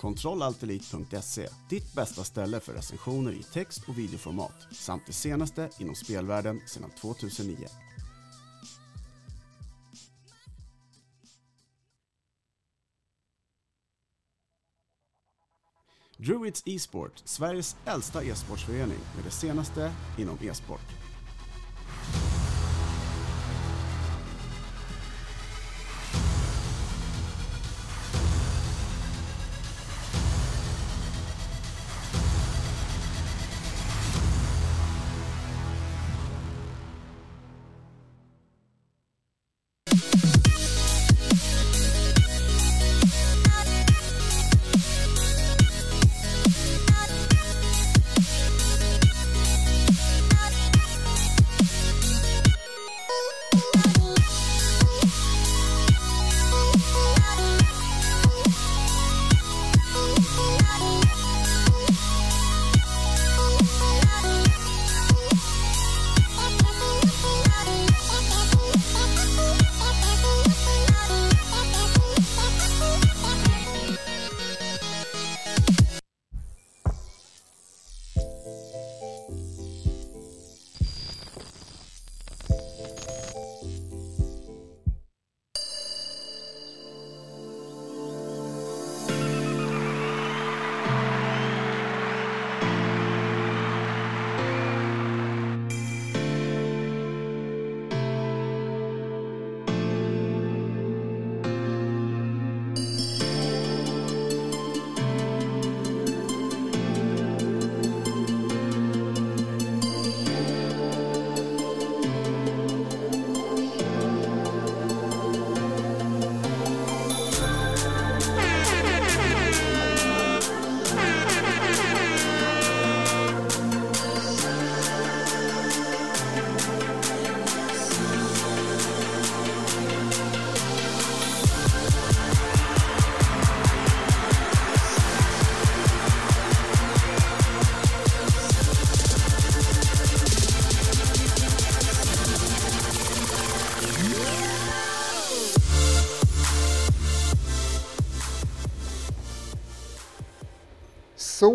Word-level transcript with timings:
Kontrollaltelit.se, 0.00 1.48
ditt 1.68 1.94
bästa 1.94 2.24
ställe 2.24 2.60
för 2.60 2.72
recensioner 2.72 3.32
i 3.32 3.42
text 3.42 3.88
och 3.88 3.98
videoformat 3.98 4.66
samt 4.72 5.02
det 5.06 5.12
senaste 5.12 5.70
inom 5.78 5.94
spelvärlden 5.94 6.60
sedan 6.66 6.90
2009. 7.00 7.56
Druids 16.26 16.62
eSport, 16.66 17.22
Sveriges 17.24 17.76
äldsta 17.86 18.22
e-sportsförening 18.22 18.98
med 19.14 19.24
det 19.24 19.30
senaste 19.30 19.92
inom 20.18 20.38
e-sport. 20.42 21.03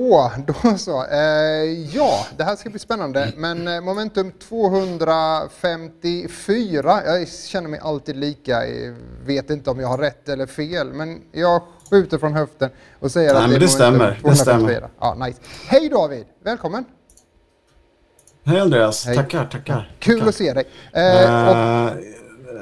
Då 0.09 0.77
så. 0.77 1.05
Eh, 1.05 1.17
ja, 1.95 2.25
det 2.37 2.43
här 2.43 2.55
ska 2.55 2.69
bli 2.69 2.79
spännande. 2.79 3.33
Men 3.37 3.67
eh, 3.67 3.81
momentum 3.81 4.31
254. 4.31 7.01
Jag 7.05 7.27
känner 7.29 7.69
mig 7.69 7.79
alltid 7.83 8.15
lika. 8.15 8.67
Jag 8.67 8.95
vet 9.25 9.49
inte 9.49 9.69
om 9.69 9.79
jag 9.79 9.87
har 9.87 9.97
rätt 9.97 10.29
eller 10.29 10.45
fel. 10.45 10.93
Men 10.93 11.21
jag 11.31 11.61
skjuter 11.89 12.17
från 12.17 12.33
höften 12.33 12.69
och 12.99 13.11
säger 13.11 13.33
Nej, 13.33 13.43
att 13.43 13.49
det, 13.49 13.59
det 13.59 13.65
är 13.65 13.67
stämmer. 13.67 13.97
momentum 13.97 14.29
Det 14.29 14.35
stämmer. 14.35 14.89
Ja, 14.99 15.13
nice. 15.25 15.39
Hej 15.67 15.89
David! 15.89 16.25
Välkommen! 16.43 16.85
Hej 18.43 18.59
Andreas, 18.59 19.05
Hej. 19.05 19.15
tackar, 19.15 19.45
tackar. 19.45 19.95
Kul 19.99 20.19
tackar. 20.19 20.29
att 20.29 20.35
se 20.35 20.53
dig. 20.53 20.63
Eh, 20.93 21.47
och, 21.49 21.55
Eh, 21.55 21.93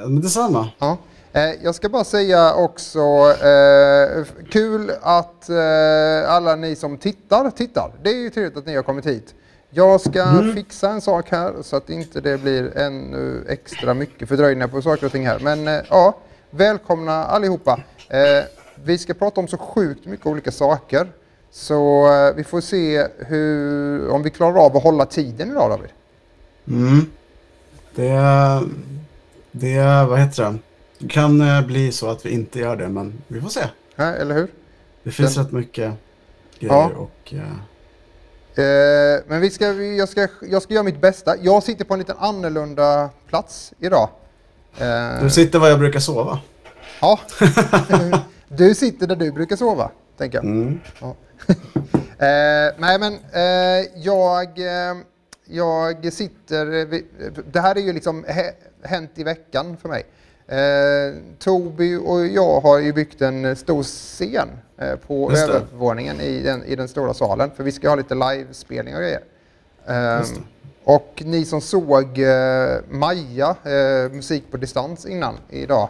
men 0.08 0.20
detsamma. 0.20 0.68
ja. 0.78 0.98
Eh, 1.32 1.50
jag 1.62 1.74
ska 1.74 1.88
bara 1.88 2.04
säga 2.04 2.54
också, 2.54 3.00
eh, 3.42 4.24
kul 4.50 4.92
att 5.02 5.48
eh, 5.48 6.30
alla 6.30 6.56
ni 6.56 6.76
som 6.76 6.98
tittar, 6.98 7.50
tittar. 7.50 7.92
Det 8.02 8.10
är 8.10 8.14
ju 8.16 8.30
trevligt 8.30 8.56
att 8.56 8.66
ni 8.66 8.76
har 8.76 8.82
kommit 8.82 9.06
hit. 9.06 9.34
Jag 9.70 10.00
ska 10.00 10.22
Mm. 10.22 10.54
fixa 10.54 10.90
en 10.90 11.00
sak 11.00 11.30
här 11.30 11.52
så 11.62 11.76
att 11.76 11.90
inte 11.90 12.20
det 12.20 12.38
blir 12.38 12.78
ännu 12.78 13.44
extra 13.48 13.94
mycket 13.94 14.28
fördröjningar 14.28 14.68
på 14.68 14.82
saker 14.82 15.06
och 15.06 15.12
ting 15.12 15.26
här. 15.26 15.38
Men 15.38 15.68
eh, 15.68 15.80
ja, 15.90 16.16
välkomna 16.50 17.24
allihopa. 17.24 17.80
Eh, 18.08 18.44
vi 18.84 18.98
ska 18.98 19.14
prata 19.14 19.40
om 19.40 19.48
så 19.48 19.56
sjukt 19.58 20.06
mycket 20.06 20.26
olika 20.26 20.50
saker. 20.50 21.12
Så 21.50 22.06
eh, 22.12 22.34
vi 22.34 22.44
får 22.44 22.60
se 22.60 23.06
hur, 23.18 24.08
om 24.10 24.22
vi 24.22 24.30
klarar 24.30 24.64
av 24.64 24.76
att 24.76 24.82
hålla 24.82 25.06
tiden 25.06 25.50
idag 25.50 25.70
David. 25.70 25.90
Mm. 26.68 27.06
Det, 27.94 28.12
det, 29.52 30.06
vad 30.08 30.18
heter 30.18 30.42
det? 30.42 30.58
Det 30.98 31.08
kan 31.08 31.40
eh, 31.40 31.66
bli 31.66 31.92
så 31.92 32.10
att 32.10 32.26
vi 32.26 32.30
inte 32.30 32.58
gör 32.58 32.76
det, 32.76 32.88
men 32.88 33.22
vi 33.28 33.40
får 33.40 33.48
se. 33.48 33.60
Ja, 33.96 34.04
eller 34.04 34.34
hur? 34.34 34.48
Det 35.02 35.10
finns 35.10 35.34
Den- 35.34 35.44
rätt 35.44 35.52
mycket 35.52 35.92
grejer 36.58 36.74
Ja. 36.74 36.90
och... 36.96 37.34
eh, 37.34 37.42
Eh, 38.54 39.20
men 39.26 39.40
vi 39.40 39.50
ska, 39.50 39.72
vi- 39.72 39.98
jag, 39.98 40.08
ska, 40.08 40.28
jag 40.42 40.62
ska 40.62 40.74
göra 40.74 40.84
mitt 40.84 41.00
bästa. 41.00 41.36
Jag 41.36 41.62
sitter 41.62 41.84
på 41.84 41.94
en 41.94 41.98
liten 42.00 42.16
annorlunda 42.18 43.10
plats 43.28 43.72
idag. 43.80 44.08
Eh, 44.78 45.22
du 45.22 45.30
sitter 45.30 45.58
var 45.58 45.68
jag 45.68 45.78
brukar 45.78 46.00
sova. 46.00 46.40
Ja. 47.00 47.20
du 48.48 48.74
sitter 48.74 49.06
där 49.06 49.16
du 49.16 49.32
brukar 49.32 49.56
sova, 49.56 49.90
tänker 50.16 50.38
jag. 50.38 50.44
Mm. 50.44 50.80
Ja. 51.00 51.14
eh, 52.26 52.74
nej, 52.78 52.98
men 52.98 53.18
jag, 53.94 54.58
jag 55.46 56.12
sitter... 56.12 56.86
Det 57.52 57.60
här 57.60 57.76
är 57.76 57.80
ju 57.80 57.92
liksom 57.92 58.24
hä, 58.28 58.52
hänt 58.82 59.10
i 59.14 59.24
veckan 59.24 59.76
för 59.76 59.88
mig. 59.88 60.06
Eh, 60.48 61.14
Toby 61.38 61.96
och 61.96 62.26
jag 62.26 62.60
har 62.60 62.78
ju 62.78 62.92
byggt 62.92 63.22
en 63.22 63.56
stor 63.56 63.82
scen 63.82 64.48
eh, 64.78 64.96
på 64.96 65.30
Just 65.30 65.48
övervåningen 65.48 66.20
i 66.20 66.42
den, 66.42 66.64
i 66.64 66.76
den 66.76 66.88
stora 66.88 67.14
salen. 67.14 67.50
För 67.56 67.64
vi 67.64 67.72
ska 67.72 67.88
ha 67.88 67.96
lite 67.96 68.14
livespelning 68.14 68.94
och 68.94 69.00
grejer. 69.00 69.20
Eh, 69.86 70.22
och 70.84 71.22
ni 71.26 71.44
som 71.44 71.60
såg 71.60 72.18
eh, 72.18 72.76
Maja, 72.88 73.56
eh, 73.64 74.12
musik 74.12 74.44
på 74.50 74.56
distans 74.56 75.06
innan 75.06 75.34
idag, 75.50 75.88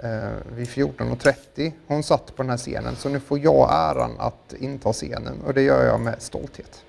eh, 0.00 0.10
vid 0.56 0.68
14.30. 0.68 1.72
Hon 1.86 2.02
satt 2.02 2.36
på 2.36 2.42
den 2.42 2.50
här 2.50 2.56
scenen, 2.56 2.96
så 2.96 3.08
nu 3.08 3.20
får 3.20 3.38
jag 3.38 3.68
äran 3.72 4.10
att 4.18 4.54
inta 4.58 4.92
scenen 4.92 5.40
och 5.46 5.54
det 5.54 5.62
gör 5.62 5.86
jag 5.86 6.00
med 6.00 6.22
stolthet. 6.22 6.84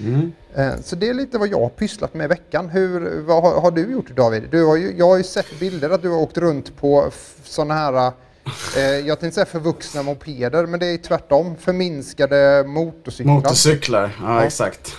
Mm. 0.00 0.32
Eh, 0.54 0.80
så 0.84 0.96
det 0.96 1.08
är 1.08 1.14
lite 1.14 1.38
vad 1.38 1.48
jag 1.48 1.60
har 1.60 1.68
pysslat 1.68 2.14
med 2.14 2.24
i 2.24 2.28
veckan. 2.28 2.68
Hur, 2.68 3.20
vad 3.20 3.42
har, 3.42 3.60
har 3.60 3.70
du 3.70 3.92
gjort 3.92 4.16
David? 4.16 4.42
Du 4.50 4.64
har 4.64 4.76
ju, 4.76 4.94
jag 4.98 5.06
har 5.08 5.16
ju 5.16 5.22
sett 5.24 5.60
bilder 5.60 5.90
att 5.90 6.02
du 6.02 6.08
har 6.08 6.18
åkt 6.18 6.38
runt 6.38 6.76
på 6.76 7.10
sådana 7.44 7.74
här, 7.74 8.12
eh, 8.76 8.82
jag 8.82 9.20
tänkte 9.20 9.34
säga 9.34 9.46
förvuxna 9.46 10.02
mopeder, 10.02 10.66
men 10.66 10.80
det 10.80 10.86
är 10.86 10.98
tvärtom, 10.98 11.56
förminskade 11.56 12.64
motorcyklar. 12.66 13.34
Motorcyklar, 13.34 14.16
ja, 14.22 14.34
Ja. 14.40 14.44
exakt. 14.44 14.96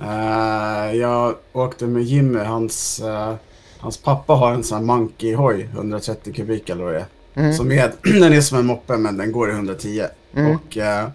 Eh, 0.00 0.96
jag 0.96 1.34
åkte 1.52 1.86
med 1.86 2.02
Jimmy, 2.02 2.38
hans, 2.38 3.00
eh, 3.00 3.34
hans 3.78 3.98
pappa 3.98 4.32
har 4.32 4.52
en 4.52 4.64
sån 4.64 4.78
här 4.78 4.84
Monkey-hoj, 4.84 5.68
130 5.74 6.32
kubik 6.32 6.70
eller 6.70 6.84
vad 6.84 6.94
det 6.94 6.98
är. 7.00 7.06
Mm. 7.34 7.52
Som 7.52 7.72
är, 7.72 7.92
den 8.20 8.32
är 8.32 8.40
som 8.40 8.58
en 8.58 8.66
moppe 8.66 8.96
men 8.96 9.16
den 9.16 9.32
går 9.32 9.50
i 9.50 9.52
110. 9.52 10.04
Mm. 10.34 10.56
Och 10.56 10.76
eh, 10.76 11.08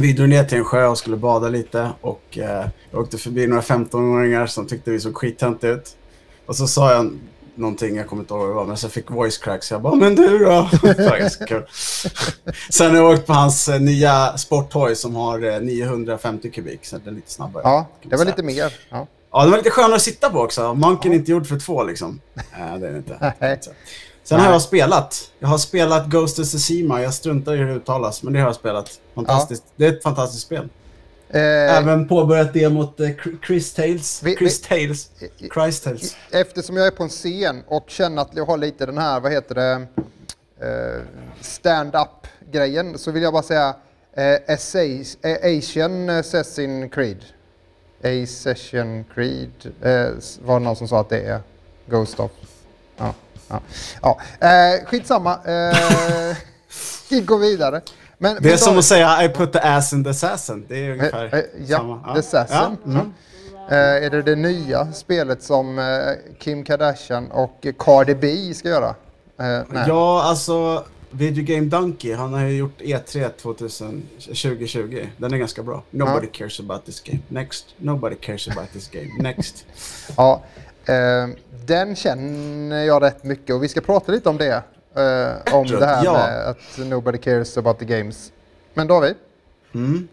vi 0.00 0.12
drog 0.12 0.28
ner 0.28 0.44
till 0.44 0.58
en 0.58 0.64
sjö 0.64 0.86
och 0.86 0.98
skulle 0.98 1.16
bada 1.16 1.48
lite 1.48 1.90
och 2.00 2.38
eh, 2.38 2.66
jag 2.90 3.00
åkte 3.00 3.18
förbi 3.18 3.46
några 3.46 3.62
15-åringar 3.62 4.46
som 4.46 4.66
tyckte 4.66 4.90
vi 4.90 5.00
såg 5.00 5.16
skittöntiga 5.16 5.70
ut. 5.70 5.96
Och 6.46 6.56
så 6.56 6.66
sa 6.66 6.92
jag 6.92 7.18
någonting, 7.54 7.96
jag 7.96 8.06
kommer 8.08 8.22
inte 8.22 8.34
ihåg 8.34 8.40
vad 8.40 8.50
det 8.50 8.54
var, 8.54 8.64
men 8.64 8.76
så 8.76 8.88
fick 8.88 9.10
voice 9.10 9.38
crack 9.38 9.64
så 9.64 9.74
jag 9.74 9.82
bara 9.82 9.94
“men 9.94 10.14
du 10.14 10.38
då?” 10.38 10.68
Kul. 11.46 11.66
Sen 12.70 12.90
har 12.90 12.96
jag 12.96 13.10
åkt 13.10 13.26
på 13.26 13.32
hans 13.32 13.68
eh, 13.68 13.80
nya 13.80 14.38
sporthoj 14.38 14.96
som 14.96 15.16
har 15.16 15.54
eh, 15.54 15.60
950 15.60 16.50
kubik, 16.50 16.84
så 16.84 16.98
det 16.98 17.10
är 17.10 17.14
lite 17.14 17.30
snabbare. 17.30 17.62
Ja, 17.64 17.88
det 18.02 18.16
var 18.16 18.24
lite 18.24 18.42
mer. 18.42 18.74
Ja. 18.90 19.06
Ja, 19.32 19.44
det 19.44 19.50
var 19.50 19.56
lite 19.56 19.70
skönare 19.70 19.94
att 19.94 20.02
sitta 20.02 20.30
på 20.30 20.38
också. 20.40 20.74
Manken 20.74 21.12
är 21.12 21.16
inte 21.16 21.30
gjord 21.30 21.46
för 21.46 21.58
två 21.58 21.84
liksom. 21.84 22.20
Nej, 22.34 22.80
det 22.80 22.88
är 22.88 22.92
det 22.92 22.98
inte. 22.98 23.34
Nej. 24.30 24.38
Sen 24.38 24.38
har 24.40 24.46
Nej. 24.46 24.54
jag 24.54 24.62
spelat. 24.62 25.30
Jag 25.38 25.48
har 25.48 25.58
spelat 25.58 26.06
Ghost 26.06 26.38
of 26.38 26.46
Tsushima. 26.46 27.02
Jag 27.02 27.14
struntar 27.14 27.54
i 27.54 27.56
hur 27.56 27.66
det 27.66 27.72
uttalas, 27.74 28.22
men 28.22 28.32
det 28.32 28.38
har 28.38 28.46
jag 28.48 28.54
spelat. 28.54 29.00
Fantastiskt. 29.14 29.64
Det 29.76 29.86
är 29.86 29.92
ett 29.92 30.02
fantastiskt 30.02 30.42
spel. 30.46 30.68
Eh, 31.28 31.40
Även 31.78 32.08
påbörjat 32.08 32.52
det 32.52 32.68
mot 32.68 33.00
eh, 33.00 33.06
Chr- 33.06 33.38
Chris 33.46 33.74
Tales. 33.74 34.22
Vi- 34.22 34.36
Chris 34.36 34.62
Tales. 34.62 35.10
i- 35.38 35.48
Christ 35.54 35.84
Tales. 35.84 36.16
Eftersom 36.30 36.76
jag 36.76 36.86
är 36.86 36.90
på 36.90 37.02
en 37.02 37.08
scen 37.08 37.62
och 37.68 37.84
känner 37.86 38.22
att 38.22 38.30
jag 38.34 38.46
har 38.46 38.56
lite 38.58 38.86
den 38.86 38.98
här, 38.98 39.20
vad 39.20 39.32
heter 39.32 39.54
det, 39.54 39.86
eh, 40.66 41.02
stand-up 41.40 42.26
grejen 42.52 42.98
så 42.98 43.10
vill 43.10 43.22
jag 43.22 43.32
bara 43.32 43.42
säga 43.42 43.74
eh, 44.12 44.24
eh, 44.24 45.58
Asian 45.58 46.10
Assassin 46.10 46.90
Creed. 46.90 47.18
Assassin 48.04 49.04
Creed 49.14 49.50
eh, 49.82 50.08
var 50.44 50.58
det 50.58 50.64
någon 50.64 50.76
som 50.76 50.88
sa 50.88 51.00
att 51.00 51.08
det 51.08 51.20
är 51.20 51.40
Ghost 51.86 52.20
of. 52.20 52.30
Ja, 52.96 53.14
ja. 53.50 53.60
ja. 54.02 54.20
Eh, 54.48 54.84
skitsamma. 54.86 55.32
Eh, 55.32 56.36
vi 57.10 57.20
går 57.20 57.38
vidare. 57.38 57.80
Men, 58.18 58.36
Det 58.40 58.48
är 58.48 58.50
men 58.50 58.58
som 58.58 58.78
att 58.78 58.84
säga 58.84 59.24
I 59.24 59.28
put 59.28 59.52
the 59.52 59.58
ass 59.58 59.92
in 59.92 60.04
the 60.04 60.10
assassin. 60.10 60.66
Det 60.68 60.86
är 60.86 60.90
ungefär 60.90 61.24
Eh, 61.24 61.38
eh, 61.38 61.44
ja, 61.66 61.78
samma. 61.78 62.14
The 62.14 62.20
Assassin. 62.20 62.76
Ja. 62.84 62.90
Mm. 62.90 63.12
Eh, 63.70 64.04
är 64.06 64.10
det 64.10 64.22
det 64.22 64.36
nya 64.36 64.92
spelet 64.92 65.42
som 65.42 65.78
eh, 65.78 65.84
Kim 66.38 66.64
Kardashian 66.64 67.30
och 67.30 67.66
Cardi 67.78 68.14
B 68.14 68.54
ska 68.54 68.68
göra? 68.68 68.94
Eh. 69.38 69.84
Ja, 69.88 70.22
alltså 70.22 70.84
Video 71.10 71.44
Game 71.44 71.66
Donkey, 71.66 72.14
han 72.14 72.32
har 72.32 72.40
ju 72.40 72.56
gjort 72.56 72.80
E 72.80 72.98
E3 73.06 73.28
2000, 73.28 74.02
2020. 74.18 75.06
Den 75.16 75.32
är 75.32 75.38
ganska 75.38 75.62
bra. 75.62 75.82
Nobody 75.90 76.26
cares 76.26 76.60
about 76.60 76.84
this 76.84 77.00
game. 77.00 77.18
Next. 77.28 77.66
Nobody 77.76 78.16
cares 78.16 78.48
about 78.48 78.72
this 78.72 78.88
game. 78.88 79.10
Next. 79.18 79.64
Ja, 80.16 80.42
eh, 80.66 80.69
den 81.66 81.96
känner 81.96 82.84
jag 82.84 83.02
rätt 83.02 83.24
mycket 83.24 83.54
och 83.54 83.62
vi 83.62 83.68
ska 83.68 83.80
prata 83.80 84.12
lite 84.12 84.28
om 84.28 84.36
det. 84.38 84.62
Eh, 84.94 85.54
om 85.54 85.66
det 85.66 85.86
här 85.86 86.04
Ja. 86.04 86.12
med 86.12 86.48
att 86.48 86.78
nobody 86.88 87.18
cares 87.18 87.58
about 87.58 87.78
the 87.78 87.84
games. 87.84 88.32
Men 88.74 88.86
David, 88.86 89.14
Mm. 89.74 90.08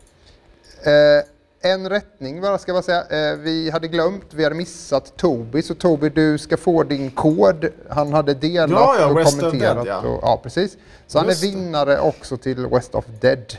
eh, 0.83 1.71
en 1.71 1.89
rättning 1.89 2.41
bara 2.41 2.57
ska 2.57 2.71
jag 2.73 2.83
säga. 2.83 3.31
Eh, 3.31 3.37
vi 3.37 3.69
hade 3.69 3.87
glömt, 3.87 4.23
vi 4.29 4.43
hade 4.43 4.55
missat 4.55 5.17
Toby, 5.17 5.61
så 5.61 5.75
Toby 5.75 6.09
du 6.09 6.37
ska 6.37 6.57
få 6.57 6.83
din 6.83 7.11
kod. 7.11 7.67
Han 7.89 8.13
hade 8.13 8.33
delat 8.33 8.69
Ja, 8.69 8.95
ja, 8.99 9.07
och 9.07 9.17
West 9.17 9.39
kommenterat. 9.39 9.85
Dead, 9.85 9.87
ja. 10.03 10.09
Och, 10.09 10.19
ja, 10.21 10.39
precis. 10.43 10.77
Så 11.07 11.17
han 11.19 11.27
Just 11.27 11.43
är 11.43 11.47
det. 11.47 11.53
vinnare 11.55 11.99
också 11.99 12.37
till 12.37 12.65
West 12.67 12.95
of 12.95 13.05
Dead. 13.21 13.57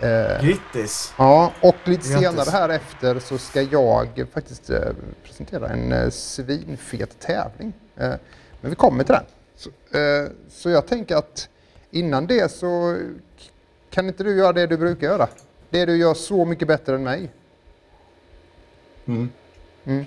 Eh, 0.00 0.44
Grattis. 0.46 1.14
Ja, 1.18 1.52
och 1.60 1.74
lite 1.84 2.08
Grattis. 2.08 2.20
senare 2.20 2.50
här 2.50 2.68
efter 2.68 3.18
så 3.18 3.38
ska 3.38 3.62
jag 3.62 4.26
faktiskt 4.32 4.70
eh, 4.70 4.80
presentera 5.24 5.68
en 5.68 5.92
eh, 5.92 6.10
svinfet 6.10 7.20
tävling. 7.20 7.72
Eh, 7.96 8.12
men 8.60 8.70
vi 8.70 8.74
kommer 8.74 9.04
till 9.04 9.14
den. 9.14 9.24
Så, 9.56 9.98
eh, 9.98 10.28
så 10.50 10.70
jag 10.70 10.86
tänker 10.86 11.16
att 11.16 11.48
innan 11.90 12.26
det 12.26 12.52
så 12.52 12.98
kan 13.90 14.08
inte 14.08 14.24
du 14.24 14.36
göra 14.36 14.52
det 14.52 14.66
du 14.66 14.76
brukar 14.76 15.06
göra? 15.06 15.28
Det 15.70 15.84
du 15.86 15.96
gör 15.96 16.14
så 16.14 16.44
mycket 16.44 16.68
bättre 16.68 16.94
än 16.94 17.02
mig. 17.02 17.30
Mm. 19.06 19.30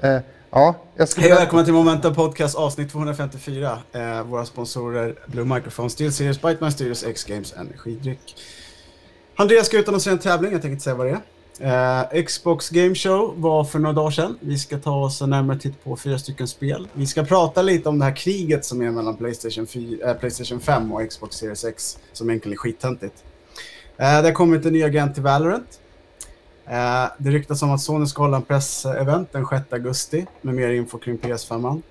Eh, 0.00 0.20
ja, 0.50 0.74
jag 0.96 1.08
skulle... 1.08 1.26
Hej 1.26 1.34
och 1.34 1.40
välkomna 1.40 1.64
till 1.64 1.74
Momentum 1.74 2.14
Podcast 2.14 2.56
avsnitt 2.56 2.92
254. 2.92 3.78
Eh, 3.92 4.22
våra 4.22 4.44
sponsorer 4.44 5.14
Blue 5.26 5.44
Microphone, 5.44 5.90
Steel 5.90 6.12
Series, 6.12 6.42
Biteman 6.42 6.72
Studios, 6.72 7.04
X-Games, 7.04 7.52
Energidryck. 7.52 8.36
Andreas 9.36 9.66
ska 9.66 9.78
utannonsera 9.78 10.12
en 10.12 10.18
tävling, 10.18 10.52
jag 10.52 10.62
tänker 10.62 10.72
inte 10.72 10.84
säga 10.84 10.96
vad 10.96 11.06
det 11.06 11.12
är. 11.12 11.20
Eh, 11.60 12.24
Xbox 12.24 12.70
Game 12.70 12.94
Show 12.94 13.34
var 13.36 13.64
för 13.64 13.78
några 13.78 13.92
dagar 13.94 14.10
sedan. 14.10 14.38
Vi 14.40 14.58
ska 14.58 14.78
ta 14.78 15.04
oss 15.04 15.22
en 15.22 15.30
närmare 15.30 15.58
titt 15.58 15.84
på 15.84 15.96
fyra 15.96 16.18
stycken 16.18 16.48
spel. 16.48 16.88
Vi 16.92 17.06
ska 17.06 17.24
prata 17.24 17.62
lite 17.62 17.88
om 17.88 17.98
det 17.98 18.04
här 18.04 18.16
kriget 18.16 18.64
som 18.64 18.82
är 18.82 18.90
mellan 18.90 19.16
Playstation, 19.16 19.66
4, 19.66 20.10
eh, 20.10 20.16
Playstation 20.16 20.60
5 20.60 20.92
och 20.92 21.10
Xbox 21.10 21.36
Series 21.36 21.64
X, 21.64 21.98
som 22.12 22.30
egentligen 22.30 22.52
är 22.52 22.58
skittöntigt. 22.58 23.24
Eh, 23.96 24.22
det 24.22 24.28
har 24.28 24.32
kommit 24.32 24.66
en 24.66 24.72
ny 24.72 24.82
agent 24.82 25.14
till 25.14 25.22
Valorant. 25.22 25.80
Eh, 26.68 27.10
det 27.18 27.30
ryktas 27.30 27.62
om 27.62 27.70
att 27.70 27.80
Sony 27.80 28.06
ska 28.06 28.22
hålla 28.22 28.36
en 28.36 28.42
pressevent 28.42 29.32
den 29.32 29.46
6 29.46 29.72
augusti 29.72 30.26
med 30.42 30.54
mer 30.54 30.70
info 30.70 30.98
kring 30.98 31.18
PS5. 31.18 31.82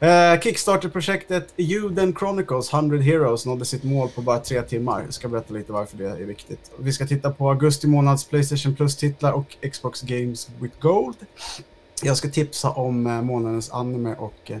Eh, 0.00 0.40
Kickstarter-projektet 0.40 1.52
Juden 1.56 2.14
Chronicles 2.18 2.72
100 2.72 2.98
Heroes 2.98 3.46
nådde 3.46 3.64
sitt 3.64 3.84
mål 3.84 4.08
på 4.08 4.22
bara 4.22 4.38
tre 4.38 4.62
timmar. 4.62 5.02
Jag 5.04 5.14
ska 5.14 5.28
berätta 5.28 5.54
lite 5.54 5.72
varför 5.72 5.96
det 5.96 6.10
är 6.10 6.16
viktigt. 6.16 6.70
Vi 6.78 6.92
ska 6.92 7.06
titta 7.06 7.30
på 7.30 7.50
augusti 7.50 7.86
månads 7.86 8.24
Playstation 8.24 8.74
Plus-titlar 8.74 9.32
och 9.32 9.56
Xbox 9.72 10.02
Games 10.02 10.50
with 10.60 10.74
Gold. 10.80 11.16
Jag 12.02 12.16
ska 12.16 12.28
tipsa 12.28 12.70
om 12.70 13.06
eh, 13.06 13.22
månadens 13.22 13.70
anime 13.70 14.14
och 14.14 14.50
eh, 14.50 14.58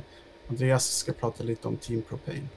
Andreas 0.48 0.96
ska 0.96 1.12
prata 1.12 1.44
lite 1.44 1.68
om 1.68 1.76
Team 1.76 2.02
Propane. 2.08 2.48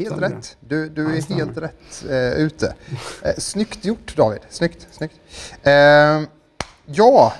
Helt 0.00 0.16
Stämmer 0.16 0.36
rätt. 0.36 0.56
Du, 0.60 0.88
du 0.88 1.16
är 1.16 1.34
helt 1.34 1.56
rätt 1.58 2.04
eh, 2.10 2.32
ute. 2.32 2.74
Eh, 3.22 3.34
snyggt 3.38 3.84
gjort 3.84 4.16
David. 4.16 4.40
Snyggt. 4.50 4.86
snyggt. 4.90 5.14
Eh, 5.62 5.72
ja, 6.86 7.32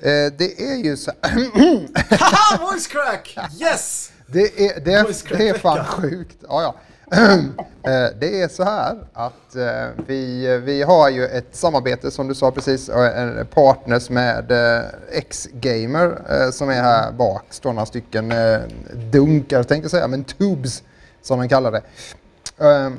eh, 0.00 0.32
det 0.38 0.62
är 0.62 0.84
ju 0.84 0.96
så 0.96 1.12
Haha! 1.22 2.58
Voice 2.60 2.86
crack! 2.86 3.36
Yes! 3.60 4.12
Det 4.26 4.40
är, 4.40 4.80
det 4.80 4.92
är, 4.92 5.36
det 5.38 5.48
är 5.48 5.54
fan 5.54 5.84
sjukt. 5.84 6.36
Ja, 6.48 6.62
ja. 6.62 6.74
Eh, 7.84 8.08
Det 8.20 8.42
är 8.42 8.48
så 8.48 8.64
här 8.64 8.98
att 9.12 9.56
eh, 9.56 10.04
vi, 10.06 10.46
vi 10.64 10.82
har 10.82 11.08
ju 11.08 11.26
ett 11.26 11.56
samarbete 11.56 12.10
som 12.10 12.28
du 12.28 12.34
sa 12.34 12.50
precis, 12.50 12.88
och 12.88 13.04
en 13.06 13.46
partners 13.46 14.10
med 14.10 14.50
eh, 14.52 14.84
X-Gamer 15.12 16.50
som 16.50 16.68
är 16.68 16.82
här 16.82 17.12
bak. 17.12 17.44
Står 17.50 17.72
några 17.72 17.86
stycken 17.86 18.34
dunkar 19.12 19.62
tänkte 19.62 19.84
jag 19.84 19.90
säga, 19.90 20.08
men 20.08 20.24
tubes 20.24 20.82
som 21.22 21.38
de 21.38 21.48
kallar 21.48 21.72
det. 21.72 21.82
Ehm, 22.64 22.98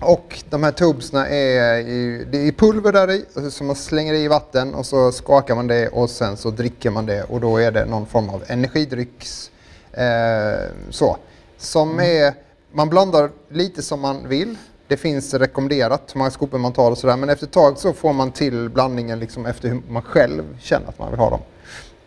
Och 0.00 0.44
de 0.50 0.62
här 0.62 0.72
tubesna 0.72 1.28
är, 1.28 1.78
i, 1.78 2.26
det 2.30 2.38
är 2.48 2.52
pulver 2.52 2.92
där 2.92 3.10
i 3.10 3.24
som 3.50 3.66
man 3.66 3.76
slänger 3.76 4.14
i 4.14 4.28
vatten 4.28 4.74
och 4.74 4.86
så 4.86 5.12
skakar 5.12 5.54
man 5.54 5.66
det 5.66 5.88
och 5.88 6.10
sen 6.10 6.36
så 6.36 6.50
dricker 6.50 6.90
man 6.90 7.06
det 7.06 7.22
och 7.22 7.40
då 7.40 7.56
är 7.58 7.70
det 7.72 7.84
någon 7.84 8.06
form 8.06 8.30
av 8.30 8.44
energidrycks 8.46 9.50
eh, 9.92 10.70
så. 10.90 11.16
Som 11.56 12.00
är, 12.00 12.34
man 12.72 12.88
blandar 12.88 13.30
lite 13.48 13.82
som 13.82 14.00
man 14.00 14.28
vill. 14.28 14.56
Det 14.88 14.96
finns 14.96 15.34
rekommenderat 15.34 16.02
hur 16.14 16.18
många 16.18 16.30
skopor 16.30 16.58
man 16.58 16.72
tar 16.72 16.90
och 16.90 16.98
sådär 16.98 17.16
men 17.16 17.28
efter 17.28 17.46
ett 17.46 17.52
tag 17.52 17.78
så 17.78 17.92
får 17.92 18.12
man 18.12 18.30
till 18.32 18.68
blandningen 18.68 19.18
liksom 19.18 19.46
efter 19.46 19.68
hur 19.68 19.82
man 19.88 20.02
själv 20.02 20.44
känner 20.60 20.88
att 20.88 20.98
man 20.98 21.10
vill 21.10 21.18
ha 21.20 21.30
dem. 21.30 21.40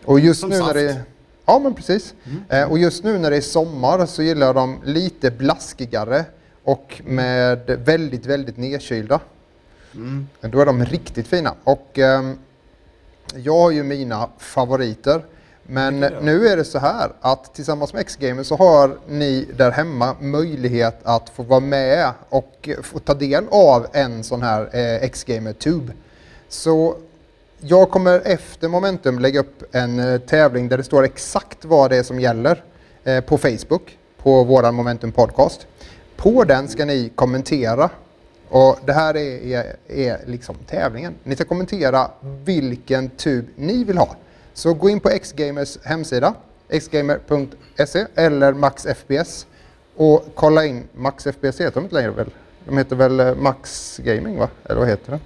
Och 0.05 0.19
just 0.19 0.39
Som 0.41 0.49
nu 0.49 0.55
när 0.57 0.63
saft. 0.63 0.73
det 0.75 1.01
Ja 1.45 1.59
men 1.59 1.73
precis. 1.73 2.13
Eh, 2.49 2.71
och 2.71 2.79
just 2.79 3.03
nu 3.03 3.17
när 3.17 3.31
det 3.31 3.37
är 3.37 3.41
sommar 3.41 4.05
så 4.05 4.23
gillar 4.23 4.45
jag 4.47 4.55
dem 4.55 4.81
lite 4.85 5.31
blaskigare 5.31 6.25
och 6.63 7.01
med 7.05 7.59
väldigt, 7.85 8.25
väldigt 8.25 8.57
nedkylda. 8.57 9.19
Mm. 9.95 10.27
Då 10.41 10.59
är 10.59 10.65
de 10.65 10.85
riktigt 10.85 11.27
fina. 11.27 11.53
Och 11.63 11.99
ehm, 11.99 12.37
jag 13.35 13.57
har 13.57 13.71
ju 13.71 13.83
mina 13.83 14.29
favoriter. 14.37 15.25
Men 15.63 15.99
nu 15.99 16.47
är 16.47 16.57
det 16.57 16.65
så 16.65 16.79
här 16.79 17.11
att 17.21 17.53
tillsammans 17.53 17.93
med 17.93 18.01
X-Gamer 18.01 18.43
så 18.43 18.55
har 18.55 18.97
ni 19.07 19.47
där 19.57 19.71
hemma 19.71 20.15
möjlighet 20.19 20.99
att 21.03 21.29
få 21.29 21.43
vara 21.43 21.59
med 21.59 22.11
och 22.29 22.69
få 22.83 22.99
ta 22.99 23.13
del 23.13 23.43
av 23.51 23.87
en 23.93 24.23
sån 24.23 24.41
här 24.41 24.69
eh, 24.73 25.03
X-Gamer 25.03 25.53
Tube. 25.53 25.93
Så 26.49 26.97
jag 27.63 27.91
kommer 27.91 28.21
efter 28.25 28.67
Momentum 28.67 29.19
lägga 29.19 29.39
upp 29.39 29.63
en 29.75 29.99
eh, 29.99 30.19
tävling 30.19 30.69
där 30.69 30.77
det 30.77 30.83
står 30.83 31.03
exakt 31.03 31.65
vad 31.65 31.89
det 31.89 31.97
är 31.97 32.03
som 32.03 32.19
gäller 32.19 32.63
eh, 33.03 33.21
på 33.21 33.37
Facebook, 33.37 33.97
på 34.17 34.43
våran 34.43 34.75
Momentum 34.75 35.11
Podcast. 35.11 35.67
På 36.15 36.43
den 36.43 36.67
ska 36.67 36.85
ni 36.85 37.11
kommentera 37.15 37.89
och 38.49 38.79
det 38.85 38.93
här 38.93 39.17
är, 39.17 39.45
är, 39.45 39.75
är 39.87 40.19
liksom 40.25 40.55
tävlingen. 40.67 41.15
Ni 41.23 41.35
ska 41.35 41.45
kommentera 41.45 42.11
vilken 42.45 43.09
tub 43.09 43.45
ni 43.55 43.83
vill 43.83 43.97
ha. 43.97 44.15
Så 44.53 44.73
gå 44.73 44.89
in 44.89 44.99
på 44.99 45.09
Xgamers 45.09 45.77
hemsida, 45.83 46.33
xgamer.se 46.69 48.05
eller 48.15 48.53
MaxFBS 48.53 49.47
och 49.95 50.25
kolla 50.35 50.65
in, 50.65 50.83
MaxFBS 50.93 51.61
heter 51.61 51.71
de 51.73 51.83
inte 51.83 51.95
längre 51.95 52.11
väl? 52.11 52.29
De 52.65 52.77
heter 52.77 52.95
väl 52.95 53.19
eh, 53.19 53.35
Max 53.35 53.97
Gaming 54.03 54.37
va? 54.37 54.49
Eller 54.65 54.79
vad 54.79 54.89
heter 54.89 55.11
det? 55.11 55.19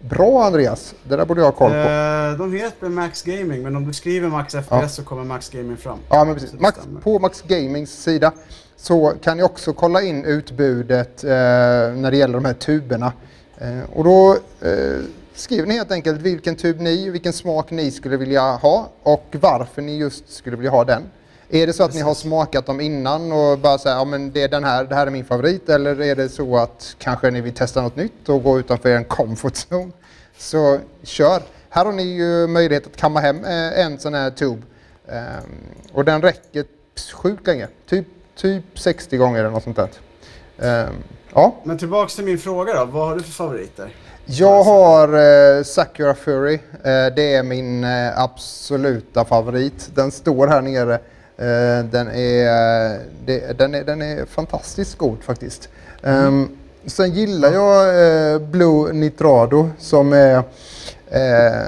Bra 0.00 0.44
Andreas, 0.44 0.94
det 1.08 1.16
där 1.16 1.24
borde 1.24 1.40
jag 1.40 1.46
ha 1.46 1.52
koll 1.52 1.70
på. 1.70 1.76
Eh, 1.76 2.38
de 2.38 2.52
heter 2.52 2.88
Max 2.88 3.22
Gaming, 3.22 3.62
men 3.62 3.76
om 3.76 3.86
du 3.86 3.92
skriver 3.92 4.28
Max 4.28 4.54
FPS 4.54 4.66
Ja. 4.70 4.88
så 4.88 5.02
kommer 5.02 5.24
Max 5.24 5.50
Gaming 5.50 5.76
fram. 5.76 5.98
Ja, 6.08 6.24
men 6.24 6.34
precis. 6.34 6.52
Max, 6.60 6.78
på 7.02 7.18
Max 7.18 7.42
Gamings 7.42 8.02
sida 8.02 8.32
så 8.76 9.12
kan 9.22 9.36
ni 9.36 9.42
också 9.42 9.72
kolla 9.72 10.02
in 10.02 10.24
utbudet 10.24 11.24
eh, 11.24 11.28
när 11.30 12.10
det 12.10 12.16
gäller 12.16 12.34
de 12.34 12.44
här 12.44 12.54
tuberna. 12.54 13.12
Eh, 13.58 13.90
och 13.92 14.04
då 14.04 14.32
eh, 14.60 15.00
skriver 15.34 15.66
ni 15.68 15.74
helt 15.74 15.92
enkelt 15.92 16.20
vilken 16.20 16.56
tub 16.56 16.80
ni, 16.80 17.10
vilken 17.10 17.32
smak 17.32 17.70
ni 17.70 17.90
skulle 17.90 18.16
vilja 18.16 18.42
ha 18.56 18.88
och 19.02 19.36
varför 19.40 19.82
ni 19.82 19.96
just 19.96 20.32
skulle 20.32 20.56
vilja 20.56 20.70
ha 20.70 20.84
den. 20.84 21.02
Är 21.50 21.66
det 21.66 21.72
så 21.72 21.84
att 21.84 21.94
ni 21.94 22.00
har 22.00 22.14
smakat 22.14 22.66
dem 22.66 22.80
innan 22.80 23.32
och 23.32 23.58
bara 23.58 23.78
säger 23.78 23.96
ja 23.96 24.04
men 24.04 24.32
det 24.32 24.42
är 24.42 24.48
den 24.48 24.64
här, 24.64 24.84
det 24.84 24.94
här 24.94 25.06
är 25.06 25.10
min 25.10 25.24
favorit 25.24 25.68
eller 25.68 26.00
är 26.00 26.16
det 26.16 26.28
så 26.28 26.56
att 26.56 26.96
kanske 26.98 27.30
ni 27.30 27.40
vill 27.40 27.54
testa 27.54 27.82
något 27.82 27.96
nytt 27.96 28.28
och 28.28 28.42
gå 28.42 28.58
utanför 28.58 28.88
er 28.88 29.04
comfort 29.04 29.54
zone? 29.54 29.92
Så 30.38 30.78
kör! 31.02 31.42
Här 31.70 31.84
har 31.84 31.92
ni 31.92 32.02
ju 32.02 32.46
möjlighet 32.46 32.86
att 32.86 32.96
kamma 32.96 33.20
hem 33.20 33.44
eh, 33.44 33.80
en 33.80 33.98
sån 33.98 34.14
här 34.14 34.30
tub 34.30 34.64
Ehm, 35.12 35.42
och 35.92 36.04
den 36.04 36.22
räcker 36.22 36.64
sjukt 37.12 37.46
länge, 37.46 37.68
typ, 37.88 38.06
typ 38.36 38.64
60 38.74 39.16
gånger 39.16 39.40
eller 39.40 39.50
något 39.50 39.64
sånt 39.64 39.76
där. 39.76 39.88
Ehm, 40.58 40.94
ja, 41.34 41.56
Men 41.64 41.78
tillbaks 41.78 42.14
till 42.14 42.24
min 42.24 42.38
fråga 42.38 42.74
då, 42.74 42.84
vad 42.84 43.08
har 43.08 43.16
du 43.16 43.22
för 43.22 43.32
favoriter? 43.32 43.94
jag 44.30 44.62
har 44.62 45.08
eh, 45.58 45.62
Sakura 45.62 46.14
Fury. 46.14 46.54
Eh, 46.54 47.06
det 47.16 47.34
är 47.34 47.42
min 47.42 47.84
eh, 47.84 48.18
absoluta 48.18 49.24
favorit. 49.24 49.90
Den 49.94 50.10
står 50.10 50.46
här 50.46 50.62
nere. 50.62 50.98
Eh, 51.38 51.84
den, 51.84 52.08
är, 52.08 53.00
det, 53.24 53.58
den, 53.58 53.74
är, 53.74 53.84
den 53.84 54.02
är 54.02 54.26
fantastiskt 54.26 54.98
god 54.98 55.22
faktiskt. 55.22 55.68
Ehm, 56.02 56.48
sen 56.86 57.12
gillar 57.12 57.52
jag 57.52 57.88
eh, 58.32 58.38
Blue 58.38 58.92
Nitrado 58.92 59.70
som 59.78 60.12
är 60.12 60.36
eh, 61.10 61.62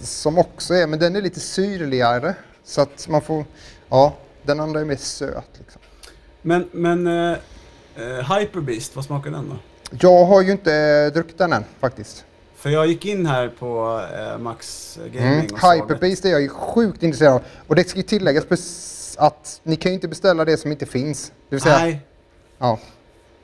som 0.00 0.38
också 0.38 0.74
är, 0.74 0.86
men 0.86 0.98
den 0.98 1.16
är 1.16 1.22
lite 1.22 1.40
syrligare. 1.40 2.34
Så 2.64 2.80
att 2.80 3.08
man 3.08 3.20
får, 3.20 3.44
ja, 3.88 4.16
den 4.42 4.60
andra 4.60 4.80
är 4.80 4.84
mer 4.84 4.96
söt 4.96 5.50
liksom. 5.58 5.80
Men, 6.42 6.68
men 6.72 7.06
eh, 7.06 7.36
eh, 7.96 8.36
Hyper 8.36 8.60
Beast, 8.60 8.96
vad 8.96 9.04
smakar 9.04 9.30
den 9.30 9.48
då? 9.48 9.56
Jag 10.00 10.24
har 10.24 10.42
ju 10.42 10.52
inte 10.52 11.10
druckit 11.10 11.38
den 11.38 11.52
än 11.52 11.64
faktiskt. 11.80 12.24
För 12.66 12.70
jag 12.70 12.86
gick 12.86 13.04
in 13.04 13.26
här 13.26 13.48
på 13.58 14.00
eh, 14.18 14.38
Max 14.38 14.98
Gaming 15.12 15.32
Mm. 15.32 15.82
och 15.82 16.02
är 16.02 16.28
jag 16.28 16.40
ju 16.40 16.48
sjukt 16.48 17.02
intresserad 17.02 17.32
av. 17.32 17.42
Och 17.66 17.76
det 17.76 17.88
ska 17.88 17.96
ju 17.96 18.02
tilläggas 18.02 18.44
att 19.18 19.60
ni 19.62 19.76
kan 19.76 19.90
ju 19.92 19.94
inte 19.94 20.08
beställa 20.08 20.44
det 20.44 20.56
som 20.56 20.72
inte 20.72 20.86
finns. 20.86 21.32
Det 21.48 21.56
vill 21.56 21.60
säga, 21.60 21.78
Nej, 21.78 22.00
ja. 22.58 22.78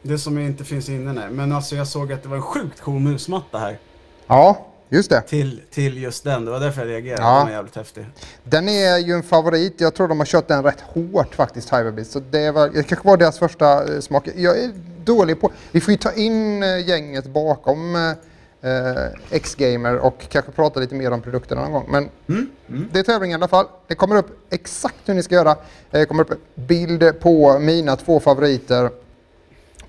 det 0.02 0.18
som 0.18 0.38
inte 0.38 0.64
finns 0.64 0.88
inne 0.88 1.12
nej. 1.12 1.30
Men 1.30 1.52
alltså 1.52 1.76
jag 1.76 1.86
såg 1.86 2.12
att 2.12 2.22
det 2.22 2.28
var 2.28 2.36
en 2.36 2.42
sjukt 2.42 2.80
cool 2.80 3.00
musmatta 3.00 3.58
här. 3.58 3.78
ja, 4.26 4.66
just 4.88 5.10
det. 5.10 5.20
Till, 5.20 5.62
till 5.70 6.02
just 6.02 6.24
den, 6.24 6.44
det 6.44 6.50
var 6.50 6.60
därför 6.60 6.80
jag 6.80 6.88
reagerade. 6.88 7.22
Ja. 7.22 7.36
Den 7.36 7.46
var 7.46 7.52
jävligt 7.52 7.76
häftig. 7.76 8.06
Den 8.44 8.68
är 8.68 8.98
ju 8.98 9.12
en 9.12 9.22
favorit. 9.22 9.80
Jag 9.80 9.94
tror 9.94 10.08
de 10.08 10.18
har 10.18 10.26
kört 10.26 10.48
den 10.48 10.62
rätt 10.62 10.80
hårt 10.80 11.34
faktiskt, 11.34 11.72
Hyperbeast. 11.72 12.12
Så 12.12 12.20
det, 12.30 12.50
var, 12.50 12.68
det 12.68 12.82
kanske 12.82 13.08
var 13.08 13.16
deras 13.16 13.38
första 13.38 13.94
eh, 13.94 14.00
smak. 14.00 14.28
Jag 14.36 14.58
är 14.58 14.70
dålig 15.04 15.40
på... 15.40 15.50
Vi 15.72 15.80
får 15.80 15.92
ju 15.92 15.98
ta 15.98 16.12
in 16.12 16.62
eh, 16.62 16.88
gänget 16.88 17.26
bakom 17.26 18.14
eh, 18.62 19.06
X-Gamer 19.30 19.98
och 19.98 20.26
kanske 20.28 20.52
prata 20.52 20.80
lite 20.80 20.94
mer 20.94 21.10
om 21.10 21.22
produkterna 21.22 21.62
någon 21.62 21.72
gång. 21.72 21.86
Men 21.88 22.10
det 22.92 22.98
är 22.98 23.02
tävling 23.02 23.30
i 23.30 23.34
alla 23.34 23.48
fall. 23.48 23.66
Det 23.86 23.94
kommer 23.94 24.16
upp 24.16 24.46
exakt 24.50 24.96
hur 25.04 25.14
ni 25.14 25.22
ska 25.22 25.34
göra. 25.34 25.56
Det 25.90 26.06
kommer 26.06 26.22
upp 26.22 26.40
bild 26.54 27.20
på 27.20 27.58
mina 27.58 27.96
två 27.96 28.20
favoriter 28.20 28.90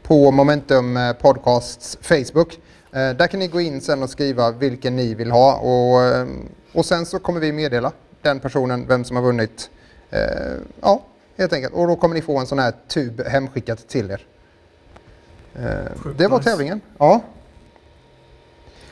på 0.04 0.32
Momentum 0.32 0.98
eh, 0.98 1.14
Podcasts 1.14 1.98
Facebook. 2.02 2.60
Eh, 2.92 3.10
där 3.10 3.28
kan 3.28 3.40
ni 3.40 3.48
gå 3.48 3.62
in 3.62 3.82
sen 3.82 4.04
och 4.04 4.10
skriva 4.10 4.52
vilken 4.52 4.96
ni 4.96 5.14
vill 5.14 5.32
ha 5.32 5.56
och, 5.56 6.02
eh, 6.02 6.28
och 6.74 6.86
sen 6.86 7.06
så 7.06 7.20
kommer 7.20 7.40
vi 7.40 7.52
meddela 7.52 7.92
den 8.22 8.40
personen 8.40 8.88
vem 8.88 9.04
som 9.04 9.16
har 9.16 9.24
vunnit. 9.24 9.70
Eh, 10.10 10.20
ja, 10.82 11.04
helt 11.38 11.54
enkelt. 11.54 11.74
Och 11.74 11.88
då 11.88 11.96
kommer 11.96 12.16
ni 12.16 12.22
få 12.22 12.38
en 12.38 12.48
sån 12.48 12.60
här 12.60 12.74
tub 12.88 13.22
hemskickat 13.28 13.88
till 13.88 14.12
er. 14.12 14.22
Eh, 15.56 16.14
det 16.18 16.28
var 16.28 16.38
nice. 16.38 16.50
tävlingen. 16.50 16.82
Ja. 16.98 17.22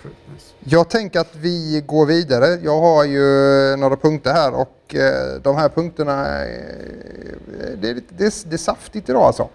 Nice. 0.10 0.46
Jag 0.60 0.90
tänker 0.90 1.20
att 1.20 1.36
vi 1.36 1.84
går 1.86 2.06
vidare. 2.06 2.60
Jag 2.64 2.80
har 2.80 3.06
ju 3.06 3.22
några 3.78 3.96
punkter 3.96 4.34
här 4.34 4.54
och 4.54 4.96
eh, 4.96 5.42
de 5.42 5.56
här 5.56 5.70
punkterna, 5.70 6.46
eh, 6.46 6.52
det, 7.82 7.90
är, 7.90 8.02
det, 8.10 8.26
är, 8.26 8.50
det 8.50 8.56
är 8.56 8.58
saftigt 8.58 9.10
idag 9.10 9.24
alltså. 9.24 9.50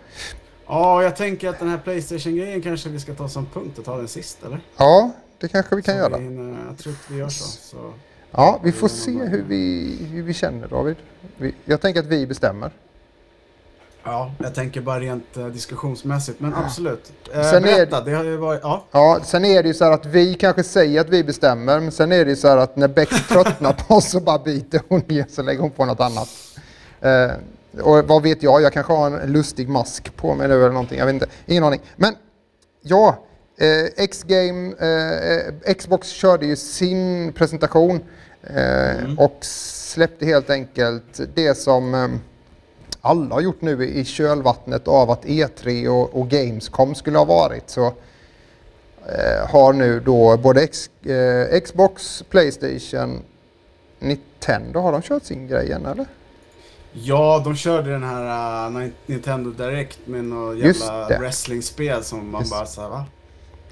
Ja, 0.67 1.03
jag 1.03 1.17
tänker 1.17 1.49
att 1.49 1.59
den 1.59 1.69
här 1.69 1.79
Playstation-grejen 1.79 2.63
kanske 2.63 2.89
vi 2.89 3.01
ska 3.01 3.15
ta 3.15 3.29
som 3.29 3.47
punkt 3.47 3.79
och 3.79 3.85
ta 3.85 3.97
den 3.97 4.09
sist, 4.09 4.39
eller? 4.47 4.61
Ja, 4.77 5.11
det 5.41 5.49
kanske 5.49 5.77
vi 5.77 5.83
kan 5.83 5.95
Så 5.95 5.99
göra. 5.99 6.19
Vi 6.19 6.25
hinner, 6.25 6.67
jag 6.69 6.79
tror 6.79 6.93
att 6.93 7.11
vi 7.11 7.19
gör 7.19 7.29
så. 7.29 7.45
så. 7.45 7.93
Ja, 8.31 8.61
vi 8.63 8.73
får 8.73 8.89
se 8.89 9.11
hur 9.11 9.43
vi, 9.43 9.97
hur 10.13 10.23
vi 10.23 10.35
känner 10.35 10.69
David. 10.69 10.97
Vi, 11.37 11.55
jag 11.65 11.81
tänker 11.81 12.01
att 12.01 12.07
vi 12.07 12.27
bestämmer. 12.27 12.73
Ja, 14.07 14.31
jag 14.39 14.55
tänker 14.55 14.81
bara 14.81 15.01
rent 15.01 15.37
eh, 15.37 15.47
diskussionsmässigt, 15.47 16.41
men 16.41 16.55
absolut. 16.55 17.13
Eh, 17.35 17.43
Sen 17.43 17.65
är- 17.65 17.77
berätta, 17.77 18.01
det 18.01 18.13
har 18.13 18.25
ju 18.25 18.37
varit... 18.37 18.61
Ja, 18.63 18.85
Ja, 18.93 19.21
sen 19.25 19.45
är 19.45 19.63
det 19.63 19.69
ju 19.69 19.75
så 19.75 19.85
här 19.85 19.93
att 19.93 20.07
vi 20.07 20.35
kanske 20.35 20.63
säger 20.63 21.01
att 21.01 21.09
vi 21.09 21.25
bestämmer, 21.25 21.81
men 21.81 21.93
sen 21.93 22.13
är 22.13 22.25
det 22.25 22.31
ju 22.31 22.37
så 22.37 22.49
här 22.49 22.57
att 22.57 22.77
när 22.77 22.89
Beck 22.89 23.09
tröttnar 23.29 23.73
på 23.73 23.95
oss 23.95 24.11
så 24.11 24.21
bara 24.21 24.39
byter 24.39 24.81
hon 24.89 25.03
igen 25.11 25.27
så 25.29 25.43
lägger 25.43 25.61
hon 25.61 25.71
på 25.71 25.85
något 25.85 26.01
annat. 26.01 26.29
Eh, 27.01 27.31
och 27.83 28.05
vad 28.09 28.23
vet 28.23 28.43
jag, 28.43 28.63
jag 28.63 28.73
kanske 28.73 28.93
har 28.93 29.07
en 29.11 29.33
lustig 29.33 29.69
mask 29.69 30.17
på 30.17 30.35
mig 30.35 30.49
nu 30.49 30.55
eller 30.55 30.69
någonting, 30.73 30.99
jag 30.99 31.07
vet 31.07 31.13
inte, 31.15 31.27
ingen 31.47 31.65
aning. 31.65 31.81
Men 31.97 32.15
ja, 32.83 33.23
X-Game, 33.97 34.73
Xbox 35.79 36.09
körde 36.09 36.47
ju 36.47 36.57
sin 36.57 37.33
presentation 37.33 38.01
eh, 38.43 39.19
och 39.19 39.39
släppte 39.41 40.27
helt 40.27 40.51
enkelt 40.51 41.21
det 41.35 41.55
som 41.55 42.19
alla 43.07 43.35
har 43.35 43.41
gjort 43.41 43.61
nu 43.61 43.87
i 43.87 44.05
kölvattnet 44.05 44.89
av 44.89 45.11
att 45.11 45.25
E3 45.25 45.89
och, 45.89 46.21
och 46.21 46.29
Gamescom 46.29 46.95
skulle 46.95 47.19
ha 47.19 47.25
varit. 47.25 47.71
Så 47.71 47.87
eh, 47.87 49.51
har 49.51 49.73
nu 49.73 50.01
då 50.01 50.37
både 50.37 50.63
X, 50.63 50.91
eh, 51.03 51.61
Xbox, 51.61 52.23
Playstation, 52.31 53.23
Nintendo, 53.99 54.81
har 54.81 54.93
de 54.93 55.03
kört 55.03 55.25
sin 55.25 55.49
grej 55.49 55.73
än 55.73 55.87
eller? 55.87 56.07
ja 57.03 57.43
de 57.45 57.57
körde 57.57 57.91
den 57.91 58.03
här 58.03 58.69
uh, 58.69 58.89
Nintendo 59.07 59.51
Direct 59.51 59.99
med 60.05 60.25
något 60.25 60.59
jävla 60.59 61.19
wrestlingspel 61.19 62.05
som 62.05 62.31
man 62.31 62.41
Just- 62.41 62.53
bara 62.53 62.67
såhär, 62.67 62.89
va? 62.89 63.05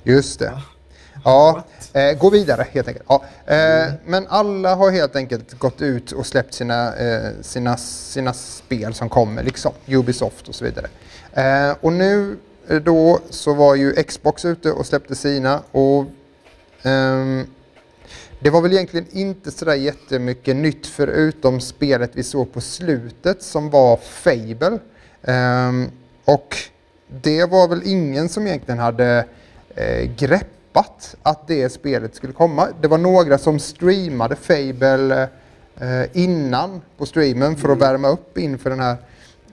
Just 0.03 0.39
det. 0.39 0.51
Va? 0.51 0.63
Ja, 1.25 1.65
eh, 1.93 2.19
gå 2.19 2.31
vidare 2.31 2.67
helt 2.73 2.89
enkelt. 2.89 3.07
Ja, 3.09 3.25
eh, 3.47 3.93
Men 4.07 4.27
alla 4.29 4.75
har 4.75 4.91
helt 4.91 5.17
enkelt 5.17 5.59
gått 5.59 5.83
ut 5.83 6.13
och 6.13 6.27
släppt 6.27 6.55
sina, 6.55 6.97
eh, 6.97 7.31
sina, 7.43 7.77
sina 7.77 8.33
spel 8.33 8.95
som 8.95 9.09
kommer, 9.09 9.43
liksom 9.43 9.73
Ubisoft 9.87 10.49
och 10.49 10.55
så 10.55 10.65
vidare. 10.65 10.87
Eh, 11.33 11.77
och 11.81 11.93
nu 11.93 12.37
eh, 12.69 12.77
då 12.77 13.21
så 13.31 13.55
var 13.55 13.75
ju 13.75 13.93
Xbox 13.93 14.45
ute 14.45 14.73
och 14.73 14.87
släppte 14.87 15.15
sina 15.15 15.63
och 15.71 16.05
ehm, 16.83 17.47
det 18.41 18.51
var 18.51 18.61
väl 18.61 18.73
egentligen 18.73 19.07
inte 19.11 19.51
sådär 19.51 19.75
jättemycket 19.75 20.57
nytt 20.57 20.87
förutom 20.87 21.61
spelet 21.61 22.11
vi 22.15 22.23
såg 22.23 22.53
på 22.53 22.61
slutet 22.61 23.43
som 23.43 23.71
var 23.71 23.97
Fable. 23.97 24.79
Ehm, 25.23 25.91
och 26.25 26.57
det 27.09 27.45
var 27.45 27.69
väl 27.69 27.83
ingen 27.85 28.29
som 28.29 28.47
egentligen 28.47 28.79
hade 28.79 29.27
eh, 29.75 30.11
greppat 30.75 31.17
att 31.23 31.47
det 31.49 31.69
spelet 31.69 32.15
skulle 32.15 32.33
komma. 32.33 32.69
Det 32.81 32.89
var 32.89 32.99
några 32.99 33.39
som 33.39 33.59
streamade 33.59 34.37
Fable 34.37 35.29
eh, 35.81 36.05
innan 36.13 36.81
på 36.99 37.07
streamen 37.07 37.57
för 37.57 37.69
att 37.69 37.79
värma 37.79 38.09
upp 38.09 38.39
inför 38.39 38.71
den 38.71 38.81
här. 38.81 38.97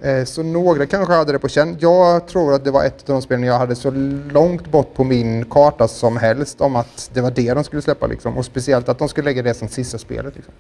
Eh, 0.02 0.26
så 0.26 0.44
några 0.44 0.86
kanske 0.86 1.14
hade 1.14 1.32
det 1.32 1.40
på 1.40 1.48
känn. 1.50 1.78
Jag 1.80 2.28
tror 2.28 2.54
att 2.54 2.64
det 2.64 2.72
var 2.72 2.84
ett 2.84 3.10
av 3.10 3.16
de 3.16 3.22
spelen 3.22 3.44
jag 3.44 3.58
hade 3.58 3.76
så 3.76 3.92
långt 4.32 4.72
bort 4.72 4.94
på 4.94 5.04
min 5.04 5.46
karta 5.46 5.88
som 5.88 6.18
helst 6.18 6.62
om 6.62 6.76
att 6.76 7.10
det 7.14 7.22
var 7.22 7.32
det 7.32 7.54
de 7.54 7.64
skulle 7.64 7.82
släppa 7.82 8.08
liksom. 8.08 8.38
Och 8.38 8.46
speciellt 8.46 8.90
att 8.90 9.00
de 9.00 9.10
skulle 9.10 9.26
lägga 9.26 9.42
det 9.44 9.54
som 9.54 9.68
sista 9.68 9.98
spelet. 9.98 10.36
Liksom. 10.36 10.54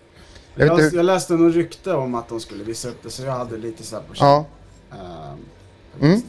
Jag 0.55 0.67
Jag, 0.67 0.73
inte 0.73 0.83
jag, 0.83 0.91
hur- 0.91 1.03
läste 1.03 1.33
något 1.33 1.55
rykte 1.55 1.93
om 1.93 2.15
att 2.15 2.29
de 2.29 2.39
skulle 2.39 2.63
visa 2.63 2.87
upp 2.89 3.03
det, 3.03 3.09
så 3.09 3.23
jag 3.23 3.31
hade 3.31 3.57
lite 3.57 3.83
såhär 3.83 4.03
på 4.09 4.13
känn. 4.15 4.27
Ja. 4.27 4.45
Ehm, 4.91 5.37
Mm. 6.01 6.21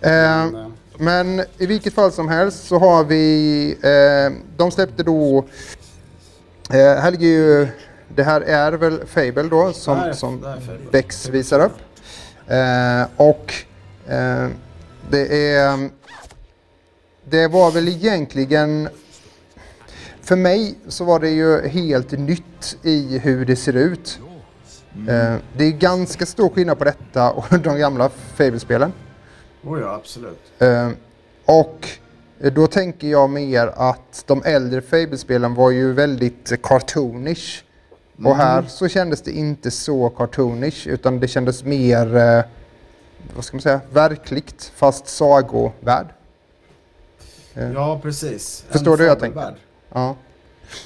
Men, 0.00 0.54
eh, 0.54 0.66
Men 0.98 1.40
i 1.58 1.66
vilket 1.66 1.94
fall 1.94 2.12
som 2.12 2.28
helst 2.28 2.66
så 2.66 2.78
har 2.78 3.04
vi, 3.04 3.76
eh, 3.82 4.42
de 4.56 4.70
släppte 4.70 5.02
då, 5.02 5.38
eh, 6.70 6.76
här 6.76 7.10
ligger 7.10 7.26
ju, 7.26 7.68
det 8.14 8.22
här 8.22 8.40
är 8.40 8.72
väl 8.72 9.06
Fable 9.06 9.42
då 9.42 9.72
som, 9.72 9.98
är- 9.98 10.12
som. 10.12 10.40
Bex 10.90 11.28
visar 11.28 11.60
upp. 11.60 11.76
Eh, 12.46 13.02
och 13.16 13.54
eh, 14.12 14.48
det 15.10 15.54
är, 15.56 15.88
det 17.24 17.48
var 17.48 17.70
väl 17.70 17.88
egentligen, 17.88 18.88
för 20.22 20.36
mig 20.36 20.74
så 20.88 21.04
var 21.04 21.20
det 21.20 21.30
ju 21.30 21.68
helt 21.68 22.10
nytt 22.12 22.76
i 22.82 23.18
hur 23.18 23.44
det 23.44 23.56
ser 23.56 23.76
ut. 23.76 24.18
Eh, 25.08 25.34
det 25.56 25.64
är 25.64 25.70
ganska 25.70 26.26
stor 26.26 26.48
skillnad 26.48 26.78
på 26.78 26.84
detta 26.84 27.30
och 27.30 27.44
de 27.60 27.78
gamla 27.78 28.10
Fable-spelen. 28.36 28.92
Oh 29.64 29.80
ja, 29.80 29.94
absolut. 29.94 30.40
Eh, 30.58 30.90
och 31.44 31.88
Eh, 32.42 32.52
Då 32.52 32.66
tänker 32.66 33.08
jag 33.08 33.30
mer 33.30 33.66
att 33.76 34.24
de 34.26 34.42
äldre 34.44 34.80
Fable-spelen 34.80 35.54
var 35.54 35.70
ju 35.70 35.92
väldigt 35.92 36.62
cartoonish. 36.62 37.64
Och 38.24 38.36
här 38.36 38.62
så 38.62 38.88
kändes 38.88 39.22
det 39.22 39.30
inte 39.30 39.70
så 39.70 40.10
cartoonish 40.10 40.88
utan 40.88 41.20
det 41.20 41.28
kändes 41.28 41.64
mer, 41.64 42.16
eh, 42.16 42.44
vad 43.34 43.44
ska 43.44 43.56
man 43.56 43.62
säga, 43.62 43.80
verkligt 43.92 44.72
fast 44.74 45.06
sagovärld. 45.08 46.06
Ja, 47.74 48.00
precis. 48.02 48.64
Förstår 48.68 48.92
en 48.92 48.96
du 48.98 49.02
hur 49.02 49.08
jag 49.10 49.20
tänker? 49.20 49.56
Ja, 49.92 50.16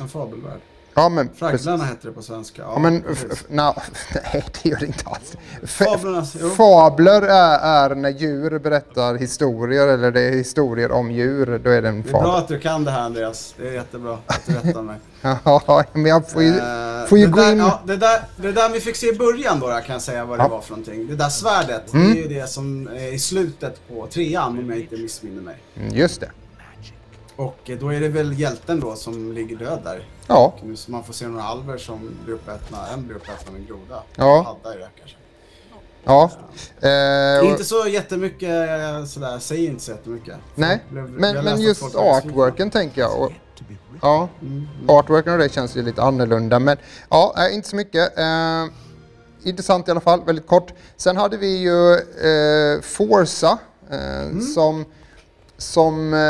En 0.00 0.08
fabelvärld. 0.08 0.60
Ja 0.96 1.08
men. 1.08 1.30
Fragglarna 1.34 1.84
heter 1.84 2.08
det 2.08 2.12
på 2.14 2.22
svenska. 2.22 2.62
Ja, 2.62 2.70
Ja, 2.72 2.78
men, 2.78 3.04
nej, 3.48 3.72
det 4.62 4.68
gör 4.68 4.76
det 4.78 4.86
inte 4.86 5.04
alls. 5.08 5.36
Fablernas. 5.66 6.36
Fabler 6.56 7.22
är, 7.22 7.58
är 7.90 7.94
när 7.94 8.10
djur 8.10 8.58
berättar 8.58 9.14
historier 9.14 9.88
eller 9.88 10.10
det 10.10 10.20
är 10.20 10.32
historier 10.32 10.92
om 10.92 11.10
djur. 11.10 11.60
Då 11.64 11.70
är 11.70 11.82
det 11.82 11.88
en 11.88 12.02
Det 12.02 12.08
är 12.08 12.12
bra 12.12 12.22
fabel. 12.22 12.36
att 12.36 12.48
du 12.48 12.58
kan 12.58 12.84
det 12.84 12.90
här 12.90 13.00
Andreas. 13.00 13.54
Det 13.58 13.68
är 13.68 13.72
jättebra 13.72 14.18
att 14.26 14.40
du 14.46 14.52
rättar 14.54 14.82
mig. 14.82 14.96
Ja, 15.44 15.84
men 15.92 16.06
jag 16.06 16.30
får 16.30 16.42
ju, 16.42 16.48
Eh, 16.58 17.06
får 17.08 17.18
ju 17.18 17.26
det, 17.26 17.32
gå 17.32 17.40
där, 17.40 17.52
in... 17.52 17.58
ja, 17.58 17.80
det, 17.84 17.96
där, 17.96 18.20
det 18.36 18.52
där 18.52 18.68
vi 18.70 18.80
fick 18.80 18.96
se 18.96 19.06
i 19.08 19.12
början 19.18 19.60
då, 19.60 19.70
jag 19.70 19.84
kan 19.84 20.00
säga 20.00 20.24
vad 20.24 20.38
det 20.38 20.42
Ja. 20.42 20.48
var 20.48 20.60
för 20.60 20.70
någonting. 20.70 21.06
Det 21.06 21.16
där 21.16 21.28
svärdet, 21.28 21.92
Mm. 21.94 22.12
det 22.14 22.18
är 22.20 22.22
ju 22.28 22.40
det 22.40 22.46
som 22.50 22.88
är 22.88 23.14
i 23.14 23.18
slutet 23.18 23.88
på 23.88 24.06
trean 24.06 24.58
om 24.58 24.70
jag 24.70 24.78
inte 24.78 24.96
missminner 24.96 25.42
mig. 25.42 25.56
Mm, 25.76 25.94
Just 25.94 26.20
det. 26.20 26.30
Och 27.36 27.70
eh, 27.70 27.78
då 27.78 27.92
är 27.92 28.00
det 28.00 28.08
väl 28.08 28.38
hjälten 28.40 28.80
då 28.80 28.96
som 28.96 29.32
ligger 29.32 29.56
död 29.56 29.80
där. 29.84 30.08
Ja, 30.26 30.54
Och 30.60 30.66
nu- 30.66 30.76
Så 30.76 30.90
man 30.90 31.04
får 31.04 31.12
se 31.12 31.28
några 31.28 31.44
alver 31.44 31.78
som 31.78 32.16
blir 32.24 32.34
uppätna, 32.34 32.86
en 32.88 33.06
blir 33.06 33.16
uppäten 33.16 33.48
av 33.48 33.56
en 33.56 33.66
groda. 33.66 34.02
Ja. 34.16 34.42
Hadda 34.42 34.74
är 34.74 34.78
det 34.78 34.88
kanske. 34.98 35.16
ja. 36.04 36.30
Det 36.80 36.88
är 36.88 37.42
Eh, 37.42 37.50
inte 37.50 37.64
så 37.64 37.86
jättemycket 37.88 38.48
eh, 38.70 39.04
sådär, 39.04 39.38
säger 39.38 39.70
inte 39.70 39.82
så 39.84 39.90
jättemycket. 39.90 40.34
nej, 40.54 40.84
blev- 40.90 41.10
men, 41.10 41.44
men 41.44 41.60
just 41.60 41.96
artworken 41.96 42.70
tänker 42.70 43.00
jag. 43.00 43.20
Och, 43.20 43.32
ja, 44.02 44.28
Mm. 44.42 44.66
artworken 44.88 45.32
och 45.32 45.38
det 45.38 45.52
känns 45.52 45.76
ju 45.76 45.82
lite 45.82 46.02
annorlunda. 46.02 46.58
Men 46.58 46.76
ja, 47.10 47.48
inte 47.52 47.68
så 47.68 47.76
mycket. 47.76 48.18
Eh, 48.18 48.64
intressant 49.44 49.88
i 49.88 49.90
alla 49.90 50.00
fall, 50.00 50.24
väldigt 50.24 50.46
kort. 50.46 50.72
Sen 50.96 51.16
hade 51.16 51.36
vi 51.36 51.56
ju 51.56 51.92
eh, 51.94 52.80
Forza 52.82 53.58
eh, 53.90 54.20
Mm. 54.22 54.40
som, 54.40 54.84
som 55.58 56.14
eh, 56.14 56.20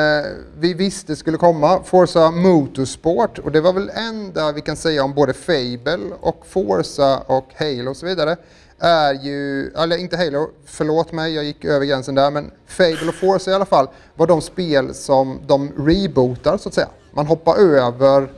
vi 0.58 0.74
visste 0.74 1.16
skulle 1.16 1.38
komma. 1.38 1.82
Forza 1.84 2.30
Motorsport 2.30 3.38
och 3.38 3.52
det 3.52 3.60
var 3.60 3.72
väl 3.72 3.90
enda 3.94 4.52
vi 4.52 4.60
kan 4.60 4.76
säga 4.76 5.04
om 5.04 5.14
både 5.14 5.32
Fable 5.32 5.98
och 6.20 6.46
Forza 6.46 7.18
och 7.26 7.48
Halo 7.56 7.90
och 7.90 7.96
så 7.96 8.06
vidare 8.06 8.36
är 8.78 9.14
ju, 9.14 9.70
eller 9.70 9.96
inte 9.96 10.16
Halo, 10.16 10.50
förlåt 10.64 11.12
mig, 11.12 11.34
jag 11.34 11.44
gick 11.44 11.64
över 11.64 11.86
gränsen 11.86 12.14
där, 12.14 12.30
men 12.30 12.50
Fable 12.66 13.08
och 13.08 13.14
Forza 13.14 13.50
i 13.50 13.54
alla 13.54 13.64
fall 13.64 13.88
var 14.14 14.26
de 14.26 14.42
spel 14.42 14.94
som 14.94 15.40
de 15.46 15.72
rebootar 15.78 16.58
så 16.58 16.68
att 16.68 16.74
säga. 16.74 16.88
Man 17.12 17.26
hoppar 17.26 17.56
över 17.56 18.28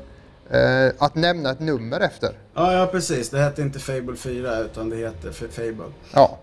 eh, 0.50 0.92
att 0.98 1.14
nämna 1.14 1.50
ett 1.50 1.60
nummer 1.60 2.00
efter. 2.00 2.32
Ja, 2.54 2.72
ja, 2.72 2.86
precis. 2.86 3.30
Det 3.30 3.38
hette 3.38 3.62
inte 3.62 3.78
Fable 3.78 4.16
4 4.16 4.58
utan 4.58 4.90
det 4.90 4.96
heter 4.96 5.48
Fable. 5.50 5.92
Ja, 6.12 6.38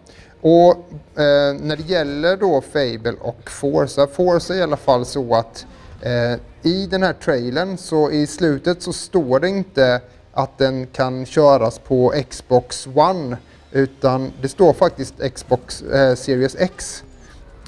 och 0.47 0.71
eh, 1.19 1.53
när 1.53 1.75
det 1.75 1.83
gäller 1.83 2.37
då 2.37 2.61
Fable 2.61 3.15
och 3.21 3.49
Forza, 3.49 4.07
Forza 4.07 4.53
är 4.53 4.59
i 4.59 4.61
alla 4.61 4.77
fall 4.77 5.05
så 5.05 5.35
att 5.35 5.65
eh, 6.01 6.33
i 6.71 6.87
den 6.87 7.03
här 7.03 7.13
trailern 7.13 7.77
så 7.77 8.11
i 8.11 8.27
slutet 8.27 8.81
så 8.81 8.93
står 8.93 9.39
det 9.39 9.49
inte 9.49 10.01
att 10.33 10.57
den 10.57 10.87
kan 10.87 11.25
köras 11.25 11.79
på 11.79 12.13
Xbox 12.29 12.87
One 12.95 13.37
utan 13.71 14.31
det 14.41 14.49
står 14.49 14.73
faktiskt 14.73 15.13
Xbox 15.35 15.81
eh, 15.81 16.15
Series 16.15 16.55
X 16.59 17.03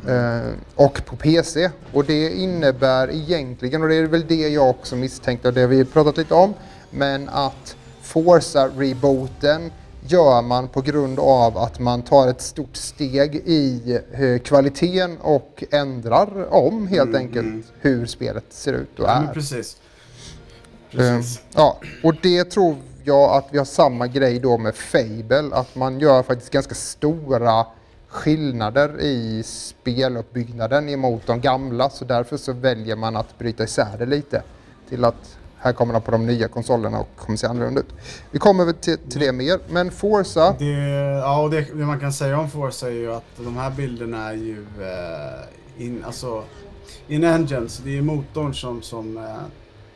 eh, 0.07 0.51
och 0.75 1.05
på 1.05 1.15
PC. 1.15 1.69
Och 1.93 2.05
det 2.05 2.29
innebär 2.29 3.11
egentligen, 3.11 3.81
och 3.81 3.89
det 3.89 3.95
är 3.95 4.03
väl 4.03 4.27
det 4.27 4.47
jag 4.49 4.69
också 4.69 4.95
misstänkte 4.95 5.47
och 5.47 5.53
det 5.53 5.67
vi 5.67 5.85
pratat 5.85 6.17
lite 6.17 6.33
om, 6.33 6.53
men 6.91 7.29
att 7.29 7.75
Forza-rebooten 8.03 9.71
gör 10.11 10.41
man 10.41 10.67
på 10.67 10.81
grund 10.81 11.19
av 11.19 11.57
att 11.57 11.79
man 11.79 12.01
tar 12.01 12.27
ett 12.27 12.41
stort 12.41 12.75
steg 12.75 13.35
i 13.35 13.99
eh, 14.13 14.39
kvaliteten 14.39 15.17
och 15.21 15.63
ändrar 15.71 16.53
om 16.53 16.87
helt 16.87 17.15
enkelt 17.15 17.65
hur 17.81 18.05
spelet 18.05 18.45
ser 18.49 18.73
ut 18.73 18.99
och 18.99 19.05
Ja, 19.05 19.23
är. 19.29 19.33
precis. 19.33 19.77
Eh, 20.91 20.97
Precis. 20.97 21.41
Ja, 21.53 21.77
och 22.03 22.13
det 22.21 22.43
tror 22.43 22.75
jag 23.03 23.31
att 23.31 23.47
vi 23.51 23.57
har 23.57 23.65
samma 23.65 24.07
grej 24.07 24.39
då 24.39 24.57
med 24.57 24.75
Fable, 24.75 25.49
att 25.51 25.75
man 25.75 25.99
gör 25.99 26.23
faktiskt 26.23 26.51
ganska 26.51 26.75
stora 26.75 27.65
skillnader 28.07 29.01
i 29.01 29.43
speluppbyggnaden 29.45 30.89
emot 30.89 31.21
de 31.25 31.41
gamla, 31.41 31.89
så 31.89 32.05
därför 32.05 32.37
så 32.37 32.53
väljer 32.53 32.95
man 32.95 33.15
att 33.15 33.37
bryta 33.37 33.63
isär 33.63 33.95
det 33.99 34.05
lite 34.05 34.41
till 34.89 35.05
att 35.05 35.37
här 35.59 35.73
kommer 35.73 35.93
de 35.93 36.01
på 36.01 36.11
de 36.11 36.25
nya 36.25 36.47
konsolerna 36.47 36.99
och 36.99 37.07
kommer 37.17 37.37
se 37.37 37.47
annorlunda 37.47 37.81
ut. 37.81 37.93
Vi 38.31 38.39
kommer 38.39 38.65
väl 38.65 38.73
till, 38.73 38.97
till 38.97 39.19
det 39.19 39.31
mer, 39.31 39.59
men 39.69 39.91
Forza, 39.91 40.55
Det, 40.59 40.65
ja, 41.21 41.41
och 41.41 41.49
det, 41.49 41.61
det 41.61 41.85
man 41.85 41.99
kan 41.99 42.13
säga 42.13 42.39
om 42.39 42.49
Forza 42.49 42.87
är 42.87 42.91
ju 42.91 43.13
att 43.13 43.23
de 43.37 43.57
här 43.57 43.71
bilderna 43.71 44.29
är 44.29 44.33
ju 44.33 44.65
eh, 44.81 45.85
in, 45.85 46.03
alltså, 46.05 46.43
in 47.07 47.23
engine, 47.23 47.69
så 47.69 47.83
det 47.83 47.97
är 47.97 48.01
motorn 48.01 48.53
som, 48.53 48.81
som, 48.81 49.17
eh, 49.17 49.23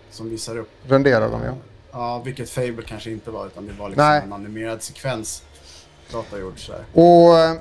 som 0.10 0.30
visar 0.30 0.58
upp. 0.58 0.70
renderar 0.88 1.30
de 1.30 1.44
ja. 1.44 1.54
Ja, 1.92 2.22
vilket 2.26 2.50
Fable 2.50 2.84
kanske 2.88 3.12
inte 3.12 3.32
var, 3.32 3.48
utan 3.48 3.66
det 3.68 3.74
var 3.80 3.90
liksom 3.90 4.06
Nej. 4.06 4.22
en 4.26 4.34
animerad 4.34 4.82
sekvens 4.84 5.44
datagjord. 6.12 6.54
Och 6.94 7.40
eh, 7.40 7.56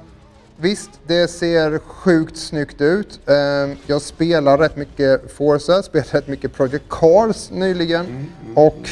visst, 0.60 0.90
det 1.06 1.28
ser 1.28 1.78
sjukt 1.78 2.36
snyggt 2.36 2.80
ut. 2.80 3.20
Eh, 3.26 3.76
Jag 3.86 4.02
spelar 4.02 4.58
rätt 4.58 4.76
mycket 4.76 5.32
Forza, 5.32 5.82
spelat 5.82 6.14
rätt 6.14 6.28
mycket 6.28 6.52
Project 6.52 6.84
Cars 6.88 7.50
nyligen. 7.50 8.30
Och 8.54 8.88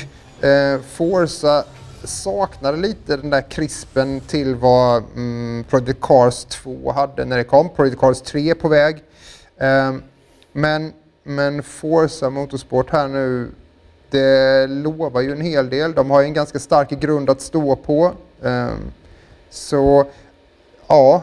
eh, 0.49 0.81
Forza 0.81 1.65
saknade 2.05 2.79
lite 2.79 3.17
den 3.17 3.31
där 3.31 3.51
krispen 3.51 4.21
till 4.21 4.55
vad 4.55 5.03
mm, 5.17 5.65
Project 5.71 6.01
Cars 6.01 6.45
2 6.45 6.93
hade 6.93 7.25
när 7.25 7.37
det 7.37 7.45
kom. 7.45 7.69
Project 7.69 7.99
Cars 8.01 8.21
3 8.21 8.51
är 8.51 8.55
på 8.55 8.69
väg. 8.69 8.97
Eh, 9.57 9.95
men, 10.53 10.93
men 11.23 11.63
Forza 11.63 12.31
Motorsport 12.31 12.91
här 12.91 13.09
nu, 13.09 13.51
det 14.11 14.67
lovar 14.67 15.21
ju 15.21 15.33
en 15.33 15.41
hel 15.41 15.71
del. 15.71 15.93
De 15.95 16.11
har 16.11 16.21
ju 16.21 16.27
en 16.27 16.35
ganska 16.35 16.59
stark 16.59 16.91
grund 16.91 17.31
att 17.31 17.41
stå 17.41 17.77
på. 17.77 18.13
Eh, 18.43 18.69
så 19.51 20.07
ja, 20.87 21.23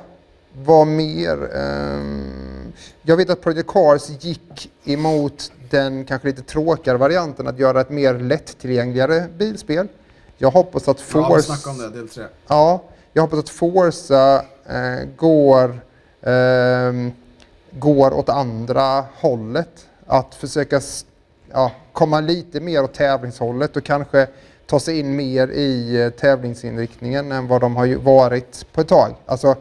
vad 0.63 0.87
mer? 0.87 1.55
Ehm, 1.55 2.73
jag 3.01 3.17
vet 3.17 3.29
att 3.29 3.41
Project 3.41 3.67
Cars 3.67 4.09
gick 4.09 4.71
emot 4.83 5.51
den 5.69 6.05
kanske 6.05 6.27
lite 6.27 6.41
tråkigare 6.41 6.97
varianten 6.97 7.47
att 7.47 7.59
göra 7.59 7.81
ett 7.81 7.89
mer 7.89 8.13
lättillgängligare 8.13 9.27
bilspel. 9.37 9.87
Jag 10.37 10.51
hoppas 10.51 10.87
att 10.87 10.97
Ja, 10.99 11.03
Forza... 11.05 11.41
snackade 11.41 11.85
om 11.85 11.91
det, 11.91 11.99
del 11.99 12.09
3. 12.09 12.23
Ja, 12.47 12.83
jag 13.13 13.21
hoppas 13.21 13.39
att 13.39 13.49
Forza 13.49 14.45
eh, 14.65 15.07
går, 15.17 15.79
ehm, 16.21 17.11
går 17.71 18.13
åt 18.13 18.29
andra 18.29 19.05
hållet. 19.19 19.87
Att 20.07 20.35
försöka 20.35 20.81
ja, 21.51 21.71
komma 21.93 22.19
lite 22.19 22.59
mer 22.59 22.83
åt 22.83 22.93
tävlingshållet 22.93 23.77
och 23.77 23.83
kanske 23.83 24.27
ta 24.65 24.79
sig 24.79 24.99
in 24.99 25.15
mer 25.15 25.47
i 25.47 26.01
eh, 26.01 26.09
tävlingsinriktningen 26.09 27.31
än 27.31 27.47
vad 27.47 27.61
de 27.61 27.75
har 27.75 27.95
varit 27.95 28.65
på 28.73 28.81
ett 28.81 28.87
tag. 28.87 29.15
Alltså, 29.25 29.55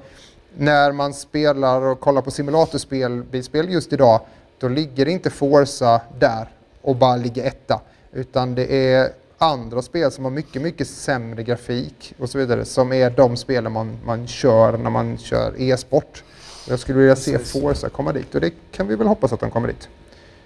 när 0.56 0.92
man 0.92 1.14
spelar 1.14 1.82
och 1.82 2.00
kollar 2.00 2.22
på 2.22 2.30
simulatorspel 2.30 3.22
bilspel 3.22 3.72
just 3.72 3.92
idag, 3.92 4.20
då 4.58 4.68
ligger 4.68 5.08
inte 5.08 5.30
Forza 5.30 6.00
där 6.18 6.48
och 6.82 6.96
bara 6.96 7.16
ligger 7.16 7.44
etta. 7.44 7.80
Utan 8.12 8.54
det 8.54 8.92
är 8.92 9.12
andra 9.38 9.82
spel 9.82 10.10
som 10.10 10.24
har 10.24 10.30
mycket, 10.30 10.62
mycket 10.62 10.88
sämre 10.88 11.42
grafik 11.42 12.14
och 12.18 12.30
så 12.30 12.38
vidare 12.38 12.64
som 12.64 12.92
är 12.92 13.10
de 13.10 13.36
spelen 13.36 13.72
man, 13.72 13.98
man 14.04 14.26
kör 14.26 14.78
när 14.78 14.90
man 14.90 15.18
kör 15.18 15.54
e-sport. 15.58 16.24
Jag 16.68 16.78
skulle 16.78 16.98
vilja 16.98 17.16
se 17.16 17.38
Precis. 17.38 17.62
Forza 17.62 17.88
komma 17.88 18.12
dit 18.12 18.34
och 18.34 18.40
det 18.40 18.52
kan 18.70 18.86
vi 18.86 18.96
väl 18.96 19.06
hoppas 19.06 19.32
att 19.32 19.40
de 19.40 19.50
kommer 19.50 19.68
dit. 19.68 19.88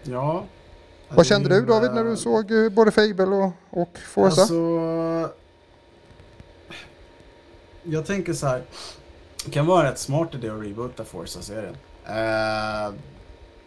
Ja. 0.02 0.44
Vad 1.08 1.26
kände 1.26 1.48
du 1.48 1.66
David 1.66 1.90
när 1.94 2.04
du 2.04 2.16
såg 2.16 2.50
eh, 2.50 2.68
både 2.68 2.90
Fable 2.90 3.24
och, 3.24 3.52
och 3.70 3.98
Forza? 3.98 4.40
Alltså, 4.40 5.34
jag 7.82 8.06
tänker 8.06 8.32
så 8.32 8.46
här. 8.46 8.62
Det 9.44 9.50
kan 9.50 9.66
vara 9.66 9.90
rätt 9.90 9.98
smart 9.98 10.34
idé 10.34 10.48
att 10.50 10.62
reboota 10.62 11.04
Forza-serien. 11.04 11.76
Uh, 12.08 12.94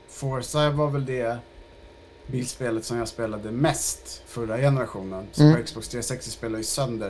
Forza 0.10 0.70
var 0.70 0.90
väl 0.90 1.06
det 1.06 1.38
bilspelet 2.28 2.86
som 2.86 2.98
jag 2.98 3.08
spelade 3.08 3.52
mest 3.52 4.24
förra 4.28 4.58
generationen. 4.58 5.28
Så 5.32 5.44
Mm. 5.44 5.56
på 5.56 5.64
Xbox 5.64 5.88
360 5.88 6.30
spelade 6.32 6.58
jag 6.58 6.66
sönder 6.66 7.10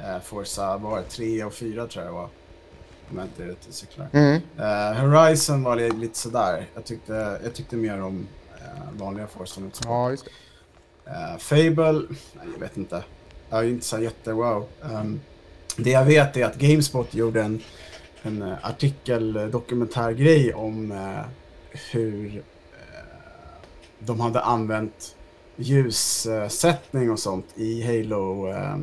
uh, 0.00 0.20
Forza, 0.24 0.76
var 0.76 0.96
det, 0.98 1.04
3 1.04 1.44
och 1.44 1.54
4 1.54 1.86
tror 1.86 2.04
jag 2.04 2.12
var. 2.12 2.28
Om 3.10 3.16
jag 3.18 3.26
inte 3.26 3.42
är 3.42 3.46
ute 3.46 3.68
och 3.68 3.74
cyklar. 3.74 4.08
Mm. 4.12 4.40
Eh, 4.58 4.92
Horizon 5.00 5.62
var 5.62 5.76
li- 5.76 5.90
lite 5.90 6.18
sådär. 6.18 6.66
Jag 6.74 6.84
tyckte, 6.84 7.40
jag 7.44 7.54
tyckte 7.54 7.76
mer 7.76 8.02
om 8.02 8.26
uh, 8.54 8.98
vanliga 9.00 9.26
Forza. 9.26 9.60
Ja, 9.84 10.10
just 10.10 10.24
det. 10.24 10.30
Fable, 11.38 11.92
nej, 12.32 12.46
jag 12.52 12.60
vet 12.60 12.76
inte. 12.76 13.04
Jag 13.50 13.60
är 13.64 13.68
inte 13.68 13.86
så 13.86 13.98
jätte-wow. 13.98 14.66
Um, 14.82 15.20
det 15.76 15.90
jag 15.90 16.04
vet 16.04 16.36
är 16.36 16.44
att 16.44 16.56
Gamespot 16.56 17.14
gjorde 17.14 17.42
en, 17.42 17.60
en 18.24 18.42
eh, 18.42 18.56
artikel, 18.62 19.50
dokumentärgrej 19.50 20.54
om 20.54 20.92
eh, 20.92 21.24
hur, 21.92 22.36
eh, 22.36 22.42
de 23.98 24.20
hade 24.20 24.40
använt 24.40 25.16
ljussättning 25.56 27.10
och 27.10 27.18
sånt 27.18 27.46
i 27.54 27.82
Halo, 27.82 28.48
eh, 28.48 28.76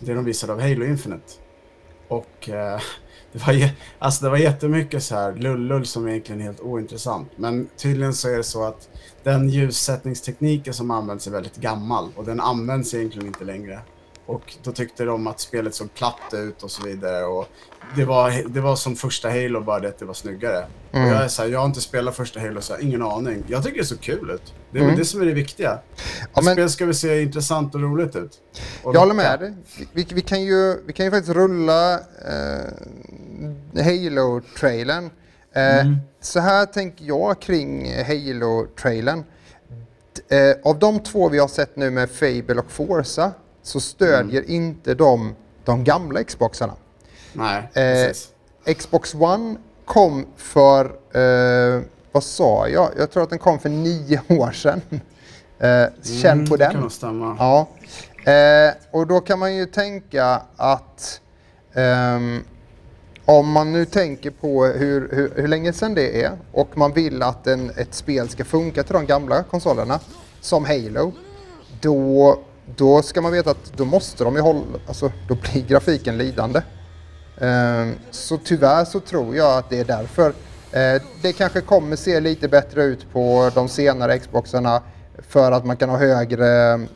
det 0.00 0.14
de 0.14 0.24
visade 0.24 0.52
av 0.52 0.60
Halo 0.60 0.84
Infinite. 0.84 1.32
Och 2.08 2.48
eh, 2.48 2.80
det, 3.32 3.46
var, 3.46 3.70
alltså 3.98 4.24
det 4.24 4.30
var 4.30 4.38
jättemycket 4.38 5.02
så 5.02 5.14
här 5.14 5.32
lullull 5.32 5.86
som 5.86 6.08
egentligen 6.08 6.40
är 6.40 6.44
helt 6.44 6.60
ointressant. 6.60 7.28
Men 7.36 7.68
tydligen 7.76 8.14
så 8.14 8.28
är 8.28 8.36
det 8.36 8.44
så 8.44 8.64
att 8.64 8.88
den 9.22 9.48
ljussättningstekniken 9.48 10.74
som 10.74 10.90
används 10.90 11.26
är 11.26 11.30
väldigt 11.30 11.56
gammal 11.56 12.08
och 12.16 12.24
den 12.24 12.40
används 12.40 12.94
egentligen 12.94 13.26
inte 13.26 13.44
längre. 13.44 13.80
Och 14.26 14.56
då 14.62 14.72
tyckte 14.72 15.04
de 15.04 15.26
att 15.26 15.40
spelet 15.40 15.74
såg 15.74 15.94
platt 15.94 16.34
ut 16.34 16.62
och 16.62 16.70
så 16.70 16.86
vidare. 16.86 17.24
Och 17.24 17.48
det, 17.96 18.04
var, 18.04 18.48
det 18.48 18.60
var 18.60 18.76
som 18.76 18.96
första 18.96 19.28
Halo, 19.28 19.60
bara 19.60 19.80
det 19.80 19.88
att 19.88 19.98
det 19.98 20.04
var 20.04 20.14
snyggare. 20.14 20.66
Mm. 20.92 21.06
Och 21.06 21.14
jag 21.14 21.24
är 21.24 21.28
så 21.28 21.42
här, 21.42 21.48
jag 21.48 21.58
har 21.58 21.66
inte 21.66 21.80
spelat 21.80 22.16
första 22.16 22.40
Halo, 22.40 22.60
så 22.60 22.72
jag 22.72 22.78
har 22.78 22.84
ingen 22.84 23.02
aning. 23.02 23.44
Jag 23.46 23.64
tycker 23.64 23.78
det 23.78 23.86
ser 23.86 23.96
kul 23.96 24.30
ut. 24.30 24.54
Det 24.70 24.78
är 24.78 24.82
mm. 24.82 24.96
det 24.96 25.04
som 25.04 25.20
är 25.20 25.26
det 25.26 25.32
viktiga. 25.32 25.78
Ja, 26.34 26.42
men... 26.42 26.54
Spel 26.54 26.70
ska 26.70 26.86
väl 26.86 26.94
se 26.94 27.22
intressant 27.22 27.74
och 27.74 27.80
roligt 27.80 28.16
ut. 28.16 28.38
Och 28.82 28.94
jag 28.94 29.00
håller 29.00 29.14
med 29.14 29.40
dig. 29.40 29.54
Vi, 29.92 30.06
vi, 30.10 30.20
kan 30.20 30.42
ju, 30.42 30.84
vi 30.86 30.92
kan 30.92 31.06
ju 31.06 31.10
faktiskt 31.10 31.36
rulla 31.36 31.94
eh, 31.94 33.84
Halo-trailern. 33.84 35.10
Eh, 35.54 35.80
mm. 35.80 35.96
Så 36.20 36.40
här 36.40 36.66
tänker 36.66 37.04
jag 37.04 37.40
kring 37.40 37.94
Halo-trailern. 38.04 39.24
Eh, 40.28 40.70
av 40.70 40.78
de 40.78 41.00
två 41.00 41.28
vi 41.28 41.38
har 41.38 41.48
sett 41.48 41.76
nu 41.76 41.90
med 41.90 42.10
Fable 42.10 42.54
och 42.54 42.70
Forza 42.70 43.32
så 43.62 43.80
stödjer 43.80 44.42
mm. 44.42 44.54
inte 44.54 44.94
de 44.94 45.34
de 45.68 45.84
gamla 45.84 46.24
Xboxarna. 46.24 46.74
Nej, 47.38 47.68
eh, 48.64 48.74
Xbox 48.74 49.14
One 49.14 49.56
kom 49.84 50.26
för, 50.36 50.84
eh, 51.12 51.82
vad 52.12 52.24
sa 52.24 52.68
jag? 52.68 52.90
Jag 52.98 53.10
tror 53.10 53.22
att 53.22 53.30
den 53.30 53.38
kom 53.38 53.58
för 53.58 53.68
nio 53.68 54.20
år 54.28 54.52
sedan. 54.52 54.80
Eh, 55.58 55.84
känn 56.02 56.46
på 56.46 56.54
mm, 56.54 56.58
den. 56.58 56.72
Kan 56.72 56.90
stämma. 56.90 57.36
Ja. 57.38 57.68
Eh, 58.32 58.74
och 58.90 59.06
då 59.06 59.20
kan 59.20 59.38
man 59.38 59.54
ju 59.54 59.66
tänka 59.66 60.42
att 60.56 61.20
um, 61.74 62.44
om 63.24 63.50
man 63.50 63.72
nu 63.72 63.84
tänker 63.84 64.30
på 64.30 64.64
hur, 64.66 65.08
hur, 65.12 65.32
hur, 65.36 65.48
länge 65.48 65.72
sedan 65.72 65.94
det 65.94 66.22
är 66.22 66.32
och 66.52 66.78
man 66.78 66.92
vill 66.92 67.22
att 67.22 67.46
en, 67.46 67.70
ett 67.70 67.94
spel 67.94 68.28
ska 68.28 68.44
funka 68.44 68.82
till 68.82 68.94
de 68.94 69.06
gamla 69.06 69.42
konsolerna, 69.42 70.00
som 70.40 70.64
Halo, 70.64 71.12
då 71.80 72.38
då 72.76 73.02
ska 73.02 73.20
man 73.20 73.32
veta 73.32 73.50
att 73.50 73.72
då 73.76 73.84
måste 73.84 74.24
de 74.24 74.34
ju 74.34 74.40
hålla, 74.40 74.60
alltså 74.86 75.12
då 75.28 75.34
blir 75.34 75.66
grafiken 75.66 76.18
lidande. 76.18 76.62
Ehm, 77.40 77.94
så 78.10 78.38
tyvärr 78.38 78.84
så 78.84 79.00
tror 79.00 79.36
jag 79.36 79.58
att 79.58 79.70
det 79.70 79.80
är 79.80 79.84
därför. 79.84 80.32
Ehm, 80.72 81.00
det 81.22 81.32
kanske 81.32 81.60
kommer 81.60 81.96
se 81.96 82.20
lite 82.20 82.48
bättre 82.48 82.84
ut 82.84 83.12
på 83.12 83.50
de 83.54 83.68
senare 83.68 84.18
Xboxarna 84.18 84.82
för 85.28 85.52
att 85.52 85.64
man 85.64 85.76
kan 85.76 85.88
ha 85.88 85.96
högre, 85.96 86.48
ehm, 86.72 86.88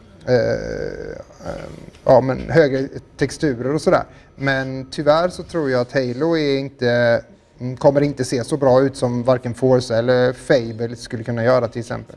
ja, 2.05 2.20
men 2.20 2.50
högre 2.50 2.88
texturer 3.16 3.74
och 3.74 3.81
sådär. 3.81 4.05
Men 4.37 4.90
tyvärr 4.90 5.28
så 5.28 5.42
tror 5.42 5.70
jag 5.70 5.81
att 5.81 5.92
Halo 5.92 6.37
är 6.37 6.59
inte, 6.59 7.22
mm, 7.61 7.76
kommer 7.76 8.00
inte 8.00 8.24
se 8.24 8.44
så 8.44 8.57
bra 8.57 8.81
ut 8.83 8.96
som 8.96 9.22
varken 9.22 9.55
Forza 9.55 9.98
eller 9.98 10.33
Fable 10.33 10.96
skulle 10.96 11.24
kunna 11.24 11.44
göra 11.44 11.68
till 11.68 11.81
exempel. 11.81 12.16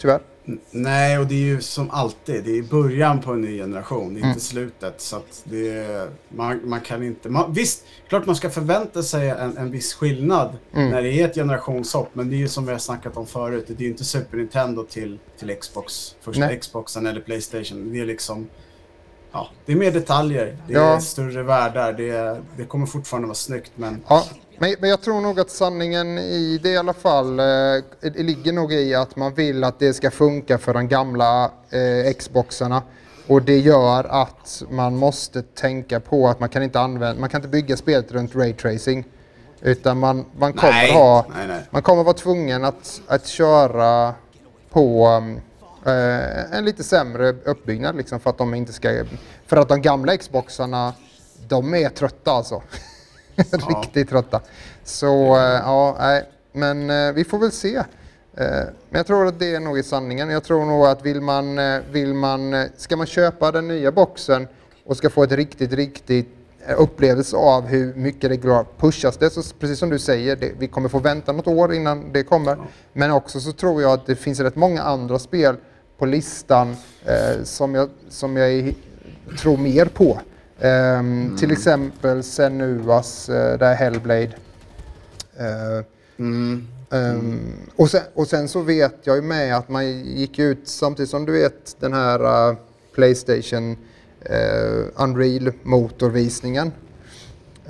Tyvärr. 0.00 0.20
Nej, 0.70 1.18
och 1.18 1.26
det 1.26 1.34
är 1.34 1.38
ju 1.38 1.60
som 1.60 1.90
alltid. 1.90 2.44
Det 2.44 2.58
är 2.58 2.62
början 2.62 3.20
på 3.20 3.32
en 3.32 3.40
ny 3.40 3.58
generation, 3.58 4.16
mm. 4.16 4.28
inte 4.28 4.40
slutet. 4.40 5.00
Så 5.00 5.20
det 5.44 5.68
är, 5.68 6.10
man, 6.28 6.60
man 6.68 6.80
kan 6.80 7.02
inte... 7.02 7.28
Man, 7.28 7.52
visst, 7.52 7.84
klart 8.08 8.26
man 8.26 8.36
ska 8.36 8.50
förvänta 8.50 9.02
sig 9.02 9.28
en, 9.28 9.56
en 9.56 9.70
viss 9.70 9.94
skillnad 9.94 10.56
mm. 10.72 10.90
när 10.90 11.02
det 11.02 11.12
är 11.12 11.28
ett 11.28 11.34
generationshopp. 11.34 12.08
Men 12.12 12.30
det 12.30 12.36
är 12.36 12.38
ju 12.38 12.48
som 12.48 12.66
vi 12.66 12.72
har 12.72 12.78
snackat 12.78 13.16
om 13.16 13.26
förut. 13.26 13.64
Det 13.68 13.74
är 13.74 13.82
ju 13.82 13.88
inte 13.90 14.04
Super 14.04 14.36
Nintendo 14.36 14.84
till, 14.84 15.18
till 15.38 15.56
Xbox. 15.60 16.16
Första 16.20 16.46
Nej. 16.46 16.60
Xboxen 16.60 17.06
eller 17.06 17.20
Playstation. 17.20 17.92
Det 17.92 18.00
är 18.00 18.06
liksom... 18.06 18.48
Ja, 19.32 19.48
det 19.66 19.72
är 19.72 19.76
mer 19.76 19.90
detaljer. 19.90 20.58
Det 20.66 20.74
är 20.74 20.78
ja. 20.78 21.00
större 21.00 21.42
världar. 21.42 21.92
Det, 21.92 22.40
det 22.56 22.64
kommer 22.64 22.86
fortfarande 22.86 23.26
vara 23.26 23.34
snyggt, 23.34 23.72
men... 23.74 24.02
Ja. 24.08 24.24
Men, 24.58 24.74
men, 24.80 24.90
jag 24.90 25.02
tror 25.02 25.20
nog 25.20 25.40
att 25.40 25.50
sanningen 25.50 26.18
i 26.18 26.58
det 26.62 26.68
i 26.68 26.76
alla 26.76 26.92
fall 26.92 27.40
eh, 27.40 27.44
ligger 28.02 28.52
nog 28.52 28.72
i 28.72 28.94
att 28.94 29.16
man 29.16 29.34
vill 29.34 29.64
att 29.64 29.78
det 29.78 29.94
ska 29.94 30.10
funka 30.10 30.58
för 30.58 30.74
de 30.74 30.88
gamla 30.88 31.50
eh, 31.70 32.12
Xboxarna. 32.18 32.82
Och 33.26 33.42
det 33.42 33.58
gör 33.58 34.04
att 34.04 34.62
man 34.70 34.96
måste 34.96 35.42
tänka 35.42 36.00
på 36.00 36.28
att 36.28 36.40
man 36.40 36.48
kan 36.48 36.62
inte 36.62 36.80
använda, 36.80 37.20
man 37.20 37.28
kan 37.28 37.38
inte 37.38 37.48
bygga 37.48 37.76
spelet 37.76 38.12
runt 38.12 38.36
raytracing. 38.36 39.04
Utan 39.60 39.98
man, 39.98 40.24
man 40.38 40.52
kommer 40.52 40.72
nej, 40.72 40.92
ha, 40.92 41.26
nej, 41.36 41.46
nej. 41.48 41.62
man 41.70 41.82
kommer 41.82 42.04
vara 42.04 42.14
tvungen 42.14 42.64
att, 42.64 43.00
att 43.06 43.26
köra 43.26 44.14
på 44.70 45.06
eh, 45.86 46.56
en 46.56 46.64
lite 46.64 46.84
sämre 46.84 47.28
uppbyggnad 47.44 47.96
liksom 47.96 48.20
för 48.20 48.30
att 48.30 48.38
de 48.38 48.54
inte 48.54 48.72
ska, 48.72 49.04
för 49.46 49.56
att 49.56 49.68
de 49.68 49.82
gamla 49.82 50.16
Xboxarna, 50.16 50.94
de 51.48 51.74
är 51.74 51.88
trötta 51.88 52.30
alltså. 52.30 52.62
Riktigt 53.68 54.08
trötta. 54.08 54.40
Så 54.84 55.36
eh, 55.36 55.42
ja, 55.42 55.96
nej. 55.98 56.28
Men 56.52 56.90
eh, 56.90 57.12
vi 57.12 57.24
får 57.24 57.38
väl 57.38 57.52
se. 57.52 57.76
Eh, 57.76 57.84
men 58.88 58.98
jag 58.98 59.06
tror 59.06 59.26
att 59.26 59.38
det 59.38 59.54
är 59.54 59.60
nog 59.60 59.78
i 59.78 59.82
sanningen. 59.82 60.30
Jag 60.30 60.44
tror 60.44 60.64
nog 60.64 60.86
att 60.86 61.04
vill 61.04 61.20
man, 61.20 61.60
vill 61.90 62.14
man, 62.14 62.68
ska 62.76 62.96
man 62.96 63.06
köpa 63.06 63.52
den 63.52 63.68
nya 63.68 63.92
boxen 63.92 64.48
och 64.84 64.96
ska 64.96 65.10
få 65.10 65.22
ett 65.22 65.32
riktigt, 65.32 65.72
riktigt 65.72 66.28
upplevelse 66.76 67.36
av 67.36 67.66
hur 67.66 67.94
mycket 67.94 68.30
det 68.30 68.64
pushas 68.78 69.16
det. 69.16 69.30
Så 69.30 69.42
precis 69.60 69.78
som 69.78 69.90
du 69.90 69.98
säger, 69.98 70.36
det, 70.36 70.52
vi 70.58 70.68
kommer 70.68 70.88
få 70.88 70.98
vänta 70.98 71.32
något 71.32 71.46
år 71.46 71.74
innan 71.74 72.12
det 72.12 72.22
kommer. 72.22 72.58
Men 72.92 73.10
också 73.10 73.40
så 73.40 73.52
tror 73.52 73.82
jag 73.82 73.92
att 73.92 74.06
det 74.06 74.16
finns 74.16 74.40
rätt 74.40 74.56
många 74.56 74.82
andra 74.82 75.18
spel 75.18 75.56
på 75.98 76.06
listan 76.06 76.76
eh, 77.04 77.44
som, 77.44 77.74
jag, 77.74 77.88
som 78.08 78.36
jag 78.36 78.74
tror 79.38 79.56
mer 79.56 79.84
på. 79.86 80.20
Um, 80.60 80.68
mm. 80.68 81.36
Till 81.36 81.52
exempel 81.52 82.22
Senuas, 82.22 83.28
uh, 83.28 83.34
där 83.34 83.74
Hellblade. 83.74 84.32
Uh, 85.40 85.84
mm. 86.18 86.66
Um, 86.90 87.40
och, 87.76 87.90
sen, 87.90 88.00
och 88.14 88.26
sen 88.26 88.48
så 88.48 88.60
vet 88.60 88.94
jag 89.02 89.16
ju 89.16 89.22
med 89.22 89.56
att 89.56 89.68
man 89.68 89.86
gick 90.02 90.38
ut 90.38 90.68
samtidigt 90.68 91.10
som 91.10 91.26
du 91.26 91.32
vet 91.32 91.76
den 91.80 91.92
här 91.92 92.50
uh, 92.50 92.56
Playstation 92.94 93.76
uh, 94.30 94.84
Unreal 94.96 95.52
motorvisningen. 95.62 96.72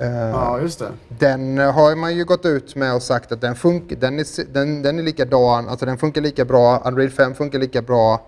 Uh, 0.01 0.07
ja, 0.07 0.59
just 0.61 0.79
det. 0.79 0.91
Den 1.07 1.57
har 1.57 1.95
man 1.95 2.15
ju 2.15 2.25
gått 2.25 2.45
ut 2.45 2.75
med 2.75 2.95
och 2.95 3.03
sagt 3.03 3.31
att 3.31 3.41
den 3.41 3.55
funkar, 3.55 3.95
den 3.95 4.19
är, 4.19 4.53
den, 4.53 4.81
den 4.81 4.99
är 4.99 5.03
likadan, 5.03 5.69
alltså 5.69 5.85
den 5.85 5.97
funkar 5.97 6.21
lika 6.21 6.45
bra, 6.45 6.81
Unreal 6.85 7.09
5 7.09 7.35
funkar 7.35 7.59
lika 7.59 7.81
bra 7.81 8.25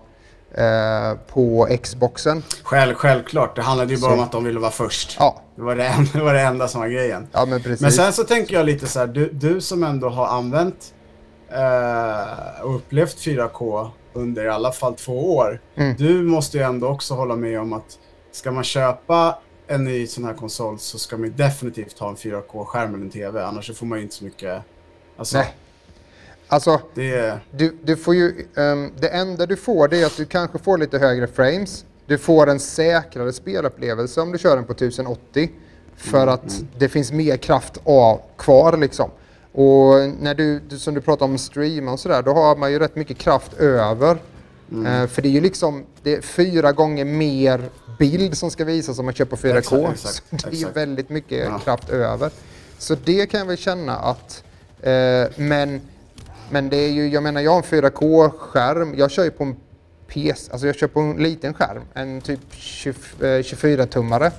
Eh, 0.54 1.18
på 1.26 1.68
Xboxen. 1.82 2.42
Själv, 2.62 2.94
självklart, 2.94 3.56
det 3.56 3.62
handlade 3.62 3.94
ju 3.94 4.00
bara 4.00 4.10
så. 4.10 4.16
om 4.16 4.24
att 4.24 4.32
de 4.32 4.44
ville 4.44 4.60
vara 4.60 4.70
först. 4.70 5.16
Ja. 5.18 5.42
Det, 5.56 5.62
var 5.62 5.76
det, 5.76 5.86
enda, 5.86 6.10
det 6.12 6.20
var 6.24 6.34
det 6.34 6.40
enda 6.40 6.68
som 6.68 6.80
var 6.80 6.88
grejen. 6.88 7.28
Ja, 7.32 7.46
men, 7.46 7.62
precis. 7.62 7.80
men 7.80 7.92
sen 7.92 8.12
så 8.12 8.24
tänker 8.24 8.54
jag 8.54 8.66
lite 8.66 8.86
så 8.86 8.98
här, 8.98 9.06
du, 9.06 9.30
du 9.32 9.60
som 9.60 9.84
ändå 9.84 10.08
har 10.08 10.26
använt 10.26 10.94
eh, 11.48 12.62
och 12.62 12.76
upplevt 12.76 13.16
4K 13.16 13.90
under 14.12 14.44
i 14.44 14.48
alla 14.48 14.72
fall 14.72 14.94
två 14.94 15.36
år. 15.36 15.60
Mm. 15.74 15.96
Du 15.96 16.22
måste 16.22 16.58
ju 16.58 16.62
ändå 16.62 16.88
också 16.88 17.14
hålla 17.14 17.36
med 17.36 17.60
om 17.60 17.72
att 17.72 17.98
ska 18.32 18.50
man 18.50 18.64
köpa 18.64 19.38
en 19.66 19.84
ny 19.84 20.06
sån 20.06 20.24
här 20.24 20.34
konsol 20.34 20.78
så 20.78 20.98
ska 20.98 21.16
man 21.16 21.32
definitivt 21.36 21.98
ha 21.98 22.08
en 22.08 22.16
4K-skärm 22.16 22.94
eller 22.94 23.04
en 23.04 23.10
TV. 23.10 23.42
Annars 23.44 23.78
får 23.78 23.86
man 23.86 23.98
ju 23.98 24.04
inte 24.04 24.14
så 24.14 24.24
mycket... 24.24 24.62
Alltså, 25.16 25.38
Nej. 25.38 25.54
Alltså, 26.52 26.80
det... 26.94 27.38
du, 27.50 27.76
du 27.82 27.96
får 27.96 28.14
ju, 28.14 28.46
um, 28.54 28.92
det 29.00 29.08
enda 29.08 29.46
du 29.46 29.56
får 29.56 29.88
det 29.88 30.02
är 30.02 30.06
att 30.06 30.16
du 30.16 30.24
kanske 30.24 30.58
får 30.58 30.78
lite 30.78 30.98
högre 30.98 31.26
frames. 31.26 31.84
Du 32.06 32.18
får 32.18 32.46
en 32.46 32.60
säkrare 32.60 33.32
spelupplevelse 33.32 34.20
om 34.20 34.32
du 34.32 34.38
kör 34.38 34.56
den 34.56 34.64
på 34.64 34.72
1080. 34.72 35.50
För 35.96 36.22
mm, 36.22 36.34
att 36.34 36.52
mm. 36.52 36.68
det 36.78 36.88
finns 36.88 37.12
mer 37.12 37.36
kraft 37.36 37.78
av, 37.84 38.20
kvar 38.36 38.76
liksom. 38.76 39.10
Och 39.52 39.94
när 40.20 40.34
du, 40.34 40.60
som 40.78 40.94
du 40.94 41.00
pratar 41.00 41.26
om 41.26 41.38
streama 41.38 41.92
och 41.92 42.00
sådär, 42.00 42.22
då 42.22 42.32
har 42.32 42.56
man 42.56 42.72
ju 42.72 42.78
rätt 42.78 42.96
mycket 42.96 43.18
kraft 43.18 43.52
över. 43.58 44.18
Mm. 44.72 45.02
Uh, 45.02 45.08
för 45.08 45.22
det 45.22 45.28
är 45.28 45.32
ju 45.32 45.40
liksom, 45.40 45.84
det 46.02 46.14
är 46.14 46.20
fyra 46.20 46.72
gånger 46.72 47.04
mer 47.04 47.70
bild 47.98 48.36
som 48.36 48.50
ska 48.50 48.64
visas 48.64 48.98
om 48.98 49.04
man 49.04 49.14
kör 49.14 49.24
på 49.24 49.36
4K. 49.36 49.56
Exakt, 49.58 49.92
exakt, 49.92 50.24
det 50.50 50.56
är 50.56 50.60
ju 50.60 50.70
väldigt 50.70 51.08
mycket 51.08 51.44
ja. 51.44 51.58
kraft 51.58 51.90
över. 51.90 52.30
Så 52.78 52.96
det 53.04 53.26
kan 53.26 53.40
jag 53.40 53.46
väl 53.46 53.56
känna 53.56 53.96
att, 53.96 54.44
uh, 54.86 55.30
men 55.36 55.80
men 56.50 56.68
det 56.68 56.76
är 56.76 56.90
ju, 56.90 57.08
jag 57.08 57.22
menar 57.22 57.40
jag 57.40 57.50
har 57.50 57.58
en 57.58 57.82
4K-skärm. 57.82 58.94
Jag 58.96 59.10
kör 59.10 59.24
ju 59.24 59.30
på 59.30 59.44
en 59.44 59.56
PC, 60.06 60.52
alltså 60.52 60.66
jag 60.66 60.76
kör 60.76 60.86
på 60.86 61.00
en 61.00 61.16
liten 61.16 61.54
skärm. 61.54 61.82
En 61.94 62.20
typ 62.20 62.40
24-tummare. 62.52 64.30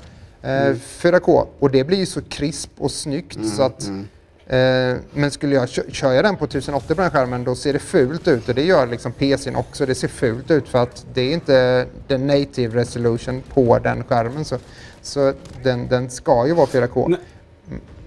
Eh, 0.41 0.61
mm. 0.61 0.75
4K. 0.75 1.47
Och 1.59 1.71
det 1.71 1.83
blir 1.83 1.97
ju 1.97 2.05
så 2.05 2.21
krisp 2.21 2.71
och 2.77 2.91
snyggt 2.91 3.35
mm, 3.35 3.49
så 3.49 3.63
att 3.63 3.83
mm. 3.83 4.07
Eh, 4.51 4.97
men 5.13 5.31
skulle 5.31 5.55
jag 5.55 5.69
köra 5.69 6.21
den 6.21 6.35
på 6.35 6.45
1080 6.45 6.95
på 6.95 7.01
den 7.01 7.11
skärmen 7.11 7.43
då 7.43 7.55
ser 7.55 7.73
det 7.73 7.79
fult 7.79 8.27
ut 8.27 8.49
och 8.49 8.55
det 8.55 8.63
gör 8.63 8.87
liksom 8.87 9.11
PCn 9.11 9.55
också. 9.55 9.85
Det 9.85 9.95
ser 9.95 10.07
fult 10.07 10.51
ut 10.51 10.67
för 10.67 10.83
att 10.83 11.05
det 11.13 11.21
är 11.21 11.33
inte 11.33 11.85
den 12.07 12.27
native 12.27 12.79
resolution 12.79 13.43
på 13.53 13.79
den 13.79 14.03
skärmen. 14.03 14.45
Så, 14.45 14.57
så 15.01 15.33
den, 15.63 15.87
den 15.87 16.09
ska 16.09 16.47
ju 16.47 16.53
vara 16.53 16.65
4K. 16.65 17.09
Nej, 17.09 17.19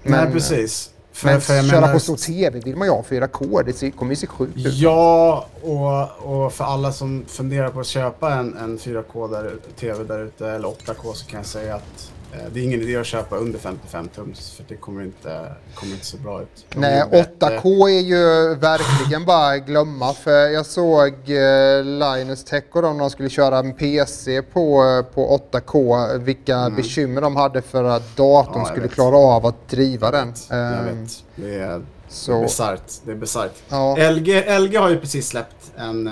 men, 0.02 0.24
Nej 0.24 0.32
precis. 0.32 0.90
För, 1.14 1.28
men 1.28 1.40
för 1.40 1.62
köra 1.62 1.80
menar- 1.80 1.92
på 1.92 2.00
stor 2.00 2.16
TV 2.16 2.60
vill 2.60 2.76
man 2.76 2.88
ju 2.88 2.92
ha 2.92 3.02
4K. 3.02 3.62
Det 3.66 3.72
ser- 3.72 3.90
kommer 3.90 4.12
ju 4.12 4.16
se 4.16 4.26
sjukt 4.26 4.56
ut. 4.56 4.74
Ja, 4.74 5.46
och, 5.62 6.44
och 6.44 6.52
för 6.52 6.64
alla 6.64 6.92
som 6.92 7.24
funderar 7.28 7.68
på 7.70 7.80
att 7.80 7.86
köpa 7.86 8.34
en, 8.34 8.56
en 8.56 8.78
4K 8.78 9.30
där, 9.30 9.52
TV 9.80 10.04
där 10.04 10.18
ute, 10.24 10.48
eller 10.50 10.68
8K, 10.68 11.12
så 11.14 11.26
kan 11.26 11.36
jag 11.38 11.46
säga 11.46 11.74
att 11.74 12.10
Eh, 12.34 12.52
det 12.52 12.60
är 12.60 12.64
ingen 12.64 12.82
idé 12.82 12.96
att 12.96 13.06
köpa 13.06 13.36
under 13.36 13.58
55 13.58 14.08
tums 14.08 14.50
för 14.50 14.64
det 14.68 14.76
kommer 14.76 15.02
inte, 15.02 15.52
kommer 15.74 15.92
inte 15.92 16.06
se 16.06 16.18
bra 16.18 16.42
ut. 16.42 16.66
Nej, 16.74 17.02
8K 17.10 17.88
eh, 17.88 17.96
är 17.96 18.00
ju 18.00 18.54
verkligen 18.54 19.24
bara 19.24 19.58
glömma 19.58 20.12
för 20.12 20.48
jag 20.48 20.66
såg 20.66 21.12
eh, 21.30 21.84
Linus 21.84 22.44
Tech 22.44 22.64
och 22.72 22.82
de, 22.82 22.98
de 22.98 23.10
skulle 23.10 23.28
köra 23.28 23.58
en 23.58 23.74
PC 23.74 24.42
på, 24.42 24.82
på 25.14 25.40
8K, 25.52 26.18
vilka 26.18 26.56
mm. 26.56 26.76
bekymmer 26.76 27.20
de 27.20 27.36
hade 27.36 27.62
för 27.62 27.84
att 27.84 28.16
datorn 28.16 28.62
ja, 28.62 28.64
skulle 28.64 28.82
vet. 28.82 28.94
klara 28.94 29.16
av 29.16 29.46
att 29.46 29.68
driva 29.68 30.10
den. 30.10 30.34
Ehm, 30.50 31.02
vet. 31.02 31.24
Det 31.36 31.54
är, 31.54 31.82
så. 32.08 32.32
det 32.32 32.38
är 32.38 32.42
bisarrt. 32.42 33.08
Är 33.08 33.14
bisarrt. 33.14 33.62
Ja. 33.68 34.10
LG, 34.10 34.58
LG 34.58 34.76
har 34.76 34.88
ju 34.88 35.00
precis 35.00 35.28
släppt 35.28 35.72
en 35.76 36.10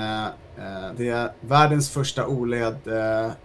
det 0.97 1.09
är 1.09 1.33
världens 1.41 1.91
första 1.91 2.27
OLED 2.27 2.77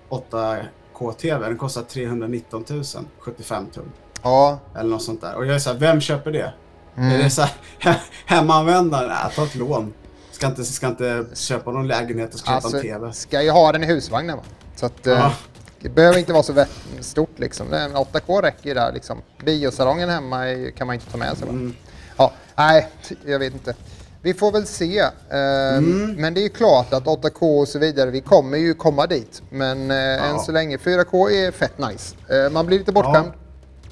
8 0.10 0.58
K-TV. 0.98 1.48
Den 1.48 1.58
kostar 1.58 1.82
319 1.82 2.66
000, 2.70 2.84
75 3.20 3.66
tum. 3.74 3.92
Ja. 4.24 4.60
Eller 4.76 4.90
något 4.90 5.04
sånt 5.04 5.22
där. 5.22 5.36
Och 5.36 5.46
jag 5.46 5.56
är 5.56 5.60
så 5.60 5.72
här, 5.72 5.80
vem 5.80 6.02
köper 6.02 6.32
det? 6.32 6.54
Mm. 6.96 7.12
Är 7.12 7.24
det 7.24 7.30
så 7.30 7.42
här, 7.42 8.02
hemmaanvändaren? 8.26 9.12
Äh, 9.12 9.36
ta 9.36 9.44
ett 9.44 9.56
lån. 9.56 9.94
Ska 10.32 10.48
inte, 10.48 10.64
ska 10.64 10.88
inte 10.88 11.26
köpa 11.34 11.72
någon 11.72 11.88
lägenhet 11.88 12.30
och 12.30 12.34
alltså, 12.34 12.46
ska 12.46 12.54
alltså, 12.54 12.70
köpa 12.70 12.96
en 12.96 13.02
TV. 13.02 13.14
Ska 13.14 13.44
ju 13.44 13.50
ha 13.50 13.72
den 13.72 13.84
i 13.84 13.88
husvagnen 13.88 14.38
va? 14.38 14.44
Så 14.76 14.86
att, 14.86 15.00
ja. 15.04 15.12
Eh, 15.12 15.32
det 15.80 15.90
behöver 15.90 16.18
inte 16.20 16.34
vara 16.34 16.44
så 16.44 16.66
stort 17.00 17.40
liksom. 17.40 17.68
8K 17.68 18.42
räcker 18.42 18.68
ju 18.70 18.74
där 18.74 18.94
liksom. 18.94 19.22
Biosalongen 19.46 20.10
hemma 20.10 20.44
kan 20.78 20.88
man 20.88 20.94
inte 20.94 21.12
ta 21.12 21.18
med 21.18 21.38
sig? 21.38 21.50
Mm. 21.50 21.76
Ja, 22.18 22.34
nej, 22.56 22.90
jag 23.26 23.40
vet 23.40 23.54
inte. 23.54 23.76
Vi 24.22 24.34
får 24.34 24.52
väl 24.52 24.66
se. 24.66 25.00
Eh, 25.00 25.78
Mm. 25.78 26.16
Men 26.18 26.34
det 26.34 26.46
är 26.46 26.50
klart 26.50 26.94
att 26.94 27.06
8K 27.06 27.60
och 27.62 27.68
så 27.68 27.80
vidare, 27.80 28.12
vi 28.12 28.22
kommer 28.22 28.58
ju 28.58 28.74
komma 28.74 29.08
dit. 29.08 29.42
Men 29.50 29.92
eh, 29.92 30.30
än 30.30 30.40
så 30.40 30.52
länge, 30.52 30.78
4K 30.78 31.30
är 31.32 31.52
fett 31.52 31.78
nice. 31.78 32.16
Eh, 32.30 32.52
man 32.52 32.66
blir 32.66 32.78
lite 32.80 32.92
bortskämd 32.92 33.28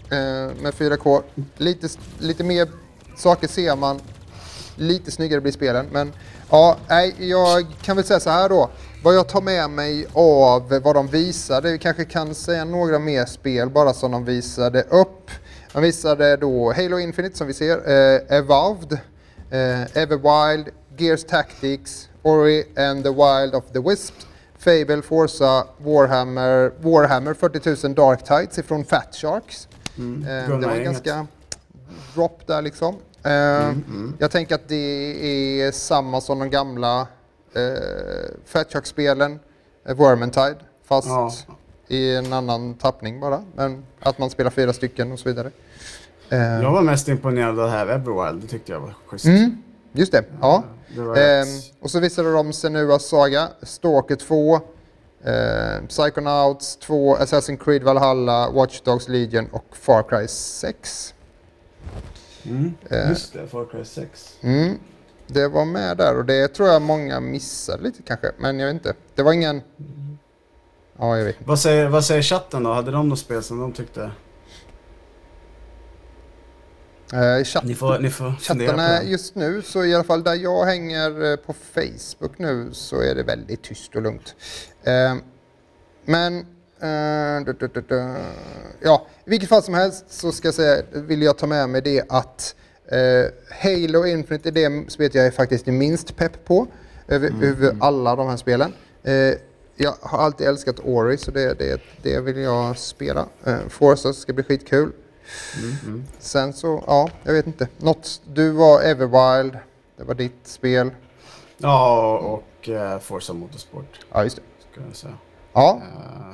eh, 0.09 0.17
med 0.61 0.73
4K. 0.73 1.21
Lite, 1.57 1.88
lite 2.19 2.43
mer 2.43 2.67
saker 3.17 3.47
ser 3.47 3.75
man. 3.75 3.99
Lite 4.75 5.11
snyggare 5.11 5.41
blir 5.41 5.51
spelen. 5.51 5.85
Men 5.91 6.13
ja, 6.49 6.77
jag 7.17 7.65
kan 7.81 7.95
väl 7.95 8.05
säga 8.05 8.19
så 8.19 8.29
här 8.29 8.49
då. 8.49 8.69
Vad 9.03 9.15
jag 9.15 9.27
tar 9.29 9.41
med 9.41 9.69
mig 9.69 10.05
av 10.13 10.79
vad 10.83 10.95
de 10.95 11.07
visade, 11.07 11.71
vi 11.71 11.77
kanske 11.77 12.05
kan 12.05 12.35
säga 12.35 12.65
några 12.65 12.99
mer 12.99 13.25
spel 13.25 13.69
bara 13.69 13.93
som 13.93 14.11
de 14.11 14.25
visade 14.25 14.81
upp. 14.81 15.31
De 15.73 15.81
visade 15.81 16.38
då 16.38 16.73
Halo 16.73 16.99
Infinite 16.99 17.38
som 17.38 17.47
vi 17.47 17.53
ser, 17.53 17.77
eh, 17.89 18.38
Evolved, 18.38 18.97
eh, 19.55 19.97
Everwild, 20.01 20.69
Gears 20.97 21.23
Tactics, 21.23 22.09
Ori 22.23 22.63
and 22.77 23.03
the 23.03 23.09
Wild 23.11 23.53
of 23.55 23.63
the 23.73 23.79
Wisps, 23.79 24.27
Fable, 24.57 25.01
Forza, 25.01 25.67
Warhammer, 25.77 26.71
Warhammer 26.81 27.33
40 27.33 27.87
000 27.87 27.95
Dark 27.95 28.23
Tides 28.23 28.57
ifrån 28.57 28.85
Fat 28.85 29.15
Sharks. 29.15 29.67
Eh, 29.97 30.59
det 30.59 30.67
var 30.67 30.75
ganska 30.83 31.27
drop 32.13 32.47
där 32.47 32.61
liksom. 32.61 32.95
Eh, 33.23 33.31
Mm, 33.69 34.13
Jag 34.19 34.31
tänker 34.31 34.55
att 34.55 34.67
det 34.67 35.61
är 35.61 35.71
samma 35.71 36.21
som 36.21 36.39
de 36.39 36.49
gamla 36.49 37.07
eh, 37.53 38.29
Fat 38.45 38.73
Shark-spelen, 38.73 39.39
eh, 39.85 39.95
Vermintide, 39.95 40.55
fast 40.85 41.07
Ja. 41.07 41.31
i 41.87 42.15
en 42.15 42.33
annan 42.33 42.73
tappning 42.73 43.19
bara. 43.19 43.43
Men 43.55 43.85
att 43.99 44.17
man 44.19 44.29
spelar 44.29 44.51
fyra 44.51 44.73
stycken 44.73 45.11
och 45.11 45.19
så 45.19 45.29
vidare. 45.29 45.51
Eh, 46.29 46.38
Jag 46.61 46.71
var 46.71 46.81
mest 46.81 47.07
imponerad 47.07 47.59
av 47.59 47.65
det 47.65 47.71
här 47.71 47.88
Everwild. 47.88 48.41
Det 48.41 48.47
tyckte 48.47 48.71
jag 48.71 48.79
var 48.79 48.93
schysst. 49.07 49.25
mm, 49.25 49.57
just 49.93 50.11
det, 50.11 50.23
ja. 50.41 50.63
Det 50.95 51.39
Ehm, 51.41 51.47
och 51.81 51.91
så 51.91 51.99
visade 51.99 52.33
de 52.33 52.53
Senuas 52.53 53.05
Saga, 53.05 53.47
Stalker 53.61 54.15
2, 54.15 54.55
eh, 55.23 55.88
Psychonauts 55.88 56.77
2, 56.77 57.15
Assassin's 57.17 57.57
Creed 57.63 57.83
Valhalla, 57.83 58.49
Watch 58.51 58.81
Dogs 58.81 59.07
Legion 59.07 59.47
och 59.51 59.65
Far 59.77 60.03
Cry 60.03 60.27
6. 60.27 61.13
Mm. 62.43 62.73
eh, 62.89 63.09
Just 63.09 63.33
det, 63.33 63.47
Far 63.47 63.65
Cry 63.65 63.85
6. 63.85 64.33
Mm, 64.41 64.79
det 65.27 65.47
var 65.47 65.65
med 65.65 65.97
där 65.97 66.17
och 66.17 66.25
det 66.25 66.47
tror 66.47 66.69
jag 66.69 66.81
många 66.81 67.19
missade 67.19 67.83
lite 67.83 68.01
kanske, 68.03 68.31
men 68.38 68.59
jag 68.59 68.67
vet 68.67 68.73
inte. 68.73 68.93
Det 69.15 69.23
var 69.23 69.33
ingen... 69.33 69.61
Ja, 70.99 71.17
jag 71.17 71.25
vet. 71.25 71.35
Vad 71.45 71.59
säger, 71.59 71.88
vad 71.89 72.05
säger 72.05 72.21
chatten 72.21 72.63
då? 72.63 72.73
Hade 72.73 72.91
de 72.91 73.09
något 73.09 73.19
spel 73.19 73.43
som 73.43 73.59
de 73.59 73.71
tyckte? 73.71 74.11
Eh, 77.15 77.43
chatt, 77.43 77.63
Ni 77.63 77.75
får, 77.75 77.99
ni 77.99 78.10
får 78.10 78.32
chattarna 78.39 79.04
just 79.04 79.36
nu, 79.36 79.62
så 79.62 79.86
i 79.86 79.95
alla 79.95 80.04
fall 80.04 80.23
där 80.23 80.36
jag 80.36 80.65
hänger 80.65 81.32
eh, 81.32 81.36
på 81.36 81.54
Facebook 81.54 82.39
nu 82.39 82.69
så 82.71 83.01
är 83.01 83.15
det 83.15 83.23
väldigt 83.23 83.63
tyst 83.63 83.95
och 83.95 84.01
lugnt. 84.01 84.36
Eh, 84.84 85.15
men... 86.06 86.38
eh, 86.80 87.45
du, 87.45 87.54
du, 87.60 87.67
du, 87.67 87.82
du. 87.82 88.15
Ja, 88.82 89.08
i 89.25 89.30
vilket 89.30 89.49
fall 89.49 89.63
som 89.63 89.73
helst 89.73 90.06
så 90.08 90.32
ska 90.32 90.47
jag 90.47 90.56
säga, 90.56 90.84
vill 90.91 91.21
jag 91.21 91.38
ta 91.38 91.47
med 91.47 91.69
mig 91.69 91.82
det 91.82 92.04
att 92.10 92.56
eh, 92.88 93.32
Halo 93.63 94.06
Infinite 94.06 94.49
är 94.49 94.51
det 94.51 94.91
spelet 94.91 95.15
jag 95.15 95.25
är 95.25 95.32
faktiskt 95.32 95.67
är 95.67 95.71
minst 95.71 96.15
pepp 96.15 96.45
på 96.45 96.67
över, 97.08 97.32
över 97.43 97.75
alla 97.80 98.15
de 98.15 98.28
här 98.28 98.38
spelen. 98.38 98.73
Eh, 99.04 99.34
jag 99.78 99.93
har 100.01 100.19
alltid 100.19 100.47
älskat 100.47 100.80
Ori 100.84 101.17
så 101.17 101.32
det, 101.32 101.54
det, 101.54 101.82
det 102.01 102.19
vill 102.19 102.38
jag 102.38 102.78
spela. 102.78 103.25
Eh, 103.43 103.58
Forza 103.69 104.13
ska 104.13 104.34
bli 104.34 104.43
skitkul. 104.43 104.91
Sen 106.19 106.53
så, 106.53 106.83
ja, 106.88 107.09
jag 107.23 107.33
vet 107.33 107.47
inte. 107.47 107.67
Något, 107.77 108.21
du 108.33 108.49
var 108.51 108.81
Everwild, 108.81 109.57
det 109.97 110.03
var 110.03 110.13
ditt 110.15 110.39
spel. 110.47 110.91
Ja, 111.57 112.17
och 112.19 112.69
uh, 112.69 112.99
Forza 112.99 113.33
Motorsport. 113.33 114.05
Ja, 114.13 114.23
just 114.23 114.35
det. 114.35 114.41
Ska 114.71 114.81
jag 114.88 114.95
säga. 114.95 115.13
Ja, 115.53 115.81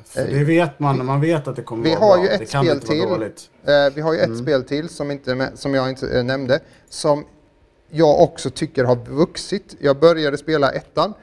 för 0.05 0.27
det 0.27 0.43
vet 0.43 0.79
man, 0.79 1.05
man 1.05 1.21
vet 1.21 1.47
att 1.47 1.55
det 1.55 1.61
kommer 1.61 1.83
Vi 1.83 1.89
vara 1.89 1.99
har 1.99 2.15
bra. 2.17 2.23
ju 2.23 2.29
det 2.37 2.43
ett 2.43 2.51
kan 2.51 2.63
spel 2.65 2.75
inte 2.75 2.87
vara 2.87 2.99
till. 2.99 3.09
dåligt. 3.09 3.49
eh, 3.65 3.93
vi 3.95 4.01
har 4.01 4.13
ju 4.13 4.19
ett 4.19 4.37
spel 4.37 4.63
till 4.63 4.89
som, 4.89 5.11
inte, 5.11 5.51
som 5.55 5.73
jag 5.73 5.89
inte 5.89 6.23
nämnde, 6.23 6.59
som 6.89 7.25
jag 7.89 8.21
också 8.21 8.49
tycker 8.49 8.83
har 8.83 8.95
vuxit. 8.95 9.75
Jag 9.79 9.99
började 9.99 10.37
spela 10.37 10.71
ettan, 10.71 11.13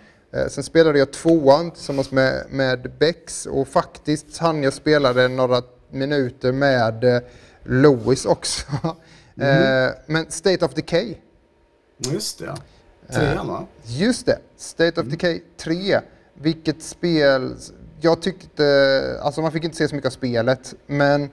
sen 0.48 0.64
spelade 0.64 0.98
jag 0.98 1.12
tvåan 1.12 1.70
tillsammans 1.70 2.11
med, 2.11 2.46
med 2.50 2.90
Bex 2.98 3.46
och 3.46 3.68
faktiskt 3.68 4.38
hann 4.38 4.62
jag 4.62 4.72
spelade 4.72 5.28
några 5.28 5.62
minuter 5.90 6.52
med 6.52 7.22
eh, 7.68 7.74
Louis 7.74 8.26
också. 8.26 8.66
eh, 9.40 9.90
men 10.07 10.31
State 10.31 10.64
of 10.64 10.74
Decay, 10.74 11.16
Just 11.98 12.38
det, 12.38 12.44
ja. 12.44 12.57
Trean 13.14 13.46
va? 13.46 13.66
Just 13.85 14.26
det, 14.26 14.38
State 14.57 15.00
of 15.00 15.07
Decay 15.07 15.42
3. 15.57 16.00
Vilket 16.35 16.83
spel, 16.83 17.54
jag 18.00 18.22
tyckte, 18.22 19.18
alltså 19.22 19.40
man 19.40 19.52
fick 19.52 19.64
inte 19.64 19.76
se 19.76 19.88
så 19.88 19.94
mycket 19.94 20.09
av 20.09 20.12
spelet, 20.12 20.74
men 20.87 21.31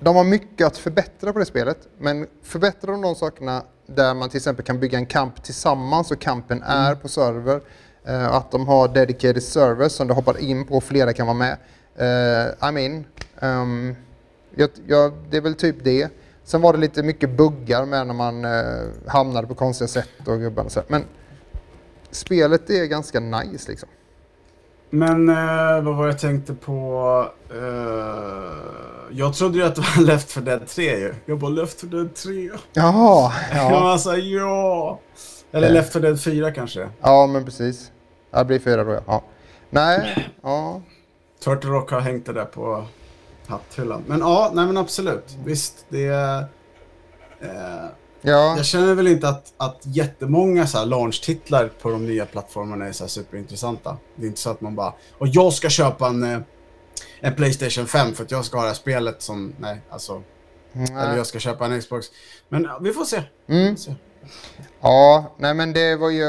de 0.00 0.16
har 0.16 0.24
mycket 0.24 0.66
att 0.66 0.76
förbättra 0.76 1.32
på 1.32 1.38
det 1.38 1.46
spelet. 1.46 1.88
Men 1.98 2.26
förbättrar 2.42 2.92
de 2.92 3.02
de 3.02 3.14
sakerna 3.14 3.62
där 3.86 4.14
man 4.14 4.28
till 4.28 4.36
exempel 4.36 4.64
kan 4.64 4.80
bygga 4.80 4.98
en 4.98 5.06
kamp 5.06 5.42
tillsammans 5.42 6.10
och 6.10 6.20
kampen 6.20 6.62
är 6.62 6.94
på 6.94 7.08
server, 7.08 7.60
eh, 8.04 8.34
att 8.34 8.50
de 8.50 8.68
har 8.68 8.88
dedicated 8.88 9.42
servers 9.42 9.92
som 9.92 10.08
du 10.08 10.14
hoppar 10.14 10.38
in 10.38 10.66
på 10.66 10.74
och 10.74 10.84
flera 10.84 11.12
kan 11.12 11.26
vara 11.26 11.36
med. 11.36 11.56
Eh, 11.96 12.68
I 12.68 12.72
mean, 12.72 13.04
ehm, 13.40 13.96
jag, 14.54 14.70
jag, 14.86 15.12
det 15.30 15.36
är 15.36 15.40
väl 15.40 15.54
typ 15.54 15.76
det. 15.84 16.08
Sen 16.44 16.60
var 16.60 16.72
det 16.72 16.78
lite 16.78 17.02
mycket 17.02 17.30
buggar 17.30 17.86
med 17.86 18.06
när 18.06 18.14
man 18.14 18.44
eh, 18.44 19.10
hamnade 19.12 19.46
på 19.46 19.54
konstiga 19.54 19.88
sätt 19.88 20.08
och 20.26 20.38
gubbarna 20.38 20.70
så 20.70 20.80
här. 20.80 20.86
Men 20.88 21.04
spelet 22.10 22.70
är 22.70 22.86
ganska 22.86 23.20
nice 23.20 23.70
liksom. 23.70 23.88
Men 24.90 25.28
eh, 25.28 25.82
vad 25.82 25.96
var 25.96 26.06
jag 26.06 26.18
tänkte 26.18 26.54
på? 26.54 27.26
Eh, 27.50 28.72
jag 29.10 29.34
trodde 29.34 29.58
ju 29.58 29.64
att 29.64 29.74
det 29.74 29.80
var 29.96 30.02
Left 30.06 30.30
4 30.32 30.44
Dead 30.44 30.66
3 30.66 30.84
ju. 30.98 31.14
Jag 31.26 31.38
bara 31.38 31.50
Left 31.50 31.80
4 31.80 31.90
Dead 31.90 32.14
3. 32.14 32.50
Jaha, 32.72 33.32
Jag 33.54 33.72
ja. 33.72 33.80
var 33.80 33.98
såhär 33.98 34.18
ja. 34.18 35.00
Eller 35.52 35.68
Eh. 35.68 35.72
Left 35.74 35.92
4 35.92 36.02
Dead 36.02 36.20
4 36.20 36.50
kanske. 36.52 36.88
ja 37.00 37.26
men 37.26 37.44
precis. 37.44 37.90
Det 38.30 38.44
blir 38.44 38.58
fyra 38.58 38.84
då 38.84 38.92
ja. 38.92 39.02
ja. 39.06 39.22
Nej, 39.70 40.28
ja. 40.42 40.82
Turtle 41.44 41.70
Rock 41.70 41.90
har 41.90 42.00
hängt 42.00 42.26
det 42.26 42.32
där 42.32 42.44
på 42.44 42.84
hatthyllan. 43.46 44.04
Men 44.06 44.20
ja, 44.20 44.50
nej 44.54 44.66
men 44.66 44.76
absolut. 44.76 45.36
Visst, 45.44 45.86
det. 45.88 46.06
Eh, 47.40 47.86
Ja, 48.24 48.56
jag 48.56 48.66
känner 48.66 48.94
väl 48.94 49.06
inte 49.06 49.28
att, 49.28 49.52
att 49.56 49.80
jättemånga 49.82 50.66
så 50.66 50.78
här 50.78 50.86
launch-titlar 50.86 51.68
på 51.82 51.90
de 51.90 52.06
nya 52.06 52.26
plattformarna 52.26 52.86
är 52.88 52.92
så 52.92 53.04
här 53.04 53.08
superintressanta. 53.08 53.96
Det 54.16 54.22
är 54.24 54.28
inte 54.28 54.40
så 54.40 54.50
att 54.50 54.60
man 54.60 54.74
bara, 54.76 54.94
och 55.18 55.28
jag 55.28 55.52
ska 55.52 55.68
köpa 55.70 56.06
en, 56.08 56.22
eh, 56.22 56.38
en 57.20 57.34
Playstation 57.34 57.86
5 57.86 58.12
för 58.14 58.24
att 58.24 58.30
jag 58.30 58.44
ska 58.44 58.56
ha 58.56 58.62
det 58.62 58.68
här 58.68 58.74
spelet 58.74 59.22
som, 59.22 59.54
nej, 59.58 59.80
alltså, 59.90 60.22
eller 60.74 60.92
nej. 61.08 61.16
jag 61.16 61.26
ska 61.26 61.38
köpa 61.38 61.66
en 61.66 61.80
Xbox. 61.80 62.06
Men 62.48 62.68
vi 62.80 62.92
får 62.92 63.04
se. 63.04 63.22
Vi 63.46 63.62
Mm. 63.62 63.76
får 63.76 63.82
se. 63.82 63.94
ja, 64.80 65.34
nej 65.38 65.54
men 65.54 65.72
det 65.72 65.96
var 65.96 66.10
ju... 66.10 66.24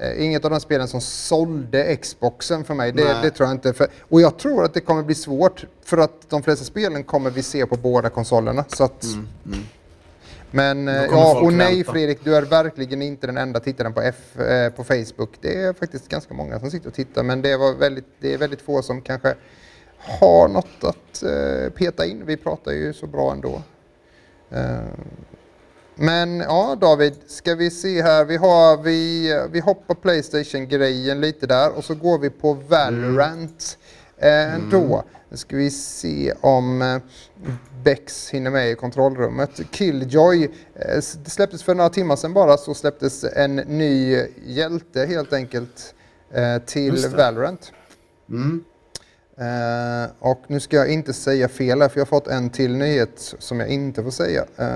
Eh, 0.00 0.24
Inget 0.24 0.44
av 0.44 0.50
de 0.50 0.60
spelen 0.60 0.88
som 0.88 1.00
sålde 1.00 1.96
Xboxen 1.96 2.64
för 2.64 2.74
mig. 2.74 2.92
Det, 2.92 3.22
det 3.22 3.30
tror 3.30 3.48
jag 3.48 3.54
inte. 3.54 3.72
För, 3.72 3.86
och 4.08 4.20
jag 4.20 4.38
tror 4.38 4.64
att 4.64 4.74
det 4.74 4.80
kommer 4.80 5.02
bli 5.02 5.14
svårt 5.14 5.66
för 5.84 5.98
att 5.98 6.30
de 6.30 6.42
flesta 6.42 6.64
spelen 6.64 7.04
kommer 7.04 7.30
vi 7.30 7.42
se 7.42 7.66
på 7.66 7.76
båda 7.76 8.10
konsolerna. 8.10 8.64
Så 8.68 8.84
att, 8.84 9.04
Men 10.50 10.88
eh, 10.88 11.02
Då 11.02 11.08
kommer 11.08 11.20
ja, 11.20 11.40
och 11.40 11.52
nej 11.52 11.76
vänta. 11.76 11.92
Fredrik, 11.92 12.18
du 12.24 12.36
är 12.36 12.42
verkligen 12.42 13.02
inte 13.02 13.26
den 13.26 13.36
enda 13.36 13.60
tittaren 13.60 13.92
på, 13.92 14.00
F, 14.00 14.38
eh, 14.38 14.72
på 14.72 14.84
Facebook. 14.84 15.30
Det 15.40 15.62
är 15.62 15.72
faktiskt 15.72 16.08
ganska 16.08 16.34
många 16.34 16.60
som 16.60 16.70
sitter 16.70 16.88
och 16.88 16.94
tittar 16.94 17.22
men 17.22 17.42
det, 17.42 17.56
var 17.56 17.74
väldigt, 17.74 18.06
det 18.20 18.34
är 18.34 18.38
väldigt 18.38 18.62
få 18.62 18.82
som 18.82 19.00
kanske 19.00 19.34
har 20.20 20.48
något 20.48 20.84
att 20.84 21.22
eh, 21.22 21.70
peta 21.70 22.06
in. 22.06 22.22
Vi 22.26 22.36
pratar 22.36 22.72
ju 22.72 22.92
så 22.92 23.06
bra 23.06 23.32
ändå. 23.32 23.62
Eh, 24.50 24.78
men 25.94 26.40
ja, 26.40 26.76
David, 26.80 27.14
ska 27.26 27.54
vi 27.54 27.70
se 27.70 28.02
här. 28.02 28.24
Vi, 28.24 28.36
har, 28.36 28.82
vi, 28.82 29.30
vi 29.50 29.60
hoppar 29.60 29.94
Playstation-grejen 29.94 31.20
lite 31.20 31.46
där 31.46 31.70
och 31.76 31.84
så 31.84 31.94
går 31.94 32.18
vi 32.18 32.30
på 32.30 32.52
Valorant 32.52 33.78
eh, 34.18 34.58
då. 34.70 35.04
Nu 35.28 35.36
ska 35.36 35.56
vi 35.56 35.70
se 35.70 36.32
om 36.40 36.82
eh, 36.82 36.98
Bex 37.84 38.30
hinner 38.30 38.50
med 38.50 38.70
i 38.70 38.74
kontrollrummet. 38.74 39.60
Killjoy, 39.70 40.44
eh, 40.44 40.50
det 41.24 41.30
släpptes 41.30 41.62
för 41.62 41.74
några 41.74 41.90
timmar 41.90 42.16
sedan 42.16 42.32
bara 42.32 42.56
så 42.56 42.74
släpptes 42.74 43.24
en 43.24 43.56
ny 43.56 44.26
hjälte 44.46 45.06
helt 45.06 45.32
enkelt 45.32 45.94
eh, 46.30 46.58
till. 46.58 47.08
Valorant. 47.16 47.72
Mm. 48.28 48.64
Eh, 49.38 50.10
och 50.18 50.42
nu 50.46 50.60
ska 50.60 50.76
jag 50.76 50.88
inte 50.92 51.12
säga 51.12 51.48
fel 51.48 51.82
här 51.82 51.88
för 51.88 51.98
jag 52.00 52.04
har 52.04 52.10
fått 52.10 52.26
en 52.26 52.50
till 52.50 52.76
nyhet 52.76 53.34
som 53.38 53.60
jag 53.60 53.68
inte 53.68 54.02
får 54.02 54.10
säga. 54.10 54.40
Eh, 54.56 54.66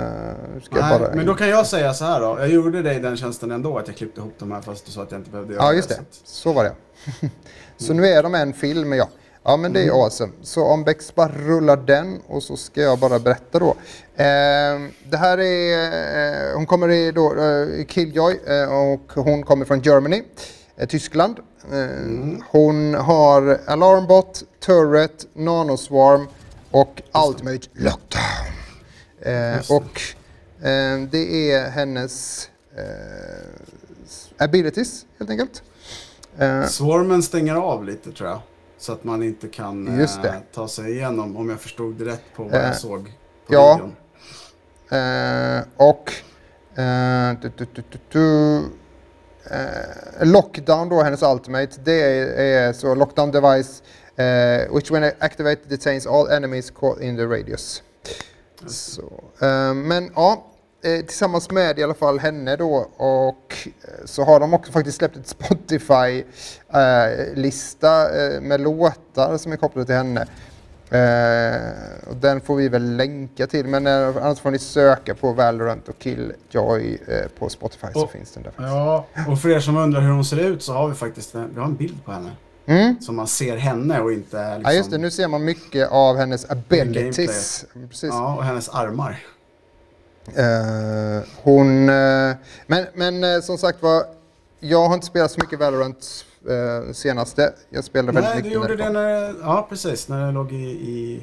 Nej, 0.71 0.99
bara... 0.99 1.15
men 1.15 1.27
då 1.27 1.35
kan 1.35 1.49
jag 1.49 1.67
säga 1.67 1.95
så 1.95 2.05
här 2.05 2.21
då. 2.21 2.37
Jag 2.39 2.49
gjorde 2.49 2.83
dig 2.83 3.01
den 3.01 3.17
tjänsten 3.17 3.51
ändå 3.51 3.79
att 3.79 3.87
jag 3.89 3.97
klippte 3.97 4.21
ihop 4.21 4.35
de 4.39 4.53
här 4.53 4.61
fast 4.61 4.87
du 4.87 4.93
sa 4.93 5.03
att 5.03 5.11
jag 5.13 5.21
inte 5.21 5.31
behövde 5.31 5.55
göra 5.55 5.65
Ja, 5.65 5.73
just 5.73 5.89
det. 5.89 5.95
så 5.95 6.01
att- 6.01 6.21
Så 6.25 6.53
var 6.53 6.65
det. 6.65 6.73
så 7.77 7.93
nu 7.93 8.07
är 8.07 8.23
de 8.23 8.35
en 8.35 8.53
film, 8.53 8.93
ja. 8.93 9.09
Ja, 9.45 9.57
men 9.57 9.73
det 9.73 9.81
är 9.81 9.85
Mm. 9.85 9.97
awesome. 9.97 10.33
Så 10.43 10.65
om 10.65 10.85
Bex 10.85 11.15
bara 11.15 11.33
rullar 11.39 11.77
den 11.77 12.19
och 12.27 12.43
så 12.43 12.57
ska 12.57 12.81
jag 12.83 12.99
bara 12.99 13.19
berätta 13.19 13.59
då. 13.59 13.69
Eh, 14.17 14.25
det 15.11 15.17
här 15.17 15.39
är, 15.39 16.51
eh, 16.51 16.57
hon 16.57 16.67
kommer 16.67 16.89
i 16.91 17.13
då, 17.13 17.35
eh, 17.37 17.85
Killjoy 17.85 18.41
eh, 18.47 18.73
och 18.93 19.13
hon 19.25 19.43
kommer 19.43 19.65
från 19.65 19.81
Germany, 19.81 20.23
Tyskland. 20.89 21.37
Eh, 21.73 21.99
Mm. 22.03 22.43
Hon 22.51 22.95
har 22.95 23.61
Alarmbot, 23.67 24.45
Turret, 24.61 25.27
Nanoswarm 25.35 26.27
och 26.71 27.03
Ultimate 27.29 27.69
Lockdown. 27.73 28.53
Eh, 29.21 29.59
och 29.71 30.01
eh, 30.67 31.01
det 31.11 31.53
är 31.53 31.71
hennes 31.71 32.49
eh, 32.77 34.45
abilities 34.45 35.07
helt 35.19 35.31
enkelt. 35.31 35.63
Eh, 36.39 36.65
Swarmen 36.67 37.23
stänger 37.23 37.55
av 37.55 37.85
lite 37.85 38.13
tror 38.13 38.29
jag. 38.29 38.41
Så 38.79 38.93
att 38.93 39.05
man 39.05 39.23
inte 39.23 39.49
kan 39.49 40.01
eh, 40.01 40.09
ta 40.55 40.69
sig 40.69 40.93
igenom 40.93 41.37
om 41.37 41.49
jag 41.51 41.61
förstod 41.61 41.95
det 41.95 42.05
rätt 42.05 42.23
på 42.37 42.43
vad 42.45 42.55
Eh, 42.55 42.67
jag 42.67 42.77
såg 42.77 43.05
på 43.47 43.55
ja. 43.55 43.75
videon. 43.75 43.97
Eh, 44.91 45.63
och 45.77 46.13
eh, 46.81 47.33
du, 47.43 47.53
du, 47.57 47.83
du, 48.13 48.57
eh, 48.57 48.63
Eh, 49.51 50.27
lockdown 50.27 50.89
då, 50.89 51.03
hennes 51.03 51.23
ultimate, 51.23 51.81
det 51.85 52.03
är, 52.03 52.27
är 52.69 52.73
så 52.73 52.95
lockdown 52.95 53.31
device 53.31 53.83
eh, 54.17 54.75
which 54.75 54.91
when 54.91 55.13
activated 55.19 55.69
detains 55.69 56.07
all 56.07 56.31
enemies 56.31 56.71
caught 56.71 57.01
in 57.01 57.17
the 57.17 57.25
radius. 57.25 57.83
Så, 58.67 59.03
eh, 59.41 59.75
men 59.75 60.11
ja, 60.15 60.45
eh, 60.85 61.01
tillsammans 61.05 61.51
med 61.51 61.79
i 61.79 61.83
alla 61.83 61.95
fall 61.95 62.19
henne 62.19 62.57
då 62.57 62.75
och 62.97 63.57
eh, 63.67 63.71
så 64.05 64.25
har 64.25 64.41
de 64.41 64.55
också 64.55 64.73
faktiskt 64.73 64.99
släppt 64.99 65.17
ett 65.17 65.29
Spotify-lista 65.29 68.17
eh, 68.17 68.35
eh, 68.35 68.41
med 68.41 68.61
låtar 68.61 69.37
som 69.37 69.53
är 69.53 69.57
kopplade 69.57 69.87
till 69.87 69.95
henne. 69.95 70.27
Eh, 70.91 72.09
och 72.11 72.17
den 72.17 72.41
får 72.41 72.57
vi 72.57 72.69
väl 72.69 72.97
länka 72.97 73.47
till, 73.47 73.67
men 73.67 73.87
eh, 73.87 74.17
annars 74.17 74.41
får 74.41 74.51
ni 74.51 74.59
söka 74.59 75.15
på 75.15 75.33
Valorant 75.33 75.89
och 75.89 75.99
Killjoy 75.99 76.99
eh, 77.07 77.27
på 77.39 77.49
Spotify 77.49 77.87
så 77.93 78.03
Och- 78.05 78.11
finns 78.11 78.33
den 78.33 78.43
där 78.43 78.51
faktiskt. 78.51 78.69
Ja, 78.69 79.07
och 79.29 79.41
för 79.41 79.49
er 79.49 79.61
som 79.61 79.77
undrar 79.77 80.01
hur 80.01 80.11
hon 80.11 80.25
ser 80.25 80.37
ut 80.39 80.63
så 80.63 80.73
har 80.73 80.89
vi 80.89 80.95
faktiskt 80.95 81.35
en, 81.35 81.51
vi 81.55 81.61
har 81.61 81.67
en 81.67 81.77
bild 81.77 82.05
på 82.05 82.13
henne. 82.13 82.31
Mm. 82.67 83.01
Så 83.01 83.13
man 83.13 83.27
ser 83.27 83.57
henne 83.57 84.01
och 84.01 84.13
inte 84.13 84.37
liksom, 84.37 84.63
Ja 84.65 84.73
just 84.73 84.91
det, 84.91 84.99
nu 84.99 85.11
ser 85.11 85.29
man 85.29 85.45
mycket 85.45 85.89
av 85.91 86.17
hennes 86.17 86.51
abilities. 86.51 87.65
Precis. 87.89 88.11
Ja, 88.13 88.35
och 88.37 88.45
hennes 88.45 88.69
armar. 88.69 89.19
Eh, 90.35 91.25
hon, 91.43 91.89
eh, 91.89 92.37
men, 92.67 92.87
men 92.95 93.25
eh, 93.25 93.41
som 93.41 93.59
sagt 93.59 93.83
var, 93.83 94.03
jag 94.61 94.87
har 94.89 94.95
inte 94.95 95.07
spelat 95.07 95.31
så 95.31 95.41
mycket 95.41 95.59
Valorant 95.59 96.25
uh, 96.51 96.93
senaste. 96.93 97.53
Jag 97.71 97.85
spelade 97.85 98.13
väldigt 98.13 98.35
Nej, 98.35 98.43
du 98.43 98.49
mycket 98.59 98.71
gjorde 98.71 98.91
när 98.91 99.09
det 99.09 99.33
när 99.33 99.41
Ja, 99.43 99.67
precis. 99.69 100.09
När 100.09 100.27
det 100.27 100.33
låg 100.33 100.53
i, 100.53 100.57
i, 100.67 101.23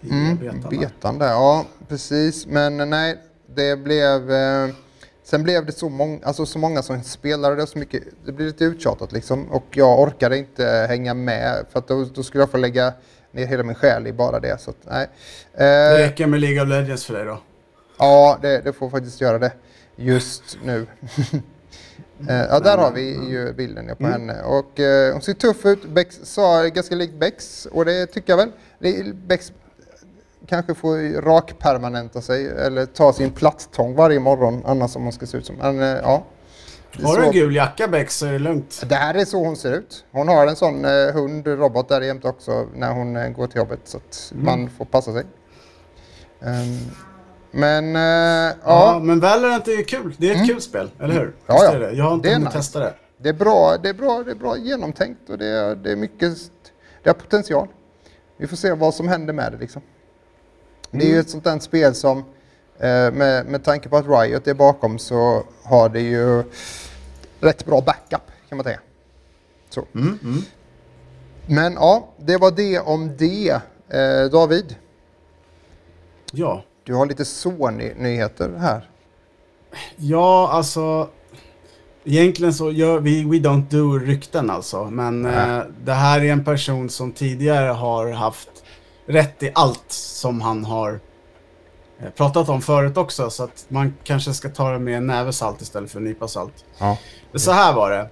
i 0.00 0.10
Mm, 0.10 0.36
betan. 0.38 0.78
betan 0.80 1.18
där, 1.18 1.28
ja 1.28 1.64
precis. 1.88 2.46
Men 2.46 2.80
eh, 2.80 2.86
nej, 2.86 3.18
det 3.54 3.76
blev... 3.76 4.30
Eh, 4.32 4.68
sen 5.24 5.42
blev 5.42 5.66
det 5.66 5.72
så, 5.72 5.88
mång, 5.88 6.20
alltså, 6.24 6.46
så 6.46 6.58
många 6.58 6.82
som 6.82 7.02
spelade 7.02 7.56
det 7.56 7.66
så 7.66 7.78
mycket. 7.78 8.02
Det 8.26 8.32
blev 8.32 8.46
lite 8.46 8.64
uttjatat 8.64 9.12
liksom. 9.12 9.50
Och 9.50 9.64
jag 9.70 10.00
orkade 10.00 10.38
inte 10.38 10.86
hänga 10.88 11.14
med. 11.14 11.66
För 11.72 11.78
att 11.78 11.88
då, 11.88 12.04
då 12.14 12.22
skulle 12.22 12.42
jag 12.42 12.50
få 12.50 12.56
lägga 12.56 12.92
ner 13.32 13.46
hela 13.46 13.62
min 13.62 13.74
själ 13.74 14.06
i 14.06 14.12
bara 14.12 14.40
det. 14.40 14.60
Så 14.60 14.70
att, 14.70 14.76
nej. 14.82 15.08
Det 15.56 15.64
Eh, 15.64 15.98
räcker 15.98 16.26
med 16.26 16.40
League 16.40 16.62
of 16.62 16.68
Legends 16.68 17.04
för 17.04 17.14
dig 17.14 17.24
då. 17.24 17.38
Ja, 17.98 18.38
det, 18.42 18.60
det 18.60 18.72
får 18.72 18.90
faktiskt 18.90 19.20
göra 19.20 19.38
det 19.38 19.52
just 19.96 20.58
nu. 20.64 20.86
Eh, 22.28 22.36
ja, 22.50 22.60
där 22.60 22.78
har 22.78 22.92
vi 22.92 23.02
ju 23.30 23.52
bilden 23.52 23.86
på 23.96 24.04
Mm. 24.06 24.12
henne. 24.12 24.42
Och 24.42 24.80
eh, 24.80 25.12
hon 25.12 25.22
ser 25.22 25.32
tuff 25.34 25.66
ut. 25.66 25.84
Bex 25.88 26.20
sa 26.22 26.62
ganska 26.66 26.94
lik 26.94 27.12
Bex 27.14 27.66
och 27.72 27.84
det 27.84 28.06
tycker 28.06 28.32
jag 28.32 28.36
väl. 28.36 28.50
Det- 28.78 29.14
Bex 29.14 29.52
kanske 30.46 30.74
får 30.74 31.20
rakpermanenta 31.22 32.20
sig 32.20 32.48
eller 32.48 32.86
ta 32.86 33.12
sin 33.12 33.30
plattång 33.30 33.94
varje 33.94 34.20
morgon 34.20 34.62
annars 34.66 34.96
om 34.96 35.02
hon 35.02 35.12
ska 35.12 35.26
se 35.26 35.36
ut 35.38 35.46
som. 35.46 35.56
Men 35.56 35.80
eh, 35.80 35.86
ja. 35.88 36.24
Har 37.02 37.18
du 37.18 37.24
en 37.26 37.32
gul 37.32 37.54
jacka 37.56 37.88
Bex 37.88 38.16
så 38.18 38.26
är 38.26 38.32
det 38.32 38.38
lugnt. 38.38 38.82
det 38.88 38.94
här 38.94 39.14
är 39.14 39.24
så 39.24 39.44
hon 39.44 39.56
ser 39.56 39.72
ut. 39.72 40.04
Hon 40.12 40.28
har 40.28 40.46
en 40.46 40.56
sån 40.56 40.84
eh, 40.84 41.12
hund, 41.14 41.46
robot 41.46 41.88
där 41.88 42.00
jämte 42.00 42.28
också 42.28 42.66
när 42.74 42.92
hon 42.92 43.16
eh, 43.16 43.28
går 43.28 43.46
till 43.46 43.56
jobbet 43.58 43.80
så 43.84 43.96
att 43.96 44.32
Mm. 44.32 44.44
man 44.44 44.70
får 44.70 44.84
passa 44.84 45.12
sig. 45.12 45.24
Ehm, 46.42 46.78
men 47.52 47.96
eh, 47.96 48.02
Ja, 48.02 48.54
ja, 48.64 49.00
men 49.02 49.20
Valorant 49.20 49.68
är 49.68 49.82
kul. 49.84 50.14
Det 50.18 50.30
är 50.30 50.34
ett 50.42 50.46
kul 50.48 50.60
spel, 50.60 50.90
eller 51.00 51.14
hur? 51.14 51.34
Ja, 51.46 51.64
ja. 51.64 51.78
det? 51.78 51.92
Jag 51.92 52.04
har 52.04 52.14
inte 52.14 52.28
Det 52.28 52.34
hunnit 52.34 52.46
nice. 52.48 52.58
testa 52.58 52.80
det. 52.80 52.94
det 53.18 53.28
är 53.28 53.32
bra, 53.32 53.76
det 53.82 53.88
är 53.88 53.94
bra, 53.94 54.22
det 54.22 54.30
är 54.30 54.34
bra 54.34 54.56
genomtänkt 54.56 55.30
och 55.30 55.38
det 55.38 55.46
är, 55.46 55.74
det 55.76 55.92
är 55.92 55.96
mycket, 55.96 56.32
det 57.02 57.08
har 57.10 57.14
potential. 57.14 57.68
Vi 58.36 58.46
får 58.46 58.56
se 58.56 58.72
vad 58.72 58.94
som 58.94 59.08
händer 59.08 59.32
med 59.32 59.52
det 59.52 59.58
liksom. 59.58 59.82
Det 60.90 60.98
är 60.98 61.06
ju 61.06 61.08
Mm. 61.12 61.20
ett 61.20 61.30
sånt 61.30 61.44
där 61.44 61.58
spel 61.58 61.94
som 61.94 62.18
eh, 62.78 63.10
med, 63.12 63.46
med 63.46 63.64
tanke 63.64 63.88
på 63.88 63.96
att 63.96 64.06
Riot 64.08 64.48
är 64.48 64.54
bakom 64.54 64.98
så 64.98 65.44
har 65.64 65.88
det 65.88 66.00
ju 66.00 66.42
rätt 67.40 67.64
bra 67.66 67.80
backup 67.80 68.22
kan 68.48 68.56
man 68.58 68.64
säga. 68.64 68.80
Så. 69.70 69.84
Mm, 69.94 70.18
mm. 70.22 70.42
Men 71.46 71.72
ja, 71.72 72.08
det 72.18 72.36
var 72.36 72.50
det 72.50 72.78
om 72.80 73.16
det. 73.16 73.50
Eh, 73.88 74.24
David, 74.32 74.76
Ja. 76.32 76.64
Du 76.84 76.94
har 76.94 77.06
lite 77.06 77.24
Sony-nyheter 77.24 78.56
här. 78.58 78.88
Ja, 79.96 80.48
alltså. 80.52 81.08
Egentligen 82.04 82.54
så 82.54 82.70
gör 82.72 82.98
vi 83.00 83.24
We 83.24 83.36
Don't 83.48 83.64
Do 83.70 83.98
rykten 83.98 84.50
alltså. 84.50 84.84
Men 84.84 85.26
eh, 85.26 85.60
det 85.84 85.92
här 85.92 86.20
är 86.20 86.32
en 86.32 86.44
person 86.44 86.90
som 86.90 87.12
tidigare 87.12 87.68
har 87.68 88.10
haft 88.12 88.48
rätt 89.06 89.42
i 89.42 89.50
allt 89.54 89.84
som 89.92 90.40
han 90.40 90.64
har 90.64 91.00
eh, 92.00 92.10
pratat 92.10 92.48
om 92.48 92.62
förut 92.62 92.96
också. 92.96 93.30
Så 93.30 93.44
att 93.44 93.64
man 93.68 93.94
kanske 94.04 94.34
ska 94.34 94.48
ta 94.48 94.70
det 94.72 94.78
med 94.78 94.96
en 94.96 95.06
näve 95.06 95.32
salt 95.32 95.60
istället 95.60 95.90
för 95.90 95.98
en 95.98 96.04
nypa 96.04 96.28
salt. 96.28 96.64
Ja. 96.78 96.98
Så 97.34 97.52
här 97.52 97.74
var 97.74 97.90
det. 97.90 98.08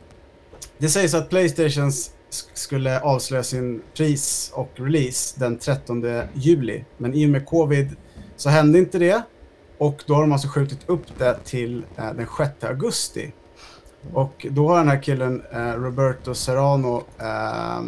Det 0.79 0.89
sägs 0.89 1.15
att 1.15 1.31
Playstation 1.31 1.91
sk- 1.91 2.13
skulle 2.55 3.01
avslöja 3.01 3.43
sin 3.43 3.83
pris 3.97 4.51
och 4.55 4.71
release 4.75 5.41
den 5.41 5.59
13 5.59 6.05
juli. 6.35 6.85
Men 6.99 7.15
i 7.15 7.27
och 7.27 7.31
med 7.31 7.47
covid 7.47 7.97
så 8.41 8.49
hände 8.49 8.79
inte 8.79 8.99
det. 8.99 9.23
Och 9.79 10.03
då 10.07 10.15
har 10.15 10.21
de 10.21 10.33
alltså 10.33 10.49
skjutit 10.49 10.81
upp 10.87 11.19
det 11.19 11.39
till 11.45 11.85
eh, 11.97 12.13
den 12.13 12.27
6 12.39 12.65
augusti. 12.65 13.33
Och 14.13 14.47
då 14.51 14.69
har 14.69 14.79
den 14.79 14.89
här 14.89 15.03
killen, 15.03 15.43
eh, 15.53 15.73
Roberto 15.73 16.35
Serrano, 16.35 17.05
eh, 17.19 17.83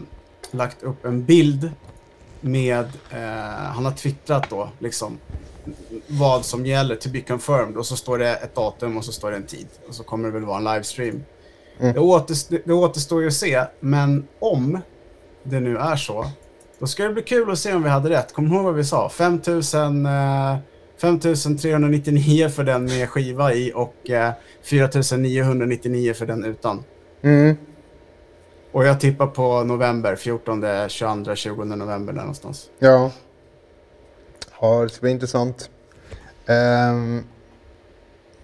lagt 0.51 0.83
upp 0.83 1.05
en 1.05 1.25
bild 1.25 1.71
med, 2.41 2.85
eh, 3.11 3.19
han 3.75 3.85
har 3.85 3.93
twittrat 3.93 4.51
då, 4.51 4.69
liksom 4.79 5.19
vad 6.07 6.45
som 6.45 6.67
gäller 6.67 6.97
to 6.97 7.09
be 7.09 7.21
confirmed 7.21 7.77
och 7.77 7.87
så 7.87 7.97
står 7.97 8.19
det 8.19 8.37
ett 8.37 8.55
datum 8.55 8.97
och 8.97 9.05
så 9.05 9.13
står 9.13 9.31
det 9.31 9.37
en 9.37 9.47
tid 9.47 9.69
och 9.89 9.95
så 9.95 10.05
kommer 10.05 10.29
det 10.29 10.35
väl 10.35 10.45
vara 10.45 10.59
en 10.59 10.65
livestream. 10.65 11.25
Mm. 11.81 11.93
Det, 11.95 12.01
återstår, 12.01 12.61
det 12.65 12.73
återstår 12.73 13.21
ju 13.23 13.27
att 13.27 13.35
se, 13.35 13.65
men 13.81 14.29
om 14.39 14.79
det 15.43 15.61
nu 15.61 15.77
är 15.77 15.97
så, 15.97 16.27
då 16.83 16.87
ska 16.87 17.05
det 17.05 17.13
bli 17.13 17.23
kul 17.23 17.51
att 17.51 17.59
se 17.59 17.75
om 17.75 17.83
vi 17.83 17.89
hade 17.89 18.11
rätt. 18.11 18.33
Kommer 18.33 18.49
du 18.49 18.55
ihåg 18.55 18.65
vad 18.65 18.75
vi 18.75 18.85
sa? 18.85 19.09
5000, 19.09 20.07
eh, 20.07 20.57
5399 21.01 22.49
för 22.49 22.65
den 22.65 22.85
med 22.85 23.09
skiva 23.11 23.53
i 23.55 23.73
och 23.75 24.11
eh, 24.11 24.33
4999 24.63 26.15
för 26.15 26.27
den 26.27 26.45
utan. 26.45 26.85
Mm. 27.23 27.57
Och 28.73 28.85
jag 28.87 29.01
tippar 29.01 29.27
på 29.27 29.65
november, 29.65 30.17
14, 30.17 30.65
22, 30.89 31.35
20 31.35 31.65
november 31.65 32.13
där 32.13 32.21
någonstans. 32.21 32.71
Ja. 32.79 33.11
Ja, 34.61 34.83
det 34.83 34.89
ska 34.89 35.01
bli 35.01 35.11
intressant. 35.11 35.71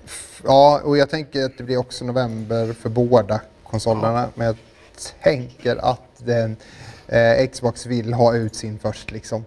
F- 0.05 0.43
ja, 0.45 0.81
och 0.85 0.99
jag 0.99 1.11
tänker 1.11 1.45
att 1.45 1.59
det 1.59 1.65
blir 1.65 1.77
också 1.77 2.05
november 2.05 2.73
för 2.73 2.89
båda 2.89 3.41
konsolerna. 3.65 4.29
Men 4.35 4.47
jag 4.47 4.57
tänker 5.23 5.77
att 5.77 6.03
den, 6.19 6.57
eh, 7.09 7.49
Xbox 7.51 7.87
vill 7.87 8.15
ha 8.15 8.35
ut 8.35 8.55
sin 8.55 8.79
först 8.79 9.11
liksom. 9.11 9.45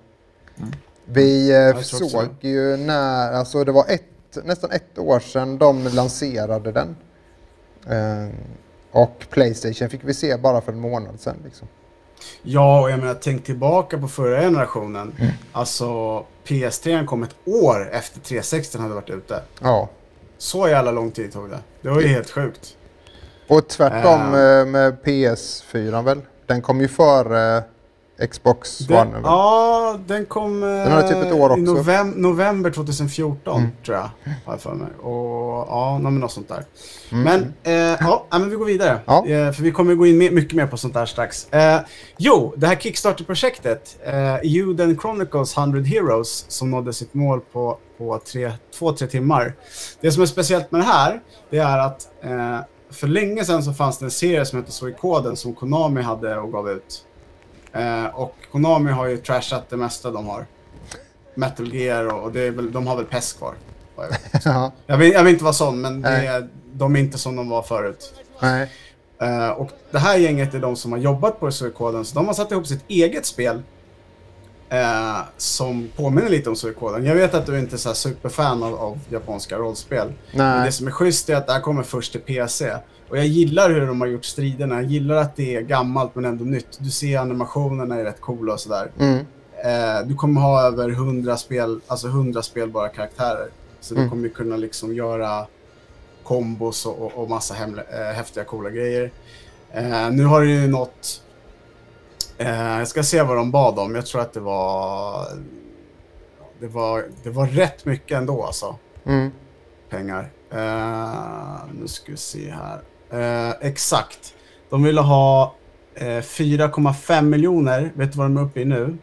Vi 1.05 1.51
eh, 1.51 1.81
såg 1.81 2.29
ju 2.39 2.77
när, 2.77 3.31
alltså 3.31 3.63
det 3.63 3.71
var 3.71 3.85
ett, 3.87 4.37
nästan 4.43 4.71
ett 4.71 4.97
år 4.97 5.19
sedan 5.19 5.57
de 5.57 5.87
lanserade 5.87 6.71
den. 6.71 6.95
Ehm, 7.89 8.31
och 8.91 9.25
Playstation 9.29 9.89
fick 9.89 10.01
vi 10.03 10.13
se 10.13 10.37
bara 10.37 10.61
för 10.61 10.71
en 10.71 10.79
månad 10.79 11.19
sedan. 11.19 11.35
Liksom. 11.45 11.67
Ja, 12.41 12.81
och 12.81 12.91
jag 12.91 12.99
menar, 12.99 13.17
tänk 13.21 13.45
tillbaka 13.45 13.97
på 13.97 14.07
förra 14.07 14.41
generationen. 14.41 15.15
Mm. 15.19 15.31
Alltså, 15.51 15.85
PS3 16.45 17.05
kom 17.05 17.23
ett 17.23 17.35
år 17.45 17.89
efter 17.91 18.19
360 18.19 18.77
hade 18.77 18.93
varit 18.93 19.09
ute. 19.09 19.41
Ja. 19.61 19.89
Så 20.37 20.67
jävla 20.67 20.91
lång 20.91 21.11
tid 21.11 21.33
tog 21.33 21.49
det. 21.49 21.59
Det 21.81 21.89
var 21.89 22.01
ju 22.01 22.07
helt 22.07 22.29
sjukt. 22.29 22.77
Och 23.47 23.67
tvärtom 23.67 24.21
eh, 24.21 24.65
med 24.65 24.97
PS4 25.03 26.03
väl? 26.03 26.21
Den 26.51 26.61
kom 26.61 26.81
ju 26.81 26.87
före 26.87 27.63
Xbox 28.31 28.77
Den, 28.77 28.97
One. 28.97 29.11
väl? 29.11 29.21
ja, 29.23 29.99
den 30.07 30.25
kom 30.25 30.61
Den 30.61 30.91
har 30.91 31.01
typ 31.01 31.17
ett 31.17 31.33
år 31.33 31.49
eh, 31.51 31.57
i 31.57 31.61
också. 31.61 31.73
novem 31.73 32.09
november 32.09 32.71
2014 32.71 33.57
Mm. 33.57 33.71
tror 33.85 33.97
jag. 33.97 34.03
Har 34.45 34.53
jag 34.53 34.61
för 34.61 34.73
mig. 34.73 34.87
Och 35.01 35.67
ja, 35.69 35.99
något 35.99 36.31
sånt 36.31 36.47
där. 36.49 36.65
Mm. 37.11 37.23
Men, 37.23 37.53
eh, 37.63 37.97
ja, 37.99 38.25
men 38.31 38.49
vi 38.49 38.55
går 38.55 38.65
vidare. 38.65 38.99
Ja. 39.05 39.25
Eh, 39.27 39.51
för 39.51 39.63
vi 39.63 39.71
kommer 39.71 39.95
gå 39.95 40.05
in 40.07 40.17
med, 40.17 40.33
mycket 40.33 40.53
mer 40.55 40.67
på 40.67 40.77
sånt 40.77 40.93
där 40.93 41.05
strax. 41.05 41.53
Eh, 41.53 41.79
jo, 42.17 42.53
det 42.57 42.67
här 42.67 42.75
Kickstarter-projektet, 42.75 43.97
eh, 44.05 44.35
Juden 44.43 44.97
Chronicles 44.99 45.57
100 45.57 45.81
Heroes, 45.81 46.45
som 46.47 46.71
nådde 46.71 46.93
sitt 46.93 47.13
mål 47.13 47.41
på, 47.53 47.77
på 47.97 48.19
tre, 48.31 48.51
två, 48.79 48.91
tre 48.91 49.07
timmar. 49.07 49.53
Det 50.01 50.11
som 50.11 50.21
är 50.21 50.27
speciellt 50.27 50.71
med 50.71 50.81
det 50.81 50.85
här, 50.85 51.19
det 51.49 51.57
är 51.57 51.77
att 51.77 52.07
eh, 52.23 52.59
för 52.91 53.07
länge 53.07 53.45
sedan 53.45 53.63
så 53.63 53.73
fanns 53.73 53.97
det 53.97 54.05
en 54.05 54.11
serie 54.11 54.45
som 54.45 54.59
hette 54.59 54.71
Suikoden 54.71 55.35
som 55.35 55.53
Konami 55.55 56.01
hade 56.01 56.37
och 56.37 56.51
gav 56.51 56.69
ut. 56.69 57.05
Eh, 57.73 58.05
och 58.05 58.35
Konami 58.51 58.91
har 58.91 59.05
ju 59.07 59.17
trashat 59.17 59.69
det 59.69 59.77
mesta 59.77 60.11
de 60.11 60.27
har. 60.27 60.45
Metal 61.35 61.73
Gear 61.73 62.05
och, 62.13 62.23
och 62.23 62.31
det 62.31 62.41
är 62.41 62.51
väl, 62.51 62.71
de 62.71 62.87
har 62.87 62.95
väl 62.95 63.05
PES 63.05 63.33
kvar. 63.33 63.53
vad 63.95 64.05
jag 64.05 64.09
vet. 64.11 64.21
Ja, 64.45 64.71
Jag 64.85 64.97
vill, 64.97 65.11
jag 65.11 65.23
vill 65.23 65.33
inte 65.33 65.43
vara 65.43 65.53
sån, 65.53 65.81
men 65.81 66.05
är, 66.05 66.47
de 66.73 66.95
är 66.95 66.99
inte 66.99 67.17
som 67.17 67.35
de 67.35 67.49
var 67.49 67.61
förut. 67.61 68.13
nej. 68.41 68.69
Eh, 69.21 69.49
och 69.49 69.69
det 69.91 69.99
här 69.99 70.17
gänget 70.17 70.53
är 70.53 70.59
de 70.59 70.75
som 70.75 70.91
har 70.91 70.99
jobbat 70.99 71.39
på 71.39 71.51
Suikoden, 71.51 72.05
så 72.05 72.15
de 72.15 72.27
har 72.27 72.33
satt 72.33 72.51
ihop 72.51 72.67
sitt 72.67 72.83
eget 72.87 73.25
spel 73.25 73.61
eh, 74.71 75.19
som 75.37 75.89
påminner 75.95 76.29
lite 76.29 76.49
om 76.49 76.55
Suikoden. 76.55 77.05
Jag 77.05 77.15
vet 77.15 77.33
att 77.33 77.45
du 77.45 77.59
inte 77.59 77.75
är 77.75 77.77
så 77.77 77.93
superfan 77.93 78.63
av, 78.63 78.75
av 78.75 78.99
japanska 79.09 79.57
rollspel. 79.57 80.07
Men 80.33 80.57
nej. 80.57 80.65
det 80.65 80.71
som 80.71 80.87
är 80.87 80.91
schysst 80.91 81.29
är 81.29 81.35
att 81.35 81.47
det 81.47 81.53
här 81.53 81.61
kommer 81.61 81.83
först 81.83 82.11
till 82.11 82.21
PC. 82.21 82.71
Och 83.09 83.17
jag 83.17 83.25
gillar 83.25 83.69
hur 83.69 83.87
de 83.87 84.01
har 84.01 84.07
gjort 84.07 84.25
striderna. 84.25 84.75
Jag 84.75 84.83
gillar 84.83 85.15
att 85.15 85.35
det 85.35 85.55
är 85.55 85.61
gammalt 85.61 86.15
men 86.15 86.25
ändå 86.25 86.45
nytt. 86.45 86.77
Du 86.79 86.89
ser 86.89 87.17
animationerna 87.19 87.95
är 87.95 88.03
rätt 88.03 88.21
coola 88.21 88.53
och 88.53 88.59
sådär. 88.59 88.91
Mm. 88.99 89.17
Eh, 89.63 90.07
du 90.07 90.15
kommer 90.15 90.41
ha 90.41 90.61
över 90.67 90.89
100, 90.89 91.37
spel, 91.37 91.79
alltså 91.87 92.07
100 92.07 92.41
spelbara 92.41 92.89
karaktärer. 92.89 93.47
Så 93.81 93.93
du 93.93 93.99
Mm. 93.99 94.09
kommer 94.09 94.23
ju 94.23 94.29
kunna 94.29 94.57
liksom 94.57 94.95
göra 94.95 95.45
kombos 96.23 96.85
och, 96.85 97.01
och, 97.01 97.11
och 97.13 97.29
massa 97.29 97.53
hemle, 97.53 97.83
eh, 97.91 98.15
häftiga 98.15 98.43
coola 98.43 98.69
grejer. 98.69 99.11
Eh, 99.73 100.11
nu 100.11 100.23
har 100.25 100.41
det 100.41 100.51
ju 100.51 100.67
nått... 100.67 101.21
Eh, 102.37 102.77
jag 102.79 102.87
ska 102.87 103.03
se 103.03 103.21
vad 103.21 103.37
de 103.37 103.51
bad 103.51 103.79
om. 103.79 103.95
Jag 103.95 104.05
tror 104.05 104.21
att 104.21 104.33
det 104.33 104.39
var... 104.39 105.25
Det 106.59 106.67
var, 106.67 107.05
det 107.23 107.29
var 107.29 107.47
rätt 107.47 107.85
mycket 107.85 108.17
ändå 108.17 108.43
alltså. 108.43 108.75
Mm. 109.05 109.31
Pengar. 109.89 110.31
Eh, 110.51 111.73
nu 111.79 111.87
ska 111.87 112.11
vi 112.11 112.17
se 112.17 112.53
här. 112.53 112.81
Eh, 113.49 113.55
exakt. 113.61 114.33
De 114.69 114.83
ville 114.83 115.01
ha 115.01 115.55
eh, 115.95 116.05
4,5 116.05 117.21
miljoner. 117.21 117.91
Vet 117.95 118.11
du 118.11 118.17
vad 118.17 118.27
de 118.27 118.37
är 118.37 118.41
uppe 118.41 118.61
i 118.61 118.65
nu? 118.65 118.97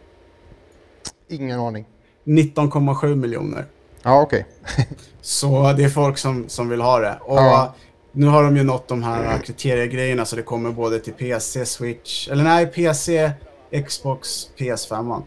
Ingen 1.28 1.60
aning. 1.60 1.86
19,7 2.24 3.14
miljoner. 3.14 3.66
Ja, 4.02 4.20
okej. 4.22 4.46
Så 5.20 5.72
det 5.72 5.84
är 5.84 5.88
folk 5.88 6.18
som, 6.18 6.48
som 6.48 6.68
vill 6.68 6.80
ha 6.80 6.98
det. 6.98 7.18
Och 7.20 7.38
Ja. 7.38 7.74
Nu 8.12 8.26
har 8.26 8.42
de 8.42 8.56
ju 8.56 8.64
nått 8.64 8.88
de 8.88 9.02
här 9.02 9.38
kriteriegrejerna 9.38 10.24
så 10.24 10.36
det 10.36 10.42
kommer 10.42 10.72
både 10.72 11.00
till 11.00 11.12
PC, 11.12 11.66
Switch, 11.66 12.28
eller 12.28 12.44
nej, 12.44 12.66
PC, 12.66 13.32
Xbox, 13.86 14.48
PS5. 14.56 15.22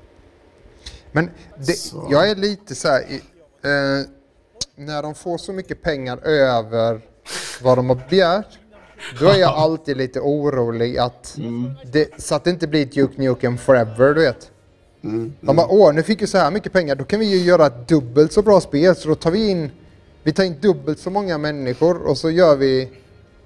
Men 1.11 1.29
det, 1.57 1.75
jag 2.09 2.29
är 2.29 2.35
lite 2.35 2.75
så 2.75 2.87
här... 2.87 3.01
Eh, 3.63 4.05
när 4.75 5.01
de 5.01 5.15
får 5.15 5.37
så 5.37 5.53
mycket 5.53 5.81
pengar 5.81 6.17
över 6.17 7.01
vad 7.61 7.77
de 7.77 7.89
har 7.89 7.99
begärt, 8.09 8.59
då 9.19 9.27
är 9.27 9.37
jag 9.37 9.49
alltid 9.49 9.97
lite 9.97 10.19
orolig 10.19 10.97
att 10.97 11.37
det, 11.91 12.09
så 12.17 12.35
att 12.35 12.43
det 12.43 12.49
inte 12.49 12.67
blir 12.67 12.85
Duke 12.85 13.21
Nukem 13.21 13.57
Forever, 13.57 14.13
du 14.13 14.21
vet. 14.21 14.51
Mm. 15.03 15.33
De 15.41 15.55
bara, 15.55 15.67
åh, 15.67 15.93
nu 15.93 16.03
fick 16.03 16.21
vi 16.21 16.27
så 16.27 16.37
här 16.37 16.51
mycket 16.51 16.73
pengar, 16.73 16.95
då 16.95 17.03
kan 17.03 17.19
vi 17.19 17.25
ju 17.25 17.37
göra 17.37 17.65
ett 17.65 17.87
dubbelt 17.87 18.33
så 18.33 18.41
bra 18.41 18.61
spel, 18.61 18.95
så 18.95 19.07
då 19.09 19.15
tar 19.15 19.31
vi 19.31 19.49
in, 19.49 19.71
vi 20.23 20.33
tar 20.33 20.43
in 20.43 20.59
dubbelt 20.61 20.99
så 20.99 21.09
många 21.09 21.37
människor 21.37 22.07
och 22.07 22.17
så 22.17 22.29
gör 22.29 22.55
vi, 22.55 22.89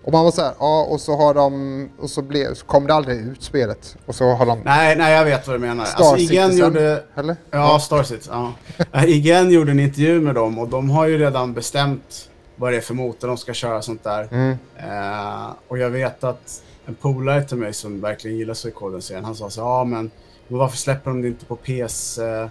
och 0.03 0.11
man 0.11 0.23
var 0.23 0.31
så 0.31 0.41
här, 0.41 0.53
ja, 0.59 0.83
och 0.83 1.01
så 1.01 1.15
har 1.15 1.33
de, 1.33 1.89
och 1.99 2.09
så, 2.09 2.21
blev, 2.21 2.53
så 2.53 2.65
kom 2.65 2.87
det 2.87 2.93
aldrig 2.93 3.17
ut 3.17 3.43
spelet. 3.43 3.97
Och 4.05 4.15
så 4.15 4.25
har 4.25 4.45
de 4.45 4.59
Nej, 4.65 4.95
nej, 4.95 5.13
jag 5.13 5.25
vet 5.25 5.47
vad 5.47 5.55
du 5.55 5.59
menar. 5.59 5.85
Star 5.85 6.03
Alltså, 6.03 6.17
IGN 6.17 6.27
Citizen, 6.27 6.57
gjorde... 6.57 7.03
eller? 7.15 7.35
Ja, 7.51 7.79
Star 7.79 8.03
Citizen. 8.03 8.33
Ja. 8.33 8.53
Eh, 8.91 9.05
IGN 9.05 9.49
gjorde 9.49 9.71
en 9.71 9.79
intervju 9.79 10.21
med 10.21 10.35
dem 10.35 10.59
och 10.59 10.67
de 10.67 10.89
har 10.89 11.07
ju 11.07 11.17
redan 11.17 11.53
bestämt 11.53 12.29
vad 12.55 12.73
det 12.73 12.77
är 12.77 12.81
för 12.81 12.93
motor 12.93 13.27
de 13.27 13.37
ska 13.37 13.53
köra 13.53 13.77
och 13.77 13.83
sånt 13.83 14.03
där. 14.03 14.27
Mm. 14.31 14.57
Eh, 14.77 15.49
och 15.67 15.77
jag 15.77 15.89
vet 15.89 16.23
att 16.23 16.63
en 16.85 16.95
polare 16.95 17.43
till 17.43 17.57
mig 17.57 17.73
som 17.73 18.01
verkligen 18.01 18.37
gillar 18.37 18.53
Suikoden-serien, 18.53 19.25
han 19.25 19.35
sa 19.35 19.49
så 19.49 19.61
ja 19.61 19.83
men, 19.83 20.11
men 20.47 20.59
varför 20.59 20.77
släpper 20.77 21.11
de 21.11 21.21
det 21.21 21.27
inte 21.27 21.45
på 21.45 21.55
PS, 21.55 22.17
eh, 22.17 22.47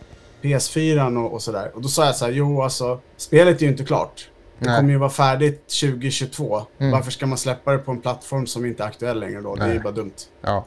PS4 0.49 1.25
och, 1.25 1.33
och 1.33 1.43
sådär? 1.43 1.71
Och 1.75 1.83
då 1.83 1.89
sa 1.89 2.07
jag 2.07 2.17
så 2.17 2.25
här, 2.25 2.33
jo 2.33 2.63
alltså, 2.63 3.01
spelet 3.17 3.57
är 3.59 3.63
ju 3.63 3.69
inte 3.71 3.85
klart. 3.85 4.29
Det 4.59 4.67
Nej. 4.67 4.77
kommer 4.77 4.91
ju 4.91 4.99
vara 4.99 5.11
färdigt 5.11 5.69
2022. 5.81 6.63
Mm. 6.79 6.93
Varför 6.93 7.11
ska 7.11 7.27
man 7.27 7.39
släppa 7.39 7.73
det 7.73 7.79
på 7.79 7.91
en 7.91 8.01
plattform 8.01 8.47
som 8.47 8.67
inte 8.67 8.83
är 8.83 8.87
aktuell 8.87 9.21
längre 9.21 9.41
då? 9.41 9.55
Det 9.55 9.63
är 9.63 9.67
ju 9.69 9.75
Nej. 9.75 9.83
bara 9.83 9.93
dumt. 9.93 10.13
Ja. 10.43 10.65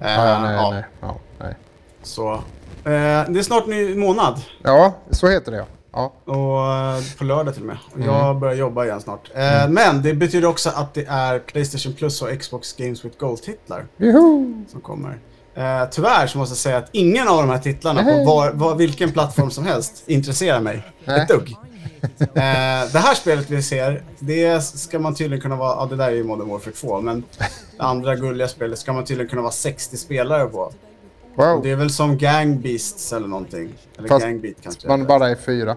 Eh, 0.00 0.12
Ja, 0.12 0.40
nej, 0.42 0.54
ja, 0.54 0.70
nej. 0.70 0.84
Ja, 1.00 1.16
nej. 1.38 1.54
Så. 2.02 2.32
Eh, 2.32 2.40
det 2.84 3.38
är 3.38 3.42
snart 3.42 3.66
ny 3.66 3.94
månad. 3.94 4.40
ja, 4.62 4.94
så 5.10 5.28
heter 5.28 5.52
det 5.52 5.58
ja. 5.58 5.66
ja. 5.92 6.32
Och 6.32 6.72
eh, 6.96 7.02
på 7.18 7.24
lördag 7.24 7.54
till 7.54 7.62
och 7.62 7.66
med. 7.68 7.78
Mm. 7.96 8.06
Jag 8.08 8.36
börjar 8.38 8.54
jobba 8.54 8.84
igen 8.84 9.00
snart. 9.00 9.30
Eh, 9.34 9.68
Men 9.68 10.02
det 10.02 10.14
betyder 10.14 10.48
också 10.48 10.70
att 10.74 10.94
det 10.94 11.04
är 11.08 11.38
Playstation 11.38 11.92
Plus 11.94 12.22
och 12.22 12.40
Xbox 12.40 12.72
Games 12.76 13.04
with 13.04 13.18
Gold-titlar 13.18 13.86
som 14.68 14.80
kommer. 14.80 15.18
Eh, 15.54 15.84
tyvärr 15.90 16.26
så 16.26 16.38
måste 16.38 16.52
jag 16.52 16.58
säga 16.58 16.76
att 16.76 16.88
ingen 16.92 17.28
av 17.28 17.36
de 17.36 17.50
här 17.50 17.58
titlarna 17.58 18.02
på 18.04 18.24
var, 18.24 18.52
var, 18.52 18.74
vilken 18.74 19.12
plattform 19.12 19.50
som 19.50 19.66
helst 19.66 20.02
intresserar 20.06 20.60
mig 20.60 20.82
ett 21.06 21.28
dugg. 21.28 21.56
Eh, 22.20 22.92
det 22.92 22.98
här 22.98 23.14
spelet 23.14 23.50
vi 23.50 23.62
ser, 23.62 24.02
det 24.18 24.60
ska 24.64 24.98
man 24.98 25.14
tydligen 25.14 25.42
kunna 25.42 25.56
vara, 25.56 25.76
ja 25.76 25.86
det 25.86 25.96
där 25.96 26.06
är 26.06 26.14
ju 26.14 26.24
Modern 26.24 26.48
Warfare 26.48 26.74
2, 26.74 27.00
men 27.00 27.24
det 27.38 27.82
andra 27.82 28.16
gulliga 28.16 28.48
spelet 28.48 28.78
ska 28.78 28.92
man 28.92 29.04
tydligen 29.04 29.30
kunna 29.30 29.42
vara 29.42 29.52
60 29.52 29.96
spelare 29.96 30.46
på. 30.46 30.58
Och 30.58 30.74
Wow. 31.36 31.62
det 31.62 31.70
är 31.70 31.76
väl 31.76 31.90
som 31.90 32.18
Gang 32.18 32.60
Beasts 32.60 33.12
eller 33.12 33.28
någonting. 33.28 33.74
Eller 33.98 34.08
Fast 34.08 34.24
Gang 34.24 34.40
Beat 34.40 34.56
kanske. 34.62 34.88
Man 34.88 35.04
bara 35.06 35.28
är 35.28 35.34
fyra. 35.34 35.76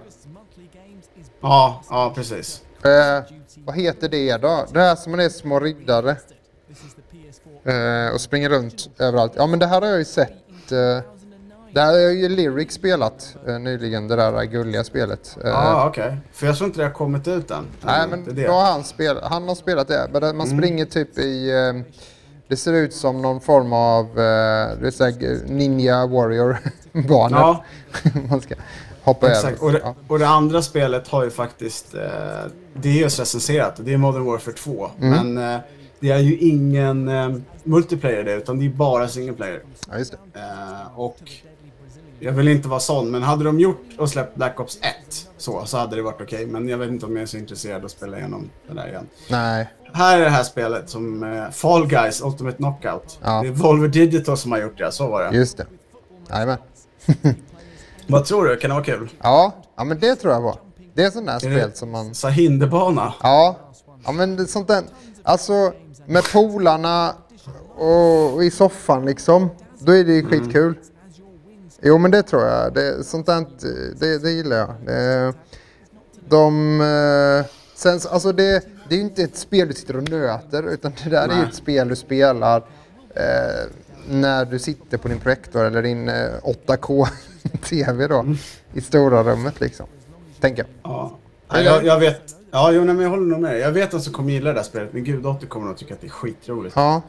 Ja, 1.42 1.84
ja 1.90 2.12
precis. 2.16 2.62
Eh, 2.84 3.24
vad 3.66 3.76
heter 3.76 4.10
det 4.10 4.38
då? 4.38 4.66
Det 4.74 4.80
här 4.80 4.96
som 4.96 5.12
man 5.12 5.20
är 5.20 5.30
små 5.30 5.60
riddare. 5.60 6.16
Eh, 7.66 8.14
och 8.14 8.22
springer 8.22 8.50
runt 8.50 8.90
överallt. 9.00 9.34
Ja 9.36 9.48
men 9.48 9.60
det 9.60 9.66
här 9.68 9.82
har 9.82 9.88
jag 9.88 9.98
ju 10.00 10.06
sett. 10.06 10.32
Eh, 10.72 11.00
det 11.74 11.82
här 11.82 11.92
har 11.94 12.00
ju 12.00 12.30
Lyric 12.30 12.72
spelat 12.74 13.36
eh, 13.48 13.60
nyligen, 13.60 14.08
det 14.08 14.16
där 14.16 14.44
gulliga 14.44 14.84
spelet. 14.84 15.38
Eh, 15.44 15.50
Ja, 15.50 15.88
okej. 15.88 16.18
För 16.34 16.48
jag 16.48 16.58
tror 16.58 16.68
inte 16.68 16.80
det 16.80 16.86
har 16.86 16.92
kommit 16.94 17.28
ut 17.28 17.52
än. 17.52 17.66
Nej 17.82 18.02
Det 18.02 18.08
men 18.18 18.36
det. 18.36 18.48
då 18.48 18.52
har 18.54 18.72
han, 18.72 18.84
spel, 18.84 19.18
han 19.24 19.48
har 19.48 19.56
spelat 19.56 19.88
det. 19.88 20.10
Men 20.12 20.22
det- 20.22 20.34
man 20.34 20.48
Mm. 20.48 20.58
springer 20.60 20.86
typ 20.86 21.18
i... 21.18 21.52
Eh, 21.52 21.74
det 22.48 22.58
ser 22.58 22.74
ut 22.74 22.94
som 22.94 23.22
någon 23.22 23.42
form 23.42 23.74
av 23.74 24.06
eh, 24.06 24.78
det 24.82 25.50
Ninja 25.50 26.06
Warrior-banor. 26.08 27.30
Ja, 27.40 27.64
man 28.30 28.42
ska 28.42 28.56
hoppa 29.04 29.30
exakt. 29.32 29.60
Och 29.62 29.70
över. 29.70 29.80
det, 29.80 29.86
Ja. 29.86 29.96
och 30.08 30.20
det 30.20 30.28
andra 30.28 30.62
spelet 30.62 31.08
har 31.08 31.24
ju 31.24 31.30
faktiskt... 31.30 31.94
Eh, 31.96 32.02
det 32.74 32.90
är 32.90 32.94
just 32.94 33.20
recenserat. 33.20 33.74
Det 33.78 33.94
är 33.94 33.98
Modern 33.98 34.26
Warfare 34.26 34.54
2. 34.56 34.90
Mm. 35.02 35.34
Men 35.36 35.60
det 36.06 36.12
är 36.12 36.20
ju 36.20 36.38
ingen 36.38 37.08
eh, 37.08 37.36
multiplayer 37.64 38.24
det, 38.24 38.34
utan 38.34 38.60
det 38.60 38.66
är 38.66 38.70
bara 38.70 39.08
single 39.08 39.34
player. 39.34 39.64
ja, 39.92 39.98
just 39.98 40.12
det. 40.12 40.40
Eh, 40.40 41.00
och 41.00 41.18
jag 42.20 42.32
vill 42.32 42.48
inte 42.48 42.68
vara 42.68 42.80
sån, 42.80 43.12
men 43.12 43.24
hade 43.24 43.44
de 43.44 43.60
gjort 43.60 43.86
och 43.98 44.10
släppt 44.10 44.36
Black 44.36 44.60
Ops 44.60 44.80
1 44.82 45.30
så, 45.38 45.66
så 45.66 45.78
hade 45.78 45.96
det 45.96 46.02
varit 46.02 46.22
okej. 46.22 46.46
Men 46.46 46.68
jag 46.68 46.78
vet 46.78 46.90
inte 46.90 47.06
om 47.06 47.16
jag 47.16 47.24
är 47.24 47.26
så 47.26 47.38
intresserad 47.38 47.78
av 47.78 47.86
att 47.86 47.92
spela 47.92 48.18
igenom 48.18 48.50
det 48.68 48.74
där 48.74 48.88
igen. 48.88 49.08
Nej. 49.30 49.70
Här 49.94 50.20
är 50.20 50.24
det 50.24 50.30
här 50.30 50.44
spelet 50.44 50.90
som 50.90 51.24
eh, 51.24 51.50
Fall 51.50 51.88
Guys 51.88 52.22
Ultimate 52.22 52.58
Knockout. 52.58 53.20
Ja. 53.24 53.42
Det 53.42 53.48
är 53.48 53.52
Volver 53.52 53.88
Digital 53.88 54.38
som 54.38 54.52
har 54.52 54.60
gjort 54.60 54.78
det, 54.78 54.92
så 54.92 55.08
var 55.08 55.24
det. 55.24 55.38
Just 55.38 55.58
det. 55.58 55.66
Jajamän. 56.30 56.58
Vad 58.08 58.26
tror 58.26 58.46
du? 58.46 58.58
Kan 58.58 58.70
det 58.70 58.74
vara 58.74 58.86
kul? 58.86 59.10
Ja, 59.22 59.54
ja, 59.76 59.84
men 59.84 60.00
det 60.00 60.16
tror 60.16 60.34
jag 60.34 60.42
var. 60.42 60.56
Det 60.94 61.04
är 61.04 61.12
sånt 61.12 61.28
där 61.28 61.34
Är 61.34 61.40
spel 61.40 61.74
som 61.74 61.92
man... 61.92 62.16
så 62.16 62.28
hinderbana? 62.28 63.14
Ja, 63.24 63.56
ja 64.06 64.12
men 64.12 64.48
sånt 64.48 64.68
där... 64.68 64.84
Alltså, 65.24 65.74
med 66.06 66.24
polarna 66.34 67.14
och, 67.76 68.44
i 68.44 68.52
soffan 68.52 69.06
liksom. 69.06 69.50
Då 69.80 69.92
är 69.92 70.04
det 70.04 70.14
ju 70.14 70.26
skitkul. 70.26 70.76
Jo, 71.82 71.98
men 71.98 72.12
det 72.12 72.24
tror 72.24 72.44
jag. 72.46 72.74
Det, 72.74 73.04
sånt 73.04 73.26
där, 73.26 73.46
det, 74.00 74.18
det 74.18 74.32
gillar 74.32 74.58
jag. 74.58 74.74
Det, 74.86 75.34
de... 76.30 76.82
eh, 76.82 77.46
Sen, 77.76 78.00
så- 78.00 78.10
alltså 78.10 78.32
det, 78.32 78.66
det 78.90 78.96
är 78.96 79.00
ju 79.00 79.04
inte 79.04 79.24
ett 79.24 79.38
spel 79.38 79.68
du 79.68 79.74
sitter 79.74 79.98
och 79.98 80.10
nöter, 80.10 80.64
utan 80.64 80.94
det 81.04 81.10
där 81.10 81.24
är 81.24 81.28
Nej. 81.28 81.46
ett 81.50 81.56
spel 81.56 81.88
du 81.88 81.96
spelar 81.96 82.58
eh, 83.16 83.24
när 84.10 84.46
du 84.46 84.60
sitter 84.60 84.98
på 84.98 85.08
din 85.08 85.20
projektor 85.20 85.66
eller 85.66 85.82
din 85.82 86.10
eh, 86.10 86.30
8K-TV 86.68 88.08
då, 88.10 88.26
i 88.74 88.82
stora 88.82 89.24
rummet 89.24 89.60
liksom. 89.62 89.86
Tänker 90.40 90.64
jag. 90.64 90.92
Ja. 90.92 91.18
Ja, 91.50 91.60
jag, 91.62 91.86
jag 91.86 92.00
vet. 92.00 92.22
Ja, 92.56 92.72
jo, 92.72 92.84
nej, 92.84 92.96
men 92.96 93.04
jag 93.04 93.10
håller 93.10 93.26
nog 93.26 93.40
med. 93.40 93.60
Jag 93.60 93.72
vet 93.72 93.94
att 93.94 94.04
som 94.04 94.14
kommer 94.14 94.32
gilla 94.32 94.50
det 94.50 94.56
där 94.60 94.64
spelet, 94.64 94.94
men 94.94 95.04
gud, 95.04 95.26
Otto 95.26 95.48
kommer 95.48 95.68
nog 95.68 95.78
tycka 95.78 95.94
att 95.94 96.02
det 96.02 96.08
är 96.08 96.12
skitroligt. 96.12 96.76
Ja. 96.76 97.02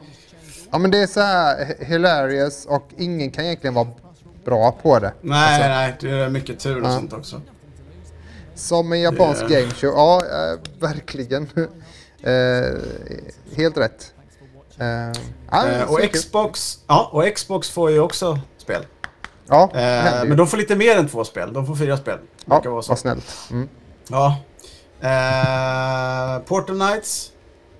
ja, 0.71 0.77
men 0.77 0.91
det 0.91 0.97
är 0.97 1.07
så 1.07 1.21
här 1.21 1.75
hilarious 1.85 2.65
och 2.65 2.87
ingen 2.97 3.31
kan 3.31 3.45
egentligen 3.45 3.73
vara 3.73 3.87
bra 4.45 4.71
på 4.71 4.99
det. 4.99 5.13
Nej, 5.21 5.53
Alltså, 5.55 5.69
nej, 5.69 6.17
det 6.17 6.23
är 6.25 6.29
mycket 6.29 6.59
tur 6.59 6.81
och 6.81 6.87
Ja. 6.87 6.95
sånt 6.95 7.13
också. 7.13 7.41
Som 8.55 8.91
en 8.91 9.01
japansk 9.01 9.47
Det- 9.47 9.53
gameshow, 9.61 9.91
ja 9.95 10.21
eh, 10.25 10.59
verkligen. 10.79 11.43
eh, 12.23 12.81
helt 13.57 13.77
rätt. 13.77 14.13
Eh, 14.77 15.85
så 15.87 15.93
och. 15.93 16.01
Xbox, 16.13 16.79
ja, 16.87 17.09
och 17.13 17.35
Xbox 17.35 17.69
får 17.69 17.91
ju 17.91 17.99
också 17.99 18.39
spel. 18.57 18.85
Ja, 19.47 19.69
men 20.27 20.37
de 20.37 20.47
får 20.47 20.57
lite 20.57 20.75
mer 20.75 20.97
än 20.97 21.07
två 21.07 21.23
spel. 21.23 21.53
De 21.53 21.65
får 21.67 21.75
fyra 21.75 21.97
spel. 21.97 22.17
ja, 22.45 22.55
Verkar 22.55 22.69
vara 22.69 22.81
så. 22.81 22.89
vad 22.91 22.99
snällt. 22.99 23.25
Mm, 23.51 23.69
Ja. 24.09 24.37
Eh, 25.01 26.39
Portal 26.39 26.75
Knights. 26.79 27.31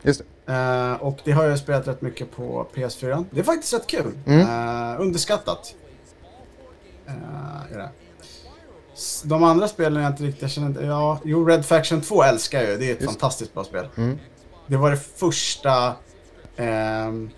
just 0.02 0.22
det. 0.46 0.54
Eh, 0.54 0.94
och 0.94 1.20
det 1.24 1.32
har 1.32 1.44
jag 1.44 1.60
spelat 1.60 1.88
rätt 1.88 2.02
mycket 2.02 2.32
på 2.32 2.68
PS4. 2.74 3.26
Det 3.32 3.40
är 3.40 3.44
faktiskt 3.44 3.74
rätt 3.74 3.88
kul. 3.88 4.18
Mm. 4.26 4.40
Eh, 4.42 5.02
underskattat. 5.02 5.76
Är 7.72 7.78
det. 7.78 7.90
De 9.24 9.44
andra 9.44 9.68
spelen 9.68 10.04
jag 10.04 10.12
inte 10.12 10.24
riktigt 10.24 10.42
jag 10.42 10.52
känner 10.52 10.68
inte... 10.68 10.82
Ja, 10.82 11.20
jo, 11.24 11.46
Red 11.46 11.66
Faction 11.66 12.02
2 12.02 12.24
älskar 12.24 12.62
jag 12.62 12.72
ju. 12.72 12.78
Det 12.78 12.90
är 12.90 12.92
ett 12.92 13.02
Just. 13.02 13.12
fantastiskt 13.14 13.54
bra 13.54 13.64
spel. 13.64 13.88
Mm. 13.98 14.20
Det 14.68 14.78
var 14.78 14.92
det 14.92 14.98
första 14.98 15.94
ehm, 16.56 17.30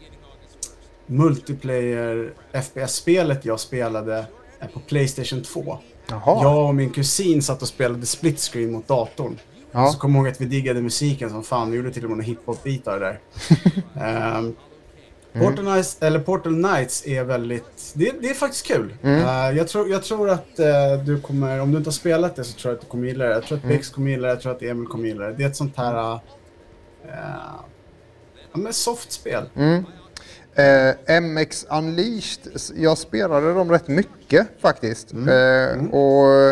multiplayer 1.06 2.34
FPS-spelet 2.54 3.46
jag 3.46 3.60
spelade 3.60 4.26
på 4.74 4.80
Playstation 4.80 5.44
2. 5.44 5.78
Jaha. 6.08 6.44
Jag 6.44 6.68
och 6.68 6.76
min 6.76 6.90
kusin 6.90 7.42
satt 7.42 7.62
och 7.62 7.68
spelade 7.68 8.06
split 8.06 8.40
screen 8.40 8.72
mot 8.72 8.88
datorn. 8.88 9.40
Ja. 9.72 9.88
Så 9.88 10.00
kom 10.00 10.16
jag 10.16 10.20
ihåg 10.24 10.32
att 10.34 10.42
vi 10.42 10.46
diggade 10.46 10.82
musiken 10.82 11.30
som 11.30 11.44
fan. 11.44 11.72
Vi 11.72 11.78
gjorde 11.78 11.92
till 11.92 12.04
och 12.04 12.10
med 12.10 12.20
en 12.20 12.26
hiphop-bit 12.26 12.88
av 12.88 13.00
det 13.00 13.06
där. 13.06 14.38
um, 14.38 14.56
Portal, 15.34 15.66
Knights, 15.66 15.98
eller 16.02 16.20
Portal 16.20 16.64
Knights 16.64 17.08
är 17.08 17.24
väldigt... 17.24 17.92
Det, 17.94 18.12
det 18.22 18.30
är 18.30 18.34
faktiskt 18.34 18.66
kul. 18.66 18.96
Mm. 19.04 19.20
Eh, 19.20 19.58
jag, 19.58 19.68
tror, 19.68 19.90
jag 19.90 20.04
tror 20.04 20.30
att 20.30 20.60
eh, 20.60 21.04
du 21.06 21.22
kommer... 21.22 21.62
Om 21.62 21.72
du 21.72 21.78
inte 21.78 21.88
har 21.88 21.94
spelat 21.94 22.36
det 22.36 22.44
så 22.44 22.54
tror 22.60 22.72
jag 22.72 22.76
att 22.76 22.82
du 22.82 22.88
kommer 22.88 23.08
gilla 23.08 23.26
det. 23.26 23.34
Jag 23.34 23.44
tror 23.44 23.58
att 23.58 23.64
Mm. 23.64 23.76
Bex 23.76 23.90
kommer 23.90 24.12
gilla 24.12 24.28
det. 24.28 24.34
Jag 24.34 24.42
tror 24.42 24.52
att 24.52 24.62
Emil 24.62 24.88
kommer 24.88 25.08
gilla 25.08 25.26
det. 25.26 25.34
Det 25.34 25.44
är 25.44 25.48
ett 25.48 25.56
sånt 25.56 25.78
här... 25.78 26.14
Uh, 26.14 26.20
ja, 28.52 28.58
men 28.58 28.74
soft 28.74 29.12
spel. 29.12 29.50
Mm. 29.56 29.84
MX 31.22 31.66
Unleashed, 31.70 32.40
jag 32.76 32.98
spelade 32.98 33.54
dem 33.54 33.72
rätt 33.72 33.88
mycket 33.88 34.48
faktiskt. 34.62 35.14
Eh, 35.14 35.86
och 35.92 36.50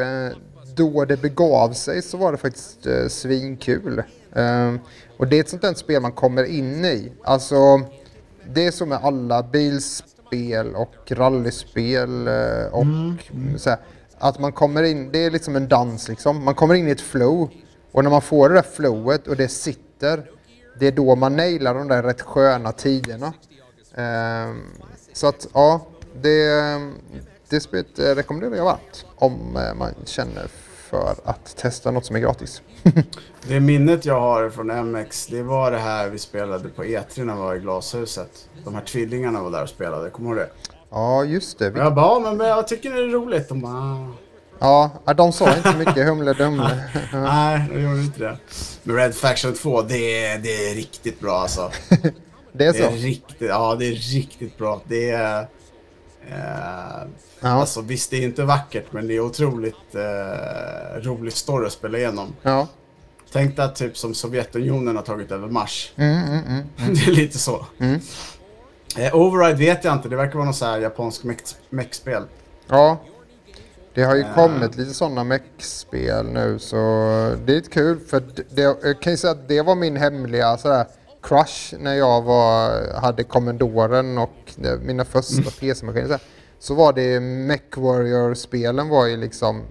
eh, 0.00 0.32
då 0.76 1.04
det 1.04 1.16
begav 1.16 1.72
sig 1.72 2.02
så 2.02 2.16
var 2.16 2.32
det 2.32 2.38
faktiskt 2.38 2.86
eh, 2.86 3.08
svinkul. 3.08 4.02
Eh, 4.32 4.74
och 5.18 5.26
det 5.26 5.36
är 5.36 5.40
ett 5.40 5.48
sånt 5.48 5.62
där 5.62 5.74
spel 5.74 6.02
man 6.02 6.12
kommer 6.12 6.44
in 6.44 6.84
i. 6.84 7.12
Alltså, 7.24 7.56
det 8.48 8.66
är 8.66 8.70
så 8.70 8.86
med 8.86 8.98
alla 9.02 9.42
bilspel 9.42 10.74
och 10.74 11.12
rallyspel 11.12 12.28
eh, 12.28 12.66
och 12.72 12.86
så 13.56 13.70
här, 13.70 13.78
att 14.18 14.38
man 14.38 14.52
kommer 14.52 14.82
in, 14.82 15.10
det 15.12 15.18
är 15.18 15.30
liksom 15.30 15.56
en 15.56 15.68
dans 15.68 16.08
liksom. 16.08 16.44
Man 16.44 16.54
kommer 16.54 16.74
in 16.74 16.88
i 16.88 16.90
ett 16.90 17.00
flow 17.00 17.50
och 17.92 18.04
när 18.04 18.10
man 18.10 18.22
får 18.22 18.48
det 18.48 18.54
där 18.54 18.62
flowet 18.62 19.26
och 19.26 19.36
det 19.36 19.48
sitter, 19.48 20.30
det 20.78 20.86
är 20.86 20.92
då 20.92 21.16
man 21.16 21.36
nailar 21.36 21.74
de 21.74 21.88
där 21.88 22.02
rätt 22.02 22.22
sköna 22.22 22.72
tiderna. 22.72 23.32
Ehm, 23.94 24.62
så 25.12 25.26
att 25.26 25.46
ja, 25.52 25.86
det, 26.22 26.52
det 27.48 27.60
spelet 27.60 27.98
rekommenderar 27.98 28.56
jag 28.56 28.64
varmt 28.64 29.06
om 29.16 29.56
eh, 29.56 29.74
man 29.74 29.94
känner 30.04 30.46
för 30.90 31.14
att 31.24 31.56
testa 31.56 31.90
något 31.90 32.04
som 32.06 32.16
är 32.16 32.20
gratis. 32.20 32.62
Det 33.48 33.60
minnet 33.60 34.04
jag 34.04 34.20
har 34.20 34.50
från 34.50 34.90
MX, 34.92 35.26
det 35.26 35.42
var 35.42 35.70
det 35.70 35.78
här 35.78 36.08
vi 36.08 36.18
spelade 36.18 36.68
på 36.68 36.84
E3 36.84 37.24
när 37.24 37.34
vi 37.34 37.40
var 37.40 37.54
i 37.54 37.58
glashuset. 37.58 38.48
De 38.64 38.74
här 38.74 38.82
tvillingarna 38.82 39.42
var 39.42 39.50
där 39.50 39.62
och 39.62 39.68
spelade, 39.68 40.10
kommer 40.10 40.30
du 40.30 40.36
ihåg 40.40 40.48
det? 40.48 40.70
Ja, 40.90 41.24
just 41.24 41.58
det. 41.58 41.70
Vi, 41.70 41.78
jag 41.78 41.94
bara, 41.94 42.06
"Ja, 42.06 42.20
men, 42.20 42.36
men 42.36 42.46
jag 42.48 42.68
tycker 42.68 42.90
det 42.92 43.00
är 43.00 43.08
roligt. 43.08 43.48
De 43.48 43.60
bara, 43.60 44.08
"Ah." 44.58 44.90
ja, 45.06 45.14
de 45.14 45.32
sa 45.32 45.56
inte 45.56 45.76
mycket 45.76 46.06
humle 46.06 46.32
dumle. 46.32 46.84
nej, 47.12 47.64
de 47.72 47.80
gjorde 47.82 48.00
inte 48.00 48.20
det. 48.20 48.38
Men 48.82 48.96
Red 48.96 49.14
Faction 49.14 49.54
2, 49.54 49.82
det 49.82 50.24
är, 50.26 50.38
det 50.38 50.70
är 50.70 50.74
riktigt 50.74 51.20
bra 51.20 51.32
alltså. 51.38 51.70
Det 52.52 52.64
är 52.66 52.72
Det 52.72 52.78
är 52.78 52.88
så. 52.90 52.94
riktigt, 52.96 53.48
ja 53.48 53.74
det 53.78 53.86
är 53.86 53.94
riktigt 54.14 54.58
bra. 54.58 54.80
Det 54.88 55.10
är... 55.10 55.46
Eh, 56.30 57.08
Ja, 57.40 57.48
Alltså 57.48 57.80
visst, 57.80 58.10
det 58.10 58.16
är 58.16 58.22
inte 58.22 58.44
vackert, 58.44 58.84
men 58.90 59.08
det 59.08 59.14
är 59.16 59.20
otroligt 59.20 59.94
eh, 59.94 61.00
rolig 61.02 61.32
story 61.32 61.66
att 61.66 61.72
spela 61.72 61.98
igenom. 61.98 62.32
ja. 62.42 62.68
Tänk 63.32 63.56
dig 63.56 63.64
att 63.64 63.76
typ 63.76 63.96
som 63.96 64.14
Sovjetunionen 64.14 64.96
har 64.96 65.02
tagit 65.02 65.32
över 65.32 65.48
Mars. 65.48 65.92
Mm, 65.96 66.22
mm, 66.22 66.44
mm. 66.48 66.64
det 66.94 67.06
är 67.06 67.10
lite 67.12 67.38
så. 67.38 67.66
Mm. 67.78 68.00
Eh, 68.98 69.14
Override 69.16 69.58
vet 69.58 69.84
jag 69.84 69.94
inte, 69.94 70.08
det 70.08 70.16
verkar 70.16 70.34
vara 70.34 70.44
något 70.46 70.56
så 70.56 70.64
här 70.64 70.78
japansk 70.78 71.22
mech- 71.24 71.54
mech-spel. 71.70 72.22
Ja. 72.68 72.98
Det 73.94 74.02
har 74.04 74.14
ju 74.14 74.20
Eh. 74.22 74.34
kommit 74.34 74.76
lite 74.76 74.94
sådana 74.94 75.24
mech-spel 75.24 76.26
nu 76.26 76.58
så 76.58 76.76
det 77.44 77.56
är 77.56 77.60
kul 77.60 77.98
för 78.00 78.22
det, 78.50 78.62
jag 78.62 79.00
kan 79.02 79.12
ju 79.12 79.16
säga 79.16 79.30
att 79.30 79.48
det 79.48 79.62
var 79.62 79.74
min 79.74 79.96
hemliga 79.96 80.56
sådär 80.56 80.86
crush 81.28 81.74
när 81.78 81.94
jag 81.94 82.22
var, 82.22 82.80
hade 83.00 83.24
Commodoren 83.24 84.18
och 84.18 84.34
det- 84.56 84.76
mina 84.78 85.04
första 85.04 85.34
Mm. 85.40 85.50
PC-maskiner. 85.60 86.08
Så, 86.08 86.18
så 86.58 86.74
var 86.74 86.92
det 86.92 87.20
Mech 87.20 87.76
Warrior-spelen 87.76 88.88
var 88.88 89.06
ju 89.06 89.16
liksom 89.16 89.62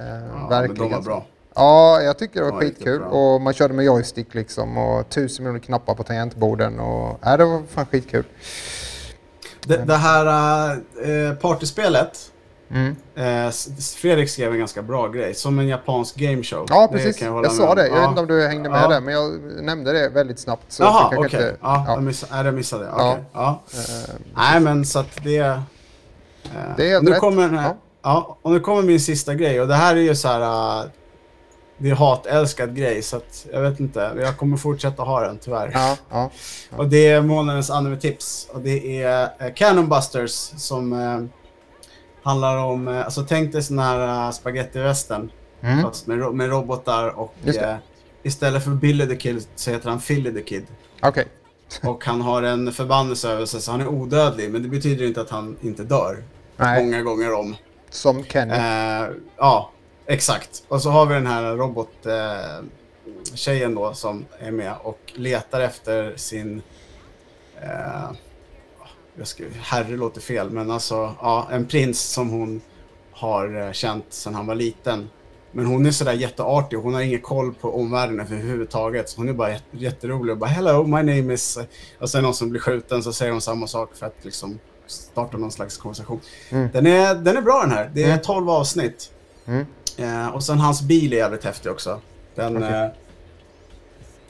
eh, 0.00 0.06
Ja, 0.06 0.46
verkligen 0.50 0.78
men 0.82 0.88
de 0.90 0.94
var 0.94 1.02
bra. 1.02 1.26
Ja, 1.54 2.00
jag 2.02 2.18
tycker 2.18 2.40
det 2.40 2.50
var 2.50 2.52
Ja, 2.52 2.60
skitkul 2.60 2.98
bra. 2.98 3.08
och 3.08 3.40
man 3.40 3.52
körde 3.52 3.74
med 3.74 3.84
joystick 3.84 4.34
liksom 4.34 4.78
och 4.78 5.08
tusen 5.08 5.44
miljoner 5.44 5.60
knappar 5.60 5.94
på 5.94 6.02
tangentborden 6.02 6.80
och 6.80 7.18
ja, 7.22 7.36
det 7.36 7.44
var 7.44 7.62
fan 7.68 7.86
skitkul. 7.86 8.24
Det, 9.66 9.76
det 9.76 9.96
här 9.96 10.26
eh, 11.04 11.34
partyspelet, 11.34 12.31
Mm. 12.72 12.96
eh, 13.46 13.52
Fredrik 13.96 14.30
skrev 14.30 14.52
en 14.52 14.58
ganska 14.58 14.82
bra 14.82 15.08
grej, 15.08 15.34
som 15.34 15.58
en 15.58 15.68
japansk 15.68 16.16
gameshow. 16.16 16.66
Ja, 16.68 16.88
Det 16.92 16.96
precis. 16.98 17.16
kan 17.18 17.28
Jag, 17.34 17.42
med 17.42 17.52
sa 17.52 17.74
det. 17.74 17.88
Jag 17.88 17.96
Ja. 17.96 18.00
vet 18.00 18.08
inte 18.08 18.20
om 18.20 18.26
du 18.26 18.46
hängde 18.46 18.68
med 18.70 18.82
Ja. 18.82 18.88
där, 18.88 19.00
men 19.00 19.14
jag 19.14 19.40
nämnde 19.62 19.92
det 19.92 20.08
väldigt 20.08 20.38
snabbt. 20.38 20.62
Så 20.68 20.82
Jaha, 20.82 21.08
jag 21.12 21.18
okej. 21.20 21.40
inte- 21.40 21.56
Ja, 21.62 21.84
ja. 21.86 21.94
Jag, 21.94 22.02
miss, 22.02 22.24
nej, 22.30 22.44
jag 22.44 22.54
missade 22.54 22.84
det. 22.84 22.90
Ja. 22.96 23.10
Okej, 23.12 23.24
ja. 23.32 23.62
Eh, 23.74 24.14
Nej, 24.34 24.60
men 24.60 24.84
så 24.84 24.98
att 24.98 25.24
det... 25.24 25.36
Eh, 25.38 25.60
Det 26.76 26.84
är 26.86 26.88
helt 26.90 27.04
nu 27.04 27.10
rätt. 27.10 27.20
Kommer 27.20 27.42
den 27.42 27.58
här, 27.58 27.68
Ja. 27.68 27.76
ja. 28.02 28.38
och 28.42 28.50
nu 28.50 28.60
kommer 28.60 28.82
min 28.82 29.00
sista 29.00 29.34
grej. 29.34 29.60
Och 29.60 29.68
det 29.68 29.74
här 29.74 29.96
är 29.96 30.00
ju 30.00 30.14
så 30.14 30.28
här... 30.28 30.80
eh, 30.80 30.86
det 31.78 31.90
är 31.90 31.94
hatälskad 31.94 32.76
grej, 32.76 33.02
så 33.02 33.16
att 33.16 33.46
jag 33.52 33.60
vet 33.60 33.80
inte. 33.80 34.12
Jag 34.20 34.36
kommer 34.36 34.56
fortsätta 34.56 35.02
ha 35.02 35.20
den, 35.20 35.38
tyvärr. 35.38 35.70
ja, 35.74 35.96
ja. 36.10 36.30
Och 36.76 36.88
det 36.88 37.08
är 37.10 37.22
månadens 37.22 37.70
anime-tips. 37.70 38.48
Och 38.52 38.60
det 38.60 39.02
är 39.02 39.22
eh, 39.38 39.52
Cannon 39.54 39.88
Busters 39.88 40.30
som 40.56 40.92
handlar 42.22 42.56
om... 42.56 42.88
Eh, 42.88 43.04
alltså 43.04 43.24
tänk 43.28 43.52
dig 43.52 43.62
sån 43.62 43.78
här 43.78 44.26
uh, 44.26 44.30
spagettivästern. 44.32 45.30
Mm. 45.60 45.82
Fast 45.82 46.06
med, 46.06 46.18
ro- 46.18 46.32
med 46.32 46.50
robotar 46.50 47.08
och... 47.08 47.34
Eh, 47.44 47.76
istället 48.22 48.64
för 48.64 48.70
Billy 48.70 49.06
the 49.06 49.16
Kid 49.16 49.46
så 49.54 49.70
heter 49.70 49.88
han 49.90 50.00
Philly 50.00 50.32
the 50.32 50.42
Kid. 50.42 50.66
Okej. 51.02 51.26
Och 51.82 52.04
han 52.04 52.20
har 52.20 52.42
en 52.42 52.72
förbannelse 52.72 53.30
över 53.30 53.46
sig 53.46 53.60
så 53.60 53.70
han 53.70 53.80
är 53.80 53.86
odödlig. 53.88 54.50
Men 54.50 54.62
det 54.62 54.68
betyder 54.68 55.06
inte 55.06 55.20
att 55.20 55.30
han 55.30 55.56
inte 55.60 55.82
dör. 55.84 56.24
Nej, 56.56 56.84
Många 56.84 57.02
gånger 57.02 57.32
om. 57.34 57.56
som 57.90 58.24
Kenny. 58.24 58.52
Eh, 58.54 59.08
ja, 59.36 59.70
exakt. 60.06 60.62
Och 60.68 60.82
så 60.82 60.90
har 60.90 61.06
vi 61.06 61.14
den 61.14 61.26
här 61.26 61.42
robot 61.56 62.06
eh, 62.06 62.64
tjejen 63.34 63.74
då 63.74 63.94
som 63.94 64.24
är 64.38 64.50
med 64.50 64.74
och 64.82 65.00
letar 65.14 65.60
efter 65.60 66.12
sin... 66.16 66.62
Eh, 67.62 68.10
jag 69.18 69.26
ska, 69.26 69.44
herre 69.60 69.96
låter 69.96 70.20
fel, 70.20 70.50
men 70.50 70.70
alltså 70.70 71.14
ja, 71.20 71.48
en 71.52 71.66
prins 71.66 72.00
som 72.00 72.30
hon 72.30 72.60
har 73.12 73.66
eh, 73.66 73.72
känt 73.72 74.04
sedan 74.08 74.34
han 74.34 74.46
var 74.46 74.54
liten. 74.54 75.10
Men 75.54 75.66
hon 75.66 75.86
är 75.86 75.90
sådär 75.90 76.12
jätteartig 76.12 76.76
hon 76.76 76.94
har 76.94 77.00
ingen 77.00 77.20
koll 77.20 77.54
på 77.54 77.76
omvärlden 77.80 78.20
överhuvudtaget. 78.20 79.08
Så 79.08 79.20
hon 79.20 79.28
är 79.28 79.32
bara 79.32 79.50
jätte, 79.50 79.64
jätterolig 79.76 80.32
och 80.32 80.38
bara 80.38 80.50
“Hello, 80.50 80.82
my 80.86 80.96
name 81.02 81.34
is...” 81.34 81.58
Och 81.98 82.10
sen 82.10 82.22
någon 82.22 82.34
som 82.34 82.50
blir 82.50 82.60
skjuten 82.60 83.02
så 83.02 83.12
säger 83.12 83.32
hon 83.32 83.40
samma 83.40 83.66
sak 83.66 83.90
för 83.94 84.06
att 84.06 84.16
liksom 84.24 84.58
starta 84.86 85.36
någon 85.36 85.52
slags 85.52 85.76
konversation. 85.76 86.20
Mm. 86.50 86.68
Den, 86.72 86.86
är, 86.86 87.14
den 87.14 87.36
är 87.36 87.40
bra 87.42 87.60
den 87.60 87.70
här. 87.70 87.90
Det 87.94 88.02
är 88.02 88.06
Mm. 88.08 88.20
12 88.20 88.50
avsnitt. 88.50 89.10
Mm. 89.46 89.66
Eh, 89.96 90.28
och 90.28 90.44
sen 90.44 90.58
hans 90.58 90.82
bil 90.82 91.12
är 91.12 91.16
jävligt 91.16 91.44
häftig 91.44 91.72
också. 91.72 92.00
Den, 92.34 92.56
Okej. 92.56 92.68
eh, 92.72 92.88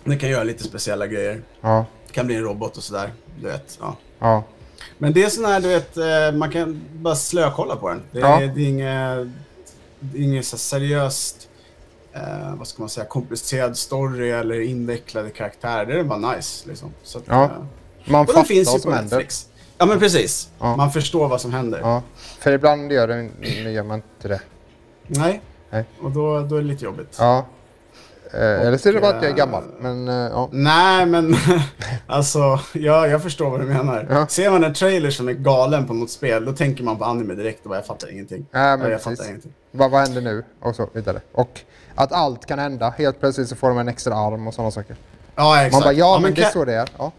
den 0.04 0.18
kan 0.18 0.28
göra 0.30 0.44
lite 0.44 0.64
speciella 0.64 1.06
grejer. 1.06 1.42
Ja, 1.60 1.86
Det 2.06 2.12
kan 2.12 2.26
bli 2.26 2.34
en 2.36 2.42
robot 2.42 2.76
och 2.76 2.82
sådär. 2.82 3.12
Du 3.40 3.46
vet, 3.46 3.78
ja. 3.80 3.96
ja. 4.18 4.44
Men 5.02 5.12
det 5.12 5.24
är 5.24 5.28
sån 5.28 5.44
här, 5.44 5.60
du 5.60 5.68
vet, 5.68 5.96
eh, 5.96 6.32
man 6.38 6.50
kan 6.50 6.80
bara 6.92 7.14
slökolla 7.14 7.76
på 7.76 7.88
den. 7.88 8.02
Det 8.12 8.18
är, 8.20 8.22
Ja. 8.22 8.52
det 8.54 8.62
är 8.62 8.66
inget, 8.68 9.28
det 10.00 10.18
är 10.18 10.22
inget 10.22 10.46
så 10.46 10.58
seriöst, 10.58 11.48
eh, 12.12 12.54
vad 12.58 12.66
ska 12.66 12.82
man 12.82 12.88
säga, 12.88 13.06
komplicerad 13.06 13.76
story 13.76 14.30
eller 14.30 14.60
invecklade 14.60 15.30
karaktärer. 15.30 15.86
Det 15.86 15.98
är 16.00 16.04
bara 16.04 16.34
nice 16.34 16.68
liksom. 16.68 16.90
Så 17.02 17.18
att, 17.18 17.24
Ja. 17.26 17.44
eh, 17.44 17.50
Man 18.04 18.26
fattar 18.26 18.44
finns 18.44 18.68
ju 18.68 18.72
vad 18.72 18.74
på 18.74 18.82
som 18.82 18.92
händer. 18.92 19.16
Netflix. 19.16 19.46
Ja 19.78 19.86
men 19.86 19.98
precis. 19.98 20.48
Ja. 20.58 20.76
Man 20.76 20.92
förstår 20.92 21.28
vad 21.28 21.40
som 21.40 21.52
händer. 21.52 21.80
Ja. 21.82 22.02
För 22.38 22.52
ibland 22.52 22.92
gör, 22.92 23.08
det, 23.08 23.70
gör 23.70 23.82
man 23.82 23.96
inte 24.14 24.28
det. 24.28 24.40
Nej. 25.06 25.40
Nej. 25.70 25.84
Och 26.02 26.10
då, 26.10 26.40
då 26.40 26.56
är 26.56 26.60
det 26.62 26.66
lite 26.68 26.84
jobbigt. 26.84 27.16
Ja. 27.18 27.46
Eh, 28.34 28.66
eller 28.66 28.78
så 28.78 28.88
är 28.88 28.92
det 28.92 29.00
bara 29.00 29.16
att 29.16 29.22
jag 29.22 29.32
är 29.32 29.36
gammal. 29.36 29.62
Men 29.80 30.08
eh, 30.08 30.14
ja. 30.14 30.48
Nej, 30.52 31.06
men 31.06 31.34
alltså, 32.06 32.60
ja, 32.72 33.06
jag 33.06 33.22
förstår 33.22 33.50
vad 33.50 33.60
du 33.60 33.66
menar. 33.66 34.06
Ja. 34.10 34.26
Ser 34.26 34.50
man 34.50 34.64
en 34.64 34.74
trailer 34.74 35.10
som 35.10 35.28
är 35.28 35.32
galen 35.32 35.86
på 35.86 35.94
något 35.94 36.10
spel, 36.10 36.44
då 36.44 36.52
tänker 36.52 36.84
man 36.84 36.98
på 36.98 37.04
anime 37.04 37.34
direkt 37.34 37.62
och 37.64 37.68
bara, 37.68 37.78
jag 37.78 37.86
fattar 37.86 38.12
ingenting. 38.12 38.46
Nej, 38.50 38.76
men 38.76 38.86
ja, 38.86 38.92
jag 38.92 39.02
fattar 39.02 39.28
ingenting. 39.28 39.52
Vad, 39.70 39.90
vad 39.90 40.00
händer 40.00 40.20
nu? 40.20 40.44
Och 40.60 40.76
så 40.76 40.88
vidare. 40.92 41.20
Och 41.32 41.60
att 41.94 42.12
allt 42.12 42.46
kan 42.46 42.58
hända. 42.58 42.94
Helt 42.98 43.20
plötsligt 43.20 43.48
så 43.48 43.56
får 43.56 43.68
de 43.68 43.78
en 43.78 43.88
extra 43.88 44.14
arm 44.14 44.46
och 44.46 44.54
sådana 44.54 44.70
saker. 44.70 44.96
Ja, 45.34 45.56
exakt. 45.56 45.72
Man 45.72 45.82
bara, 45.82 45.92
ja, 45.92 46.14
men 46.14 46.22
men 46.22 46.34
det 46.34 46.42
är 46.42 46.50
så 46.50 46.64
det 46.64 46.74
är. 46.74 46.88
Ja. 46.98 47.12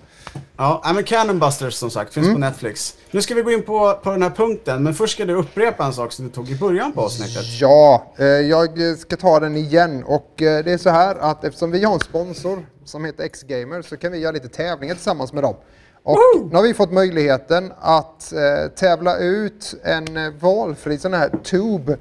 Ja, 0.58 0.92
men 0.96 1.04
Cannon 1.04 1.40
Busters 1.40 1.74
som 1.74 1.92
sagt 1.92 2.14
finns 2.14 2.26
Mm. 2.28 2.36
på 2.36 2.40
Netflix. 2.40 2.96
Nu 3.12 3.22
ska 3.22 3.36
vi 3.36 3.42
gå 3.42 3.52
in 3.52 3.64
på, 3.64 4.00
på 4.04 4.12
den 4.12 4.22
här 4.22 4.30
punkten, 4.30 4.84
men 4.84 4.94
först 4.94 5.14
ska 5.14 5.26
du 5.26 5.34
upprepa 5.34 5.86
en 5.86 5.94
sak 5.94 6.12
som 6.12 6.26
du 6.26 6.32
tog 6.32 6.50
i 6.50 6.56
början 6.56 6.92
på 6.94 7.02
avsnittet. 7.02 7.44
Ja, 7.62 8.14
eh, 8.18 8.26
jag 8.26 8.98
ska 9.00 9.16
ta 9.16 9.40
den 9.40 9.56
igen 9.58 10.04
och 10.04 10.42
eh, 10.42 10.64
det 10.64 10.72
är 10.72 10.78
så 10.78 10.90
här 10.90 11.16
att 11.16 11.44
eftersom 11.44 11.72
vi 11.72 11.84
har 11.84 11.94
en 11.94 12.00
sponsor 12.00 12.66
som 12.86 13.06
heter 13.06 13.24
X-Gamer 13.24 13.82
så 13.82 13.98
kan 13.98 14.12
vi 14.12 14.18
göra 14.18 14.32
lite 14.32 14.48
tävlingar 14.50 14.96
tillsammans 14.96 15.34
med 15.34 15.44
dem. 15.44 15.56
Och 16.04 16.18
nu 16.50 16.56
har 16.56 16.64
vi 16.64 16.74
fått 16.74 16.92
möjligheten 16.92 17.72
att 17.80 18.34
eh, 18.34 18.72
tävla 18.76 19.18
ut 19.18 19.74
en 19.84 20.40
valfri 20.40 20.98
sån 20.98 21.14
här 21.14 21.30
tube 21.44 21.98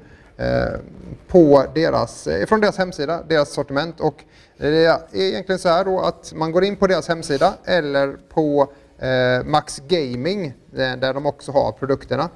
på 1.27 1.65
deras, 1.75 2.27
eh, 2.27 2.45
från 2.45 2.61
deras 2.61 2.77
hemsida, 2.77 3.23
deras 3.29 3.53
sortiment. 3.53 3.99
Och 3.99 4.23
det 4.57 4.85
är 4.85 4.99
egentligen 5.13 5.59
så 5.59 5.69
här 5.69 5.85
då 5.85 5.99
att 5.99 6.33
man 6.35 6.51
går 6.51 6.63
in 6.63 6.75
på 6.75 6.87
deras 6.87 7.07
hemsida 7.07 7.53
eller 7.65 8.17
på 8.29 8.73
eh, 8.99 9.45
Max 9.45 9.81
Gaming 9.87 10.45
eh, 10.45 10.95
där 10.95 11.13
de 11.13 11.25
också 11.25 11.51
har 11.51 11.71
produkterna. 11.71 12.29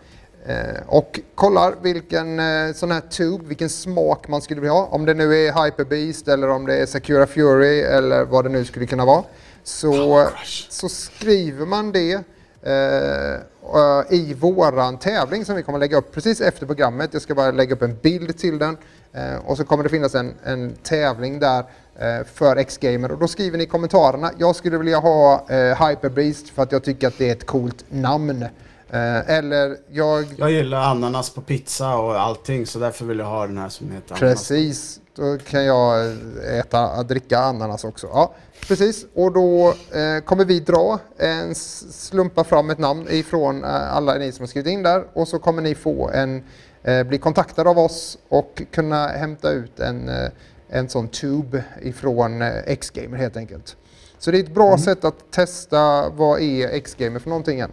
Eh, 0.46 0.82
och 0.88 1.20
kollar 1.36 1.74
vilken 1.82 2.40
eh, 2.40 2.74
sån 2.74 2.92
här 2.92 3.02
tube, 3.02 3.48
vilken 3.48 3.70
smak 3.70 4.28
man 4.28 4.42
skulle 4.42 4.62
vilja 4.62 4.74
ha. 4.74 4.86
Om 4.86 5.06
det 5.06 5.14
nu 5.14 5.36
är 5.36 5.64
Hyper 5.64 5.84
Beast 5.84 6.28
eller 6.28 6.50
om 6.50 6.66
det 6.66 6.78
är 6.78 6.86
Sakura 6.86 7.28
Fury 7.28 7.82
eller 7.82 8.24
vad 8.24 8.46
det 8.46 8.50
nu 8.50 8.66
skulle 8.66 8.86
kunna 8.86 9.06
vara. 9.06 9.24
Så, 9.64 10.28
så 10.70 10.90
skriver 10.90 11.66
man 11.66 11.92
det 11.92 12.12
eh, 12.12 12.20
eh, 12.20 12.37
Eh, 12.62 13.34
eh, 13.34 14.04
i 14.10 14.34
våran 14.34 14.98
tävling 14.98 15.46
som 15.46 15.56
vi 15.56 15.64
kommer 15.64 15.80
lägga 15.80 15.98
upp 15.98 16.12
precis 16.12 16.42
efter 16.42 16.66
programmet. 16.66 17.10
Jag 17.14 17.22
ska 17.22 17.36
bara 17.36 17.52
lägga 17.52 17.76
upp 17.76 17.82
en 17.82 17.98
bild 18.02 18.38
till 18.38 18.58
den. 18.58 18.78
Eh, 19.14 19.36
och 19.46 19.58
så 19.58 19.64
kommer 19.64 19.84
det 19.84 19.90
finnas 19.90 20.16
en, 20.16 20.34
en 20.44 20.76
tävling 20.84 21.40
där 21.40 21.64
eh, 22.00 22.26
för 22.34 22.56
X-Gamer. 22.56 23.12
Och 23.12 23.20
då 23.20 23.28
skriver 23.28 23.58
ni 23.58 23.64
i 23.64 23.68
kommentarerna, 23.68 24.32
jag 24.38 24.56
skulle 24.56 24.78
vilja 24.78 24.98
ha 24.98 25.46
eh, 25.50 25.88
Hyper 25.88 26.54
för 26.54 26.64
att 26.64 26.72
jag 26.72 26.84
tycker 26.84 27.08
att 27.08 27.18
det 27.18 27.30
är 27.30 27.32
ett 27.32 27.46
coolt 27.46 27.86
namn. 27.90 28.46
Eh, 28.92 29.30
eller 29.30 29.78
jag... 29.92 30.26
Jag 30.38 30.52
gillar 30.52 30.82
ananas 30.82 31.30
på 31.30 31.42
pizza 31.42 31.96
och 31.96 32.22
allting, 32.22 32.66
så 32.66 32.80
därför 32.80 33.06
vill 33.06 33.20
jag 33.20 33.26
ha 33.26 33.48
den 33.48 33.58
här 33.58 33.70
som 33.70 33.92
heter 33.92 34.16
ananas. 34.16 34.40
Precis, 34.40 35.00
då 35.16 35.38
kan 35.38 35.66
jag 35.66 36.16
äta, 36.60 37.04
dricka 37.04 37.40
ananas 37.40 37.84
också. 37.84 38.08
Ja, 38.14 38.34
precis, 38.68 39.06
och 39.14 39.34
då 39.34 39.70
eh, 39.70 40.24
kommer 40.26 40.46
vi 40.46 40.60
dra, 40.60 41.00
en, 41.18 41.56
slumpa 41.56 42.44
fram 42.44 42.70
ett 42.70 42.78
namn 42.78 43.08
ifrån 43.10 43.64
eh, 43.64 43.96
alla 43.96 44.16
ni 44.16 44.32
som 44.32 44.44
har 44.44 44.48
skrivit 44.48 44.72
in 44.74 44.84
där 44.84 45.04
och 45.14 45.28
så 45.28 45.40
kommer 45.40 45.62
ni 45.62 45.76
få 45.76 46.10
en, 46.10 46.44
eh, 46.84 47.04
bli 47.04 47.18
kontaktade 47.18 47.70
av 47.70 47.80
oss 47.80 48.18
och 48.30 48.62
kunna 48.72 49.08
hämta 49.08 49.52
ut 49.52 49.80
en, 49.80 50.10
eh, 50.10 50.30
en 50.70 50.90
sån 50.90 51.08
tube 51.08 51.64
ifrån 51.82 52.42
eh, 52.42 52.58
X-Gamer 52.66 53.18
helt 53.18 53.38
enkelt. 53.38 53.76
Så 54.20 54.32
det 54.32 54.38
är 54.38 54.44
ett 54.44 54.54
bra 54.54 54.78
sätt 54.78 55.06
att 55.06 55.32
testa 55.32 56.10
vad 56.10 56.42
är 56.42 56.70
X-Gamer 56.70 57.20
för 57.20 57.30
någonting 57.30 57.60
än. 57.60 57.72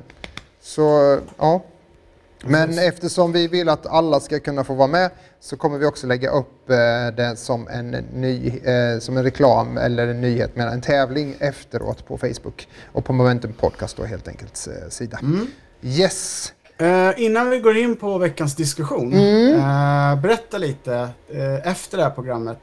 Så 0.65 1.19
ja, 1.39 1.63
men 2.45 2.67
Precis. 2.69 2.83
eftersom 2.83 3.33
vi 3.33 3.49
vill 3.49 3.69
att 3.69 3.87
alla 3.87 4.21
ska 4.21 4.41
kunna 4.41 4.65
få 4.65 4.75
vara 4.75 4.89
med 4.89 5.11
så 5.41 5.57
kommer 5.57 5.79
vi 5.79 5.87
också 5.87 6.07
lägga 6.07 6.31
upp 6.31 6.71
eh, 6.71 6.77
det 7.17 7.37
som 7.37 7.69
en, 7.69 7.91
ny, 8.15 8.49
eh, 8.65 8.99
som 8.99 9.17
en 9.17 9.23
reklam 9.25 9.77
eller 9.79 10.07
en 10.09 10.21
nyhet 10.21 10.57
med 10.57 10.69
en 10.69 10.81
tävling 10.81 11.37
efteråt 11.39 12.07
på 12.07 12.19
Facebook 12.19 12.69
och 12.93 13.05
på 13.05 13.13
Momentum 13.13 13.53
Podcast 13.53 13.97
då 13.97 14.05
helt 14.05 14.29
enkelt 14.29 14.69
eh, 14.83 14.89
sida. 14.89 15.19
Mm. 15.23 15.47
Yes! 15.83 16.53
Eh, 16.79 17.11
innan 17.17 17.51
vi 17.51 17.59
går 17.61 17.77
in 17.77 17.97
på 17.97 18.19
veckans 18.19 18.55
diskussion, 18.55 19.13
Mm. 19.13 19.55
eh, 19.55 20.23
berätta 20.23 20.59
lite 20.59 21.09
eh, 21.29 21.67
efter 21.71 21.97
det 21.99 22.05
här 22.05 22.11
programmet. 22.11 22.61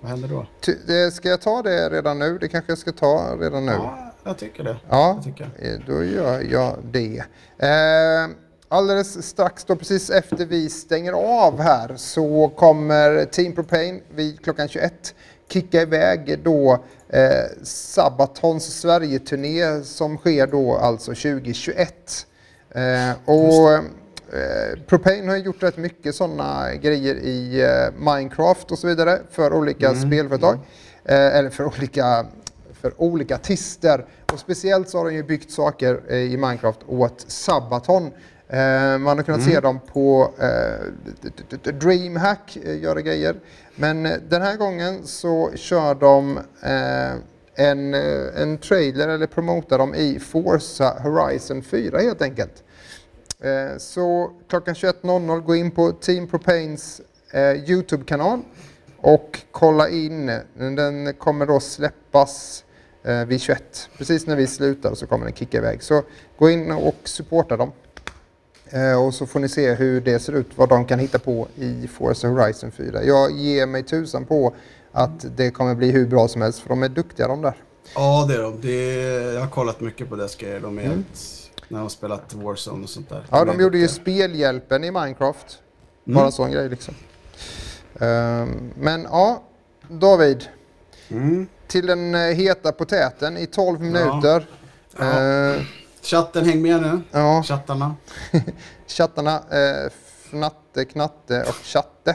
Vad 0.00 0.10
händer 0.10 0.28
då? 0.28 0.46
Ty, 0.60 0.72
ska 1.10 1.28
jag 1.28 1.40
ta 1.40 1.62
det 1.62 1.90
redan 1.90 2.18
nu? 2.18 2.38
Det 2.38 2.48
kanske 2.48 2.70
jag 2.72 2.78
ska 2.78 2.92
ta 2.92 3.36
redan 3.40 3.66
nu. 3.66 3.72
Ja, 3.72 4.07
jag 4.28 4.38
tycker 4.38 4.64
det. 4.64 4.76
Ja, 4.88 5.14
Jag 5.14 5.24
tycker 5.24 5.50
eh, 5.58 5.80
då 5.86 6.04
gör 6.04 6.40
jag 6.50 6.76
det. 6.90 7.22
Eh, 7.58 8.28
alldeles 8.68 9.26
strax 9.26 9.64
då, 9.64 9.76
precis 9.76 10.10
efter 10.10 10.46
vi 10.46 10.70
stänger 10.70 11.12
av 11.12 11.60
här, 11.60 11.96
så 11.96 12.48
kommer 12.48 13.24
Team 13.24 13.52
Propane 13.54 14.00
vid 14.14 14.44
klockan 14.44 14.68
21 14.68 15.14
kicka 15.48 15.82
iväg 15.82 16.38
då 16.44 16.84
eh, 17.08 17.22
Sabatons 17.62 18.80
Sverige-turné 18.80 19.82
som 19.84 20.16
sker 20.18 20.46
då 20.46 20.76
alltså 20.76 21.10
2021. 21.10 22.26
Eh, 22.70 23.10
och 23.24 23.72
eh, 23.72 24.78
Propane 24.86 25.30
har 25.30 25.36
gjort 25.36 25.62
rätt 25.62 25.76
mycket 25.76 26.14
sådana 26.14 26.74
grejer 26.74 27.14
i 27.14 27.60
eh, 27.62 28.00
Minecraft 28.14 28.70
och 28.70 28.78
så 28.78 28.86
vidare 28.86 29.18
för 29.30 29.52
olika 29.52 29.94
spelföretag. 29.94 30.58
Eh, 31.04 31.36
eller 31.36 31.50
för 31.50 31.64
olika, 31.64 32.26
för 32.72 32.92
olika 33.02 33.34
artister. 33.34 34.06
Och 34.32 34.38
speciellt 34.38 34.88
så 34.88 34.98
har 34.98 35.04
de 35.04 35.14
ju 35.14 35.22
byggt 35.22 35.50
saker 35.50 36.00
eh, 36.08 36.16
i 36.16 36.36
Minecraft 36.36 36.80
åt 36.86 37.24
Sabaton. 37.28 38.04
Eh, 38.48 38.98
man 38.98 39.16
har 39.18 39.22
kunnat 39.22 39.42
se 39.42 39.60
dem 39.60 39.80
på 39.92 40.32
eh, 40.38 41.72
DreamHack 41.72 42.56
eh, 42.64 42.78
göra 42.82 43.00
grejer. 43.00 43.36
Men 43.74 44.02
den 44.28 44.42
här 44.42 44.56
gången 44.56 45.06
så 45.06 45.50
kör 45.54 45.94
de 45.94 46.38
eh, 46.62 47.12
en, 47.66 47.94
en 47.94 48.58
trailer 48.58 49.08
eller 49.08 49.26
promotar 49.26 49.78
dem 49.78 49.94
i 49.94 50.18
Forza 50.18 50.96
Horizon 51.02 51.62
4 51.62 51.98
helt 51.98 52.22
enkelt. 52.22 52.62
Eh, 53.40 53.78
Så 53.78 54.30
klockan 54.48 54.74
21.00 54.74 55.40
gå 55.40 55.54
in 55.56 55.70
på 55.70 55.92
Team 55.92 56.26
Propanes 56.26 57.00
Youtube-kanal 57.66 58.40
och 58.96 59.40
kolla 59.50 59.88
in. 59.88 60.26
Den 60.58 61.14
kommer 61.14 61.46
då 61.46 61.60
släppas 61.60 62.64
eh, 63.02 63.24
vid 63.24 63.40
21. 63.40 63.88
Precis 63.98 64.26
när 64.26 64.36
vi 64.36 64.46
slutar 64.46 64.94
så 64.94 65.06
kommer 65.06 65.24
den 65.26 65.34
kicka 65.34 65.58
iväg. 65.58 65.82
Så 65.82 66.02
gå 66.38 66.50
in 66.50 66.72
och 66.72 66.94
supporta 67.04 67.56
dem. 67.56 67.72
Eh, 68.70 69.04
och 69.06 69.14
så 69.14 69.26
får 69.26 69.40
ni 69.40 69.48
se 69.48 69.74
hur 69.74 70.00
det 70.00 70.18
ser 70.18 70.32
ut, 70.32 70.46
vad 70.56 70.68
de 70.68 70.84
kan 70.84 70.98
hitta 70.98 71.18
på 71.18 71.48
i 71.56 71.88
Forza 71.88 72.28
Horizon 72.28 72.70
4. 72.70 73.02
Jag 73.04 73.30
ger 73.32 73.66
mig 73.66 73.82
tusan 73.82 74.24
på 74.24 74.54
att 74.92 75.36
det 75.36 75.50
kommer 75.50 75.74
bli 75.74 75.90
hur 75.90 76.06
bra 76.06 76.28
som 76.28 76.42
helst 76.42 76.58
för 76.60 76.68
de 76.68 76.82
är 76.82 76.88
duktiga 76.88 77.28
de 77.28 77.42
där. 77.42 77.54
Ja, 77.94 78.24
det 78.28 78.34
är 78.34 78.42
de. 78.42 78.60
Det 78.60 78.70
är, 79.02 79.32
jag 79.32 79.40
har 79.40 79.48
kollat 79.48 79.80
mycket 79.80 80.08
på 80.08 80.16
deras 80.16 80.36
grejer. 80.36 80.60
De 80.60 80.78
är 80.78 80.82
Mm. 80.82 80.96
helt, 80.96 81.50
när 81.68 81.78
de 81.78 81.82
har 81.82 81.88
spelat 81.88 82.34
Warzone 82.34 82.82
och 82.84 82.90
sånt 82.90 83.08
där. 83.08 83.26
Ja, 83.30 83.40
är 83.40 83.46
de 83.46 83.60
gjorde 83.60 83.78
ju 83.78 83.88
spelhjälpen 83.88 84.84
i 84.84 84.90
Minecraft. 84.90 85.58
Mm. 86.06 86.14
Bara 86.16 86.30
sån 86.30 86.50
grej 86.50 86.68
liksom. 86.68 86.94
Ehm, 88.00 88.70
men 88.80 89.02
ja, 89.02 89.42
David. 89.88 90.44
Mm. 91.08 91.46
Till 91.68 91.86
den 91.86 92.14
eh, 92.14 92.20
heta 92.20 92.72
potäten 92.72 93.36
i 93.36 93.46
12 93.46 93.80
minuter. 93.80 94.46
Ja. 94.98 95.04
Ehm, 95.04 95.60
Chatten, 96.02 96.44
häng 96.44 96.62
med 96.62 96.82
nu. 96.82 97.00
ja, 97.10 97.42
Chattarna. 97.42 97.96
chattarna. 98.86 99.34
Eh, 99.50 99.90
fnatte, 100.30 100.84
Knatte 100.84 101.42
och 101.48 101.54
Chatte. 101.54 102.10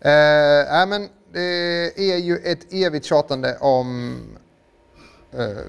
Eh, 0.00 0.86
men 0.86 1.08
det 1.32 2.12
är 2.12 2.16
ju 2.16 2.36
ett 2.36 2.72
evigt 2.72 3.06
tjatande 3.06 3.56
om 3.60 4.18
eh, 4.36 4.39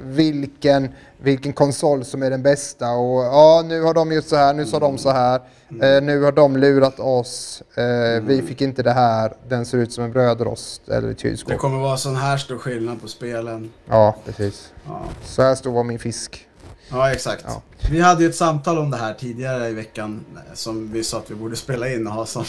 vilken, 0.04 0.90
vilken 1.18 1.54
konsol 1.54 2.06
som 2.06 2.24
är 2.24 2.30
den 2.30 2.44
bästa 2.44 2.90
och 2.92 3.24
ja, 3.24 3.64
nu 3.68 3.82
har 3.82 3.94
de 3.94 4.12
gjort 4.12 4.26
så 4.26 4.36
här, 4.36 4.54
nu 4.54 4.66
sa 4.66 4.80
de 4.80 4.98
så 4.98 5.10
här, 5.10 5.36
eh, 5.82 6.02
nu 6.04 6.22
har 6.24 6.32
de 6.32 6.58
lurat 6.58 7.00
oss, 7.00 7.64
eh, 7.76 8.24
vi 8.24 8.42
fick 8.42 8.62
inte 8.62 8.84
det 8.84 8.92
här, 8.92 9.34
den 9.48 9.66
ser 9.66 9.78
ut 9.78 9.94
som 9.94 10.04
en 10.04 10.12
brödrost 10.12 10.90
eller 10.90 11.10
ett 11.10 11.18
Det 11.18 11.22
kylskåp. 11.22 11.58
kommer 11.58 11.78
vara 11.80 11.98
sån 11.98 12.16
här 12.16 12.38
stor 12.38 12.58
skillnad 12.58 13.02
på 13.02 13.08
spelen. 13.08 13.72
Ja, 13.90 14.16
precis. 14.26 14.74
Ja, 14.88 15.02
Så 15.26 15.42
här 15.42 15.56
stor 15.56 15.72
var 15.72 15.84
min 15.84 16.00
fisk. 16.00 16.48
ja 16.90 17.12
exakt. 17.12 17.46
Ja. 17.48 17.62
Vi 17.92 18.00
hade 18.02 18.24
ju 18.24 18.30
ett 18.30 18.36
samtal 18.36 18.78
om 18.78 18.92
det 18.92 18.98
här 18.98 19.14
tidigare 19.14 19.70
i 19.70 19.74
veckan 19.74 20.26
eh, 20.36 20.54
som 20.54 20.92
vi 20.92 21.04
sa 21.04 21.18
att 21.18 21.32
vi 21.32 21.36
borde 21.36 21.56
spela 21.56 21.90
in 21.90 22.08
och 22.08 22.14
ha 22.14 22.26
som 22.26 22.46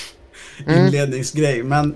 Mm. 0.67 0.79
inledningsgrej. 0.87 1.63
Men 1.63 1.95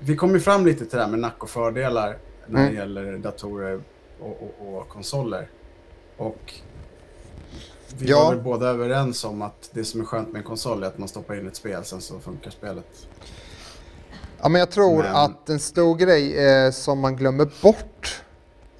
vi 0.00 0.16
kom 0.16 0.30
ju 0.34 0.40
fram 0.40 0.66
lite 0.66 0.78
till 0.86 0.96
det 0.98 1.02
här 1.04 1.10
med 1.10 1.18
nack 1.20 1.42
och 1.42 1.50
fördelar 1.50 2.16
när 2.46 2.60
det 2.60 2.66
Mm. 2.66 2.74
gäller 2.76 3.18
datorer 3.18 3.80
och, 4.20 4.52
och, 4.60 4.74
och 4.78 4.88
konsoler. 4.88 5.50
Och 6.16 6.54
vi 7.98 8.10
Ja. 8.10 8.24
var 8.24 8.34
väl 8.34 8.42
båda 8.44 8.66
överens 8.68 9.24
om 9.24 9.42
att 9.42 9.70
det 9.72 9.84
som 9.84 10.00
är 10.00 10.04
skönt 10.04 10.28
med 10.32 10.38
en 10.38 10.44
konsol 10.44 10.82
är 10.82 10.86
att 10.86 10.98
man 10.98 11.08
stoppar 11.08 11.34
in 11.40 11.46
ett 11.48 11.56
spel, 11.56 11.84
sen 11.84 12.00
så 12.00 12.18
funkar 12.18 12.50
spelet. 12.50 13.08
Ja, 14.42 14.48
men 14.48 14.58
jag 14.58 14.70
tror 14.70 15.02
Men- 15.02 15.16
att 15.16 15.48
en 15.48 15.60
stor 15.60 15.96
grej 15.96 16.46
eh, 16.46 16.70
som 16.70 17.00
man 17.00 17.16
glömmer 17.16 17.48
bort 17.62 18.22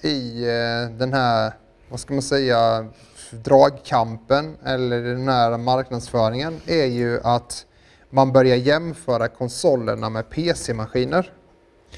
i 0.00 0.42
eh, 0.44 0.96
den 0.98 1.12
här, 1.12 1.52
vad 1.88 2.00
ska 2.00 2.14
man 2.14 2.22
säga, 2.22 2.86
dragkampen 3.30 4.56
eller 4.64 5.02
den 5.02 5.28
här 5.28 5.58
marknadsföringen 5.58 6.60
är 6.66 6.84
ju 6.84 7.20
att 7.22 7.66
man 8.10 8.32
börjar 8.32 8.56
jämföra 8.56 9.28
konsolerna 9.28 10.08
med 10.10 10.30
PC-maskiner. 10.30 11.32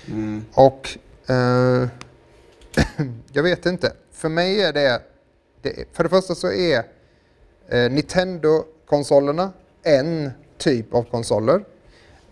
Mm. 0.06 0.44
Och 0.54 0.98
eh, 1.30 1.88
jag 3.32 3.42
vet 3.42 3.66
inte. 3.66 3.92
För 4.12 4.28
mig 4.28 4.62
är 4.62 4.72
det, 4.72 5.02
det 5.62 5.84
för 5.92 6.04
det 6.04 6.10
första 6.10 6.34
så 6.34 6.52
är 6.52 6.78
eh, 7.68 7.90
Nintendo-konsolerna 7.90 9.52
en 9.82 10.30
typ 10.58 10.94
av 10.94 11.02
konsoler. 11.02 11.64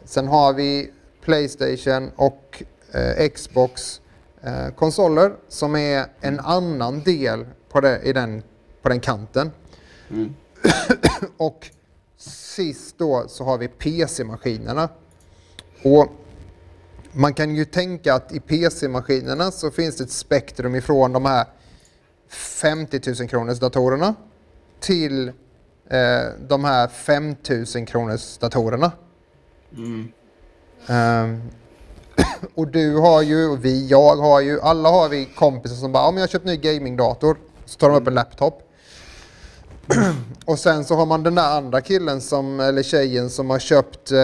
Sen 0.05 0.29
har 0.29 0.53
vi 0.53 0.91
Playstation 1.21 2.11
och 2.17 2.63
eh, 2.93 3.29
Xbox 3.29 4.01
eh, 4.43 4.69
konsoler 4.69 5.33
som 5.49 5.77
är 5.77 6.07
en 6.21 6.41
annan 6.41 7.03
del 7.03 7.47
på, 7.69 7.81
det, 7.81 8.01
i 8.05 8.13
den, 8.13 8.43
på 8.83 8.89
den 8.89 9.01
kanten. 9.01 9.51
Mm. 10.11 10.35
Och 11.37 11.67
sist 12.17 12.99
då 12.99 13.25
så 13.29 13.45
har 13.45 13.59
vi 13.59 13.69
PC-maskinerna. 13.69 14.89
Och 15.83 16.07
man 17.13 17.35
kan 17.35 17.57
ju 17.57 17.65
tänka 17.65 18.15
att 18.15 18.33
i 18.33 18.41
PC-maskinerna 18.41 19.51
så 19.51 19.71
finns 19.71 19.97
det 19.97 20.05
ett 20.05 20.11
spektrum 20.11 20.75
ifrån 20.75 21.13
de 21.13 21.25
här 21.25 21.47
50 22.29 23.01
000 23.21 23.29
kronors 23.29 23.59
datorerna 23.59 24.15
till 24.81 25.29
eh, 25.91 26.25
de 26.49 26.65
här 26.65 26.89
5 26.89 27.37
000 27.75 27.87
kronors 27.87 28.39
datorerna. 28.39 28.93
Mm. 29.77 30.09
Ehm, 30.87 31.43
och 32.55 32.69
du 32.69 32.97
har 32.97 33.23
ju, 33.23 33.47
och 33.47 33.65
vi, 33.65 33.87
jag 33.87 34.17
har 34.17 34.41
ju, 34.41 34.61
alla 34.61 34.89
har 34.89 35.09
vi 35.09 35.25
kompisar 35.25 35.77
som 35.77 35.93
bara, 35.93 36.09
om 36.09 36.17
jag 36.17 36.23
har 36.23 36.29
köpt 36.29 36.45
ny 36.45 36.57
gamingdator, 36.57 37.39
så 37.65 37.79
tar 37.79 37.89
de 37.89 37.97
upp 37.97 38.07
en 38.07 38.15
laptop. 38.15 38.63
och 40.45 40.59
sen 40.59 40.85
så 40.85 40.95
har 40.95 41.07
man 41.07 41.23
den 41.23 41.35
där 41.35 41.57
andra 41.57 41.81
killen 41.81 42.21
som, 42.21 42.61
eller 42.61 42.83
tjejen 42.83 43.31
som 43.31 43.51
har 43.51 43.59
köpt 43.59 44.13
eh, 44.13 44.19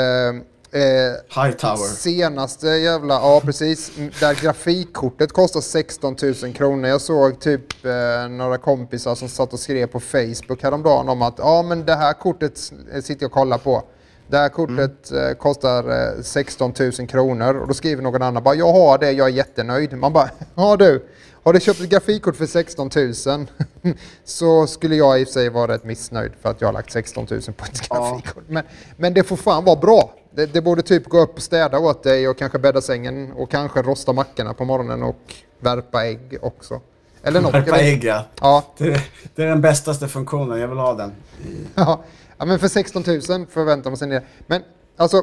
eh, 0.75 1.43
Hightower. 1.45 1.77
senaste 1.77 2.67
jävla, 2.69 3.15
ja 3.15 3.41
precis, 3.45 3.93
m- 3.99 4.11
där 4.21 4.35
grafikkortet 4.43 5.33
kostar 5.33 5.61
16 5.61 6.17
000 6.43 6.53
kronor. 6.55 6.89
Jag 6.89 7.01
såg 7.01 7.41
typ 7.41 7.85
eh, 7.85 8.29
några 8.31 8.59
kompisar 8.59 9.15
som 9.15 9.29
satt 9.29 9.53
och 9.53 9.59
skrev 9.61 9.87
på 9.87 10.01
Facebook 10.01 10.63
häromdagen 10.63 11.09
om 11.09 11.23
att 11.23 11.35
ja 11.39 11.63
men 11.63 11.85
det 11.87 11.95
här 11.95 12.13
kortet 12.13 12.57
s- 12.57 12.73
sitter 13.03 13.23
jag 13.23 13.29
och 13.29 13.33
kollar 13.33 13.59
på. 13.59 13.83
Det 14.29 14.37
här 14.39 14.49
kortet 14.49 15.13
eh, 15.13 15.31
kostar 15.39 16.09
eh, 16.17 16.23
16 16.23 16.73
000 16.81 16.93
kronor 17.09 17.55
och 17.57 17.69
då 17.69 17.75
skriver 17.75 18.03
någon 18.03 18.23
annan 18.23 18.43
bara 18.43 18.55
jag 18.55 18.73
har 18.73 18.99
det, 18.99 19.11
jag 19.13 19.29
är 19.29 19.33
jättenöjd. 19.33 19.99
Man 19.99 20.13
bara, 20.13 20.31
ja 20.55 20.77
du, 20.77 21.05
har 21.43 21.53
du 21.53 21.61
köpt 21.61 21.81
ett 21.81 21.89
grafikkort 21.89 22.37
för 22.37 22.47
16 22.47 22.91
000 22.97 23.15
så 24.25 24.67
skulle 24.67 24.97
jag 24.97 25.21
i 25.21 25.25
och 25.25 25.29
för 25.29 25.33
sig 25.33 25.49
vara 25.49 25.73
rätt 25.73 25.85
missnöjd 25.85 26.33
för 26.43 26.49
att 26.51 26.61
jag 26.61 26.69
har 26.69 26.73
lagt 26.73 26.93
16 26.93 27.27
000 27.31 27.41
på 27.43 27.65
ett 27.65 27.81
Ja. 27.91 28.11
grafikkort. 28.11 28.45
Men, 28.49 28.65
men 28.97 29.15
det 29.15 29.23
får 29.25 29.37
fan 29.37 29.65
vara 29.65 29.77
bra. 29.77 30.15
Det, 30.35 30.47
det 30.47 30.61
borde 30.61 30.83
typ 30.83 31.09
gå 31.09 31.21
upp 31.21 31.37
och 31.37 31.43
städa 31.43 31.79
åt 31.79 32.03
dig 32.03 32.29
och 32.29 32.39
kanske 32.39 32.59
bädda 32.59 32.81
sängen 32.81 33.33
och 33.33 33.51
kanske 33.51 33.83
rosta 33.83 34.13
mackorna 34.13 34.55
på 34.55 34.65
morgonen 34.65 35.03
och 35.03 35.35
värpa 35.61 36.05
ägg 36.07 36.39
också. 36.43 36.81
Eller 37.23 37.41
något. 37.41 37.55
Värpa 37.55 37.79
ägg 37.79 38.05
ja. 38.05 38.25
Ja, 38.41 38.65
Det 38.79 38.85
är, 38.85 39.09
det 39.35 39.43
är 39.43 39.47
den 39.47 39.61
bästaste 39.61 40.09
funktionen, 40.09 40.61
jag 40.61 40.69
vill 40.69 40.79
ha 40.79 40.95
den. 40.95 41.13
ja. 41.75 42.05
ja, 42.39 42.45
men 42.45 42.59
för 42.59 42.69
16 42.69 43.03
000 43.07 43.47
förväntar 43.47 43.91
man 43.91 43.97
sig 43.97 44.09
det. 44.09 44.23
Men 44.47 44.63
alltså, 44.97 45.23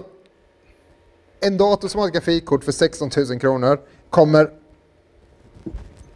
en 1.39 1.57
dator 1.57 1.87
som 1.87 1.99
har 1.99 2.07
ett 2.07 2.13
grafikkort 2.13 2.63
för 2.63 2.71
16 2.71 3.09
000 3.29 3.39
kronor 3.39 3.79
kommer 4.09 4.49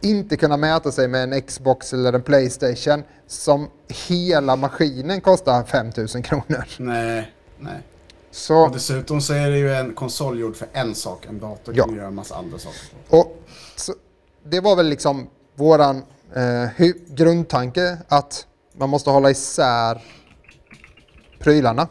inte 0.00 0.36
kunna 0.36 0.56
mäta 0.56 0.92
sig 0.92 1.08
med 1.08 1.32
en 1.32 1.42
Xbox 1.42 1.92
eller 1.92 2.12
en 2.12 2.22
Playstation 2.22 3.02
som 3.26 3.68
hela 4.08 4.56
maskinen 4.56 5.20
kostar 5.20 5.64
5 5.64 5.86
000 5.96 6.22
kronor. 6.22 6.64
Nej, 6.78 7.32
nej. 7.58 7.82
Så, 8.36 8.64
Och 8.64 8.72
dessutom 8.72 9.20
så 9.20 9.32
är 9.34 9.50
det 9.50 9.58
ju 9.58 9.74
en 9.74 9.94
konsol 9.94 10.38
gjord 10.40 10.56
för 10.56 10.68
en 10.72 10.94
sak. 10.94 11.26
En 11.26 11.38
dator 11.40 11.74
Ja. 11.76 11.84
kan 11.84 11.92
ju 11.92 11.98
göra 11.98 12.08
en 12.08 12.14
massa 12.14 12.34
andra 12.34 12.58
saker. 12.58 12.80
och, 13.08 13.42
så 13.76 13.94
det 14.44 14.60
var 14.60 14.76
väl 14.76 14.86
liksom 14.88 15.26
våran 15.54 16.02
eh, 16.34 16.86
grundtanke 17.08 17.98
att 18.08 18.46
man 18.72 18.88
måste 18.90 19.10
hålla 19.10 19.30
isär 19.30 20.02
prylarna. 21.38 21.88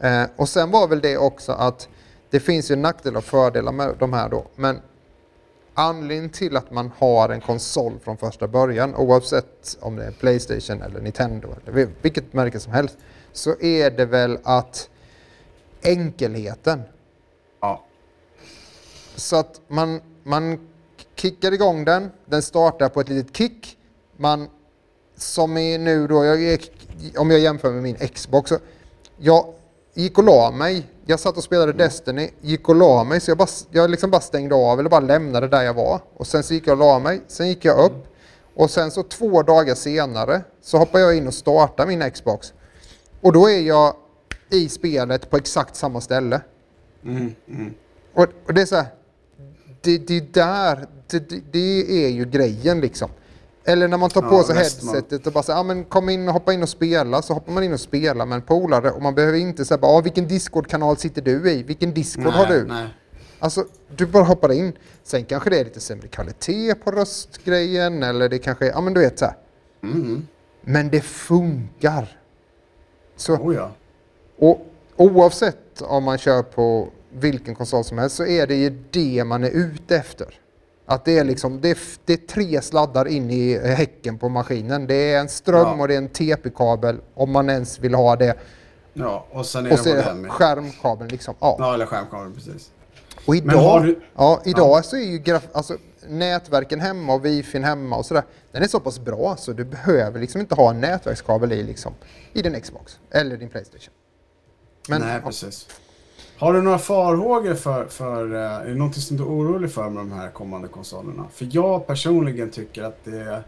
Eh, 0.00 0.24
och 0.36 0.48
sen 0.48 0.70
var 0.70 0.88
väl 0.88 1.00
det 1.00 1.16
också 1.16 1.52
att 1.52 1.88
det 2.30 2.40
finns 2.40 2.70
ju 2.70 2.76
nackdelar 2.76 3.18
och 3.18 3.24
fördelar 3.24 3.72
med 3.72 3.94
de 3.98 4.12
här 4.12 4.28
då. 4.28 4.46
Men 4.56 4.80
anledningen 5.74 6.30
till 6.30 6.56
att 6.56 6.70
man 6.70 6.90
har 6.98 7.28
en 7.28 7.40
konsol 7.40 7.92
från 8.04 8.16
första 8.16 8.48
början, 8.48 8.94
oavsett 8.94 9.78
om 9.80 9.96
det 9.96 10.04
är 10.04 10.10
Playstation 10.10 10.82
eller 10.82 11.00
Nintendo 11.00 11.48
eller 11.66 11.88
vilket 12.02 12.32
märke 12.32 12.60
som 12.60 12.72
helst, 12.72 12.96
så 13.32 13.60
är 13.60 13.90
det 13.90 14.04
väl 14.04 14.38
att 14.44 14.88
enkelheten. 15.82 16.82
Ja. 17.60 17.84
Så 19.16 19.36
att 19.36 19.60
man, 19.68 20.00
man 20.22 20.68
kickar 21.14 21.52
igång 21.52 21.84
den, 21.84 22.10
den 22.26 22.42
startar 22.42 22.88
på 22.88 23.00
ett 23.00 23.08
litet 23.08 23.36
kick. 23.36 23.78
Man, 24.16 24.48
som 25.16 25.56
är 25.56 25.78
nu 25.78 26.06
då, 26.06 26.24
jag, 26.24 26.58
om 27.16 27.30
jag 27.30 27.40
jämför 27.40 27.70
med 27.70 27.82
min 27.82 27.96
Xbox, 27.96 28.48
så 28.48 28.58
jag 29.16 29.54
gick 29.94 30.18
och 30.18 30.24
la 30.24 30.50
mig. 30.50 30.86
Jag 31.06 31.20
satt 31.20 31.36
och 31.36 31.44
spelade 31.44 31.72
Destiny, 31.72 32.30
gick 32.40 32.68
och 32.68 32.74
la 32.74 33.04
mig, 33.04 33.20
så 33.20 33.30
jag, 33.30 33.38
bara, 33.38 33.48
jag 33.70 33.90
liksom 33.90 34.10
bara 34.10 34.20
stängde 34.20 34.54
av 34.54 34.80
eller 34.80 34.90
bara 34.90 35.00
lämnade 35.00 35.48
där 35.48 35.62
jag 35.62 35.74
var. 35.74 36.00
Och 36.14 36.26
sen 36.26 36.42
så 36.42 36.54
gick 36.54 36.66
jag 36.66 36.72
och 36.72 36.78
la 36.78 36.98
mig, 36.98 37.20
sen 37.28 37.48
gick 37.48 37.64
jag 37.64 37.84
upp. 37.84 38.06
Och 38.54 38.70
sen 38.70 38.90
så 38.90 39.02
två 39.02 39.42
dagar 39.42 39.74
senare 39.74 40.42
så 40.62 40.78
hoppar 40.78 40.98
jag 40.98 41.16
in 41.16 41.26
och 41.26 41.34
startar 41.34 41.86
min 41.86 42.10
Xbox. 42.10 42.52
Och 43.20 43.32
då 43.32 43.50
är 43.50 43.60
jag 43.60 43.94
i 44.52 44.68
spelet 44.68 45.30
på 45.30 45.36
exakt 45.36 45.76
samma 45.76 46.00
ställe. 46.00 46.40
Mm, 47.04 47.34
mm. 47.48 47.74
Och, 48.14 48.26
och 48.46 48.54
det 48.54 48.62
är 48.62 48.66
så 48.66 48.76
här, 48.76 48.86
det, 49.80 49.98
det 49.98 50.16
är 50.16 50.26
där, 50.32 50.86
det, 51.10 51.52
det, 51.52 52.04
är 52.04 52.08
ju 52.08 52.24
grejen 52.24 52.80
liksom. 52.80 53.10
Eller 53.64 53.88
när 53.88 53.96
man 53.96 54.10
tar 54.10 54.22
på 54.22 54.34
Ja, 54.34 54.42
sig 54.42 54.56
headsetet 54.56 55.26
och 55.26 55.32
bara 55.32 55.42
säger, 55.42 55.58
ja 55.58 55.62
men 55.62 55.84
kom 55.84 56.08
in 56.08 56.28
och 56.28 56.34
hoppa 56.34 56.52
in 56.52 56.62
och 56.62 56.68
spela, 56.68 57.22
så 57.22 57.34
hoppar 57.34 57.52
man 57.52 57.62
in 57.62 57.72
och 57.72 57.80
spelar 57.80 58.26
med 58.26 58.36
en 58.36 58.42
polare 58.42 58.90
och 58.90 59.02
man 59.02 59.14
behöver 59.14 59.38
inte 59.38 59.64
säga, 59.64 59.78
ja 59.82 60.00
vilken 60.00 60.28
Discord-kanal 60.28 60.96
sitter 60.96 61.22
du 61.22 61.50
i? 61.50 61.62
Vilken 61.62 61.94
Discord 61.94 62.32
har 62.32 62.46
du? 62.46 62.64
Nej. 62.64 62.88
Alltså, 63.38 63.64
du 63.96 64.06
bara 64.06 64.24
hoppar 64.24 64.52
in. 64.52 64.72
Sen 65.02 65.24
kanske 65.24 65.50
det 65.50 65.58
är 65.58 65.64
lite 65.64 65.80
sämre 65.80 66.08
kvalitet 66.08 66.74
på 66.74 66.90
röstgrejen 66.90 68.02
eller 68.02 68.28
det 68.28 68.38
kanske 68.38 68.66
är, 68.66 68.70
ja 68.70 68.80
men 68.80 68.94
du 68.94 69.00
vet 69.00 69.18
så. 69.18 69.34
Mm. 69.82 70.26
Men 70.60 70.90
det 70.90 71.00
funkar. 71.00 72.18
Så, 73.16 73.34
Oh 73.34 73.54
ja. 73.54 73.72
Och 74.48 74.66
oavsett 74.96 75.82
om 75.82 76.04
man 76.04 76.18
kör 76.18 76.42
på 76.42 76.88
vilken 77.12 77.54
konsol 77.54 77.84
som 77.84 77.98
helst 77.98 78.16
så 78.16 78.26
är 78.26 78.46
det 78.46 78.54
ju 78.54 78.70
det 78.90 79.24
man 79.24 79.44
är 79.44 79.50
ute 79.50 79.96
efter. 79.96 80.26
Att 80.86 81.04
det 81.04 81.18
är 81.18 81.24
liksom, 81.24 81.60
det 81.60 81.70
är, 81.70 81.78
det 82.04 82.12
är 82.12 82.16
tre 82.16 82.62
sladdar 82.62 83.08
in 83.08 83.30
i 83.30 83.58
häcken 83.58 84.18
på 84.18 84.28
maskinen. 84.28 84.86
Det 84.86 84.94
är 85.12 85.20
en 85.20 85.28
ström 85.28 85.60
Ja. 85.60 85.80
och 85.80 85.88
det 85.88 85.94
är 85.94 85.98
en 85.98 86.08
TP-kabel 86.08 86.96
om 87.14 87.32
man 87.32 87.50
ens 87.50 87.78
vill 87.78 87.94
ha 87.94 88.16
det. 88.16 88.34
Ja, 88.94 89.26
och 89.30 89.46
sen 89.46 89.66
är 89.66 89.72
Och 89.72 89.78
det 89.84 89.94
det 89.94 90.28
skärmkabeln 90.28 91.10
liksom. 91.10 91.34
Ja. 91.40 91.56
Ja, 91.58 91.74
eller 91.74 91.86
skärmkabeln, 91.86 92.34
precis. 92.34 92.70
Och 93.26 93.36
idag, 93.36 93.82
du- 93.84 94.00
ja, 94.16 94.42
idag 94.44 94.84
så 94.84 94.96
är 94.96 95.00
ju 95.10 95.18
graf, 95.18 95.48
alltså, 95.52 95.76
nätverken 96.08 96.80
hemma 96.80 97.14
och 97.14 97.24
wifin 97.24 97.64
hemma 97.64 97.96
och 97.96 98.06
sådär. 98.06 98.22
Den 98.52 98.62
är 98.62 98.66
så 98.68 98.80
pass 98.80 98.98
bra 99.00 99.36
så 99.38 99.52
du 99.52 99.64
behöver 99.64 100.20
liksom 100.20 100.40
inte 100.40 100.54
ha 100.54 100.70
en 100.70 100.80
nätverkskabel 100.80 101.52
i, 101.52 101.62
liksom, 101.62 101.94
i 102.32 102.42
din 102.42 102.60
Xbox 102.60 102.98
eller 103.10 103.36
din 103.36 103.48
Playstation. 103.48 103.94
Men, 104.88 105.00
Nej, 105.00 105.20
precis. 105.20 105.68
Har 106.38 106.52
du 106.52 106.62
några 106.62 106.78
farhågor 106.78 107.54
för, 107.54 107.86
för 107.86 108.34
eh, 108.34 108.40
är 108.40 108.66
det 108.66 108.74
någonting 108.74 109.02
som 109.02 109.16
du 109.16 109.22
är 109.22 109.26
orolig 109.28 109.72
för 109.72 109.88
med 109.90 110.00
de 110.02 110.12
här 110.12 110.30
kommande 110.30 110.68
konsolerna? 110.68 111.26
För 111.34 111.48
jag 111.50 111.86
personligen 111.86 112.50
tycker 112.50 112.82
att 112.82 113.04
det 113.04 113.42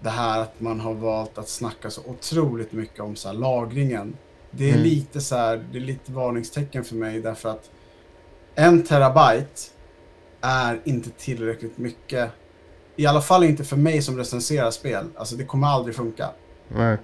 det 0.00 0.10
här 0.10 0.40
att 0.42 0.60
man 0.60 0.80
har 0.80 0.94
valt 0.94 1.38
att 1.38 1.48
snacka 1.48 1.90
så 1.90 2.00
otroligt 2.06 2.72
mycket 2.72 3.00
om 3.00 3.16
så 3.16 3.28
här, 3.28 3.34
lagringen. 3.34 4.16
Det 4.50 4.64
är 4.64 4.72
Mm. 4.74 4.82
lite 4.82 5.20
så 5.20 5.36
här, 5.36 5.64
det 5.72 5.78
är 5.78 5.82
lite 5.82 6.12
varningstecken 6.12 6.84
för 6.84 6.94
mig 6.94 7.20
därför 7.20 7.48
att 7.48 7.70
en 8.54 8.82
terabyte 8.82 9.60
är 10.40 10.80
inte 10.84 11.10
tillräckligt 11.10 11.78
mycket. 11.78 12.30
I 12.96 13.06
alla 13.06 13.20
fall 13.20 13.44
inte 13.44 13.64
för 13.64 13.76
mig 13.76 14.02
som 14.02 14.16
recenserar 14.16 14.70
spel. 14.70 15.06
Alltså 15.16 15.36
det 15.36 15.44
kommer 15.44 15.66
aldrig 15.66 15.96
funka. 15.96 16.30
Nej. 16.68 16.96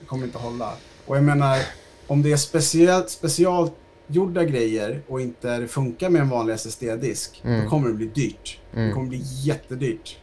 Det 0.00 0.06
kommer 0.06 0.24
inte 0.26 0.38
hålla. 0.38 0.72
Och 1.06 1.16
jag 1.16 1.24
menar, 1.24 1.58
om 2.06 2.22
det 2.22 2.32
är 2.32 2.36
speciellt, 2.36 3.10
specialgjorda 3.10 4.44
grejer 4.44 5.02
och 5.08 5.20
inte 5.20 5.58
det 5.58 5.68
funkar 5.68 6.10
med 6.10 6.20
en 6.22 6.28
vanlig 6.28 6.54
SSD-disk, 6.54 7.42
Mm. 7.44 7.64
då 7.64 7.70
kommer 7.70 7.88
det 7.88 7.94
bli 7.94 8.06
dyrt. 8.06 8.60
Det 8.72 8.80
Mm. 8.80 8.94
kommer 8.94 9.08
bli 9.08 9.20
jättedyrt. 9.42 10.16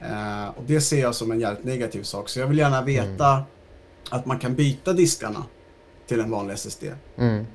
Eh, 0.00 0.48
och 0.56 0.62
det 0.66 0.80
ser 0.80 1.00
jag 1.00 1.14
som 1.14 1.30
en 1.32 1.40
jävligt 1.40 1.64
negativ 1.64 2.02
sak. 2.02 2.28
Så 2.28 2.40
jag 2.40 2.46
vill 2.46 2.58
gärna 2.58 2.82
veta 2.82 3.30
Mm. 3.32 3.44
att 4.10 4.26
man 4.26 4.38
kan 4.38 4.54
byta 4.54 4.92
diskarna 4.92 5.44
till 6.06 6.20
en 6.20 6.30
vanlig 6.30 6.54
SSD. 6.54 6.84
Mm. 7.18 7.46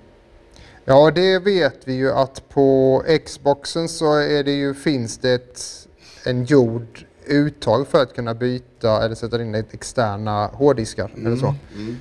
Ja, 0.85 1.11
det 1.11 1.39
vet 1.39 1.87
vi 1.87 1.93
ju 1.93 2.11
att 2.11 2.49
på 2.49 3.03
Xboxen 3.25 3.89
så 3.89 4.13
är 4.17 4.43
det 4.43 4.51
ju, 4.51 4.73
finns 4.73 5.17
det 5.17 5.33
ett, 5.33 5.87
en 6.25 6.45
gjord 6.45 7.05
uttag 7.27 7.87
för 7.87 8.01
att 8.01 8.13
kunna 8.15 8.33
byta 8.33 9.05
eller 9.05 9.15
sätta 9.15 9.41
in 9.41 9.55
externa 9.55 10.47
hårddiskar 10.47 11.11
eller 11.17 11.35
så. 11.35 11.55
Mm. 11.75 11.95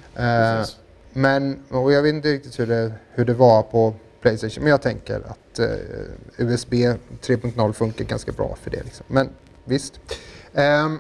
Men, 1.17 1.59
och 1.69 1.93
jag 1.93 2.03
vet 2.03 2.15
inte 2.15 2.29
riktigt 2.29 2.61
hur 2.61 2.67
det, 2.67 2.93
hur 3.11 3.25
det 3.25 3.35
var 3.35 3.63
på 3.63 3.95
Playstation, 4.21 4.65
men 4.65 4.71
jag 4.71 4.83
tänker 4.83 5.21
att 5.21 5.59
eh, 5.59 5.67
USB 6.37 6.75
3.0 6.75 7.73
funkar 7.73 8.05
ganska 8.05 8.33
bra 8.33 8.57
för 8.63 8.71
det. 8.71 8.83
Liksom. 8.83 9.07
Men 9.09 9.29
visst. 9.65 10.01
Ehm, 10.55 10.99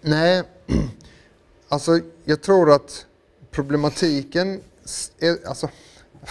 nej, 0.00 0.42
alltså 1.68 2.00
jag 2.24 2.42
tror 2.42 2.72
att 2.72 3.06
problematiken, 3.50 4.60
är, 5.18 5.48
alltså, 5.48 5.68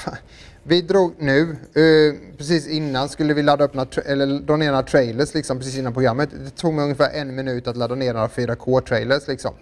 vi 0.64 0.82
drog 0.82 1.14
nu, 1.18 1.52
eh, 1.74 2.38
precis 2.38 2.68
innan 2.68 3.10
skulle 3.10 3.34
vi 3.34 3.44
ladda 3.44 3.66
upp 3.66 3.74
några, 3.74 3.90
tra- 3.90 4.06
eller 4.06 4.40
dra 4.40 4.56
ner 4.56 4.72
några 4.72 4.84
trailers 4.84 5.34
liksom 5.34 5.58
precis 5.58 5.78
innan 5.78 5.94
programmet. 5.94 6.30
Det 6.46 6.50
tog 6.50 6.74
mig 6.74 6.84
ungefär 6.84 7.10
en 7.14 7.36
minut 7.36 7.68
att 7.68 7.78
ladda 7.78 7.96
ner 7.96 8.14
några 8.14 8.28
4K-trailers 8.28 9.28
liksom. 9.28 9.54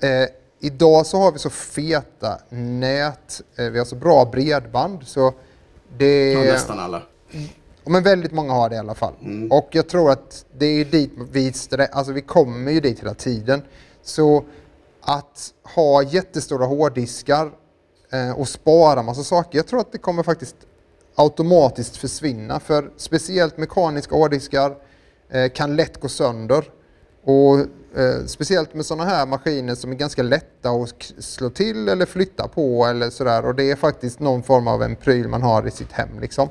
Eh, 0.00 0.28
idag 0.64 1.06
så 1.06 1.18
har 1.18 1.32
vi 1.32 1.38
så 1.38 1.50
feta 1.50 2.38
nät, 2.48 3.42
eh, 3.56 3.64
vi 3.64 3.78
har 3.78 3.84
så 3.84 3.96
bra 3.96 4.24
bredband 4.24 5.06
så 5.06 5.32
det... 5.98 6.32
Ja, 6.32 6.40
nästan 6.40 6.78
alla. 6.78 7.02
Ja, 7.84 7.90
men 7.90 8.02
väldigt 8.02 8.32
många 8.32 8.52
har 8.52 8.68
det 8.68 8.76
i 8.76 8.78
alla 8.78 8.94
fall. 8.94 9.14
Och 9.50 9.68
jag 9.70 9.88
tror 9.88 10.10
att 10.10 10.44
det 10.58 10.66
är 10.66 10.84
dit 10.84 11.12
vi, 11.32 11.52
alltså 11.92 12.12
vi 12.12 12.20
kommer 12.20 12.72
ju 12.72 12.80
dit 12.80 13.00
hela 13.00 13.14
tiden. 13.14 13.62
Så 14.02 14.44
att 15.00 15.52
ha 15.74 16.02
jättestora 16.02 16.66
hårddiskar 16.66 17.50
eh, 18.12 18.40
och 18.40 18.48
spara 18.48 19.02
massa 19.02 19.22
saker, 19.22 19.58
jag 19.58 19.66
tror 19.66 19.80
att 19.80 19.92
det 19.92 19.98
kommer 19.98 20.22
faktiskt 20.22 20.56
automatiskt 21.14 21.96
försvinna. 21.96 22.60
För 22.60 22.90
speciellt 22.96 23.58
mekaniska 23.58 24.16
hårddiskar 24.16 24.76
eh, 25.28 25.48
kan 25.48 25.76
lätt 25.76 26.00
gå 26.00 26.08
sönder. 26.08 26.70
Och 27.24 27.58
eh, 27.96 28.26
speciellt 28.26 28.74
med 28.74 28.86
sådana 28.86 29.10
här 29.10 29.26
maskiner 29.26 29.74
som 29.74 29.90
är 29.90 29.94
ganska 29.96 30.22
lätta 30.22 30.70
att 30.70 31.12
slå 31.18 31.50
till 31.50 31.88
eller 31.88 32.06
flytta 32.06 32.48
på 32.48 32.86
eller 32.86 33.10
sådär. 33.10 33.46
Och 33.46 33.54
det 33.54 33.70
är 33.70 33.76
faktiskt 33.76 34.20
någon 34.20 34.42
form 34.42 34.68
av 34.68 34.82
en 34.82 34.96
pryl 34.96 35.28
man 35.28 35.42
har 35.42 35.66
i 35.66 35.70
sitt 35.70 35.92
hem 35.92 36.20
liksom. 36.20 36.48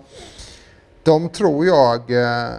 De 1.04 1.30
tror 1.30 1.66
jag 1.66 2.12
eh, 2.12 2.50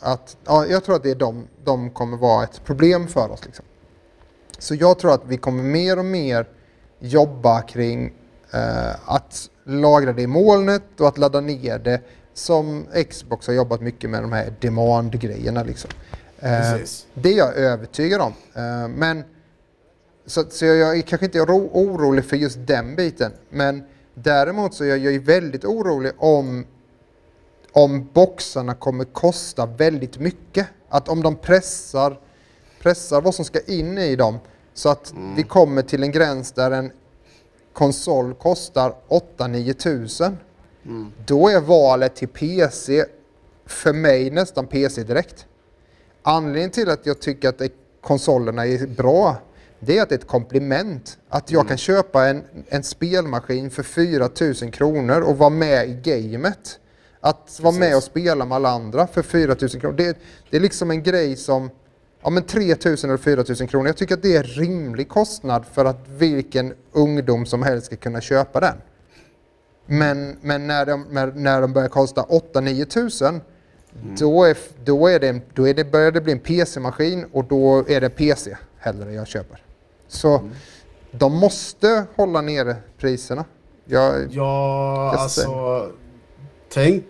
att, 0.00 0.36
ja, 0.44 0.66
jag 0.66 0.84
tror 0.84 0.96
att 0.96 1.02
det 1.02 1.10
är 1.10 1.14
de, 1.14 1.46
de 1.64 1.90
kommer 1.90 2.16
vara 2.16 2.44
ett 2.44 2.64
problem 2.64 3.08
för 3.08 3.30
oss. 3.30 3.44
Liksom. 3.44 3.64
Så 4.58 4.74
jag 4.74 4.98
tror 4.98 5.14
att 5.14 5.22
vi 5.26 5.36
kommer 5.36 5.62
mer 5.62 5.98
och 5.98 6.04
mer 6.04 6.46
jobba 6.98 7.62
kring 7.62 8.12
eh, 8.52 8.90
att 9.04 9.50
lagra 9.64 10.12
det 10.12 10.22
i 10.22 10.26
molnet 10.26 11.00
och 11.00 11.08
att 11.08 11.18
ladda 11.18 11.40
ner 11.40 11.78
det 11.78 12.00
som 12.34 12.86
Xbox 13.10 13.46
har 13.46 13.54
jobbat 13.54 13.80
mycket 13.80 14.10
med 14.10 14.22
de 14.22 14.32
här 14.32 14.54
demand-grejerna. 14.60 15.62
Liksom. 15.62 15.90
Eh, 16.38 16.72
Precis. 16.72 17.06
det 17.14 17.32
är 17.32 17.36
jag 17.38 17.56
övertygad 17.56 18.20
om. 18.20 18.32
Eh, 18.54 18.88
men, 18.88 19.24
så, 20.26 20.44
så 20.50 20.64
jag 20.64 20.98
är 20.98 21.02
kanske 21.02 21.26
inte 21.26 21.40
oro, 21.40 21.70
orolig 21.72 22.24
för 22.24 22.36
just 22.36 22.58
den 22.66 22.96
biten. 22.96 23.32
Men 23.50 23.82
däremot 24.14 24.74
så 24.74 24.84
är 24.84 24.88
jag 24.88 24.98
ju 24.98 25.18
väldigt 25.18 25.64
orolig 25.64 26.12
om 26.18 26.64
om 27.72 28.08
boxarna 28.12 28.74
kommer 28.74 29.04
kosta 29.04 29.66
väldigt 29.66 30.18
mycket. 30.18 30.66
Att 30.88 31.08
om 31.08 31.22
de 31.22 31.36
pressar, 31.36 32.20
pressar 32.80 33.20
vad 33.20 33.34
som 33.34 33.44
ska 33.44 33.60
in 33.60 33.98
i 33.98 34.16
dem 34.16 34.38
så 34.74 34.88
att 34.88 35.14
vi 35.36 35.42
kommer 35.42 35.82
till 35.82 36.02
en 36.02 36.12
gräns 36.12 36.52
där 36.52 36.70
en 36.70 36.92
konsol 37.72 38.34
kostar 38.34 38.94
8-9 39.08 39.72
tusen. 39.72 40.36
Då 41.26 41.48
är 41.48 41.60
valet 41.60 42.16
till 42.16 42.28
PC 42.28 43.04
för 43.66 43.92
mig 43.92 44.30
nästan 44.30 44.66
PC 44.66 45.02
direkt. 45.02 45.46
Anledningen 46.22 46.70
till 46.70 46.90
att 46.90 47.06
jag 47.06 47.20
tycker 47.20 47.48
att 47.48 47.62
konsolerna 48.00 48.66
är 48.66 48.86
bra 48.86 49.36
det 49.80 49.98
är 49.98 50.02
att 50.02 50.08
det 50.08 50.14
är 50.14 50.18
ett 50.18 50.26
komplement. 50.26 51.18
Att 51.28 51.50
jag 51.50 51.68
kan 51.68 51.76
köpa 51.76 52.28
en, 52.28 52.44
en 52.68 52.82
spelmaskin 52.82 53.70
för 53.70 53.82
4 53.82 54.28
000 54.62 54.72
kronor 54.72 55.20
och 55.20 55.38
vara 55.38 55.50
med 55.50 55.88
i 55.88 55.92
gamet. 55.92 56.80
Att 57.20 57.60
vara 57.62 57.74
med 57.74 57.96
och 57.96 58.02
spela 58.02 58.44
med 58.44 58.56
alla 58.56 58.68
andra 58.68 59.06
för 59.06 59.22
4 59.22 59.56
000 59.60 59.70
kronor. 59.70 59.96
Det, 59.96 60.18
det 60.50 60.56
är 60.56 60.60
liksom 60.60 60.90
en 60.90 61.02
grej 61.02 61.36
som, 61.36 61.70
ja 62.22 62.30
men 62.30 62.42
3 62.42 62.60
000 62.60 62.76
eller 62.84 63.16
4 63.16 63.44
000 63.60 63.68
kronor. 63.68 63.86
Jag 63.86 63.96
tycker 63.96 64.14
att 64.14 64.22
det 64.22 64.36
är 64.36 64.42
rimlig 64.42 65.08
kostnad 65.08 65.64
för 65.72 65.84
att 65.84 66.08
vilken 66.08 66.74
ungdom 66.92 67.46
som 67.46 67.62
helst 67.62 67.86
ska 67.86 67.96
kunna 67.96 68.20
köpa 68.20 68.60
den. 68.60 68.76
Men, 69.86 70.36
men 70.40 70.66
när, 70.66 70.86
de, 70.86 71.06
när, 71.10 71.26
när 71.26 71.60
de 71.60 71.72
börjar 71.72 71.88
kosta 71.88 72.22
8-9 72.22 72.84
då, 74.18 74.44
är, 74.44 74.56
då, 74.84 75.06
är 75.06 75.20
det, 75.20 75.40
då 75.54 75.68
är 75.68 75.74
det, 75.74 75.84
börjar 75.84 76.10
det 76.12 76.20
bli 76.20 76.32
en 76.32 76.38
PC-maskin 76.40 77.26
och 77.32 77.44
då 77.44 77.84
är 77.88 78.00
det 78.00 78.08
PC 78.10 78.56
hellre 78.78 79.12
jag 79.12 79.26
köper. 79.26 79.62
Så 80.08 80.42
de 81.12 81.34
måste 81.36 82.04
hålla 82.16 82.40
nere 82.40 82.76
priserna. 82.98 83.44
Jag, 83.84 84.14
Ja, 84.30 85.04
Jag 85.12 85.14
alltså... 85.20 85.86
Tänk, 86.72 87.04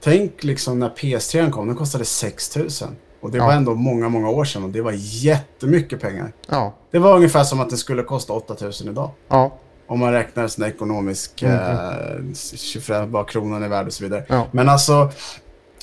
tänk 0.00 0.44
liksom 0.44 0.78
när 0.78 0.88
PS3 0.88 1.50
kom, 1.50 1.66
den 1.66 1.76
kostade 1.76 2.04
6000. 2.04 2.96
Och 3.20 3.30
det 3.30 3.38
Ja. 3.38 3.46
var 3.46 3.52
ändå 3.52 3.74
många, 3.74 4.08
många 4.08 4.28
år 4.30 4.44
sedan 4.44 4.64
och 4.64 4.70
det 4.70 4.80
var 4.82 4.92
jättemycket 4.96 6.00
pengar. 6.00 6.32
ja, 6.48 6.74
Det 6.90 6.98
var 6.98 7.16
ungefär 7.16 7.44
som 7.44 7.60
att 7.60 7.70
det 7.70 7.76
skulle 7.76 8.02
kosta 8.02 8.32
8000 8.32 8.88
idag. 8.88 9.10
ja, 9.28 9.58
Om 9.86 9.98
man 9.98 10.12
räknar 10.12 10.48
sån 10.48 10.64
här 10.64 10.70
ekonomisk, 10.70 11.42
eh, 11.42 11.90
25, 12.34 13.10
vad 13.12 13.28
kronan 13.28 13.62
är 13.62 13.68
värd 13.68 13.86
och 13.86 13.92
så 13.92 14.04
vidare. 14.04 14.24
ja. 14.28 14.46
Men 14.52 14.68
alltså, 14.68 15.10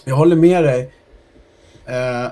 jag 0.06 0.16
håller 0.16 0.36
med 0.36 0.64
dig. 0.64 0.94
Eh, 1.86 2.32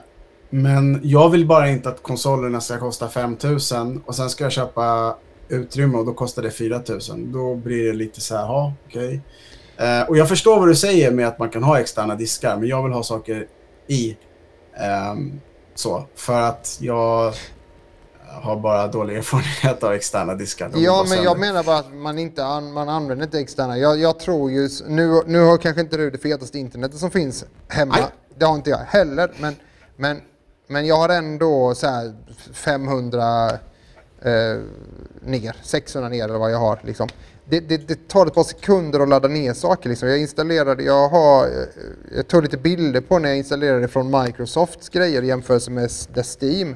men 0.49 0.99
jag 1.03 1.29
vill 1.29 1.47
bara 1.47 1.69
inte 1.69 1.89
att 1.89 2.03
konsolerna 2.03 2.61
ska 2.61 2.79
kosta 2.79 3.09
5000 3.09 4.03
och 4.05 4.15
sen 4.15 4.29
ska 4.29 4.43
jag 4.43 4.51
köpa 4.51 5.15
utrymme 5.49 5.97
och 5.97 6.05
då 6.05 6.13
kostar 6.13 6.41
det 6.41 6.51
4000. 6.51 7.31
Då 7.31 7.55
blir 7.55 7.85
det 7.85 7.93
lite 7.93 8.21
så 8.21 8.35
här, 8.35 8.43
ja, 8.43 8.73
okej. 8.87 9.21
Eh, 9.77 10.09
och 10.09 10.17
jag 10.17 10.29
förstår 10.29 10.59
vad 10.59 10.67
du 10.67 10.75
säger 10.75 11.11
med 11.11 11.27
att 11.27 11.39
man 11.39 11.49
kan 11.49 11.63
ha 11.63 11.79
externa 11.79 12.15
diskar, 12.15 12.57
men 12.57 12.67
jag 12.67 12.83
vill 12.83 12.91
ha 12.91 13.03
saker 13.03 13.47
i. 13.87 14.17
Eh, 14.73 15.15
så, 15.75 16.05
för 16.15 16.41
att 16.41 16.77
jag 16.81 17.33
har 18.41 18.55
bara 18.59 18.87
dålig 18.87 19.17
erfarenhet 19.17 19.83
av 19.83 19.93
externa 19.93 20.35
diskar. 20.35 20.71
Ja, 20.75 21.05
men 21.09 21.23
jag 21.23 21.39
menar 21.39 21.63
bara 21.63 21.77
att 21.77 21.93
man 21.93 22.19
inte 22.19 22.45
an, 22.45 22.73
man 22.73 22.89
använder 22.89 23.25
inte 23.25 23.39
externa. 23.39 23.77
Jag, 23.77 23.99
jag 23.99 24.19
tror 24.19 24.51
ju, 24.51 24.69
nu, 24.87 25.21
nu 25.25 25.39
har 25.39 25.57
kanske 25.57 25.81
inte 25.81 25.97
du 25.97 26.09
det 26.11 26.17
fetaste 26.17 26.59
internetet 26.59 26.99
som 26.99 27.11
finns 27.11 27.45
hemma. 27.67 27.95
Nej. 27.95 28.05
Det 28.37 28.45
har 28.45 28.55
inte 28.55 28.69
jag 28.69 28.77
heller. 28.77 29.31
Men, 29.39 29.55
men, 29.97 30.21
men 30.67 30.85
jag 30.85 30.95
har 30.95 31.09
ändå 31.09 31.75
så 31.75 31.87
här 31.87 32.13
500 32.53 33.49
eh, 34.21 34.57
ner, 35.21 35.55
600 35.63 36.09
ner 36.09 36.23
eller 36.25 36.37
vad 36.39 36.51
jag 36.51 36.59
har. 36.59 36.79
Liksom. 36.83 37.07
Det, 37.49 37.59
det, 37.59 37.77
det 37.87 38.07
tar 38.07 38.25
ett 38.25 38.33
par 38.33 38.43
sekunder 38.43 38.99
att 38.99 39.09
ladda 39.09 39.27
ner 39.27 39.53
saker. 39.53 39.89
Liksom. 39.89 40.09
Jag 40.09 40.17
installerade, 40.19 40.83
jag 40.83 41.09
har, 41.09 41.45
eh, 41.45 41.51
jag 42.15 42.27
tog 42.27 42.43
lite 42.43 42.57
bilder 42.57 43.01
på 43.01 43.19
när 43.19 43.29
jag 43.29 43.37
installerade 43.37 43.87
från 43.87 44.21
Microsofts 44.23 44.89
grejer 44.89 45.21
i 45.21 45.27
jämförelse 45.27 45.71
med 45.71 45.85
s- 45.85 46.09
det 46.13 46.23
Steam. 46.41 46.75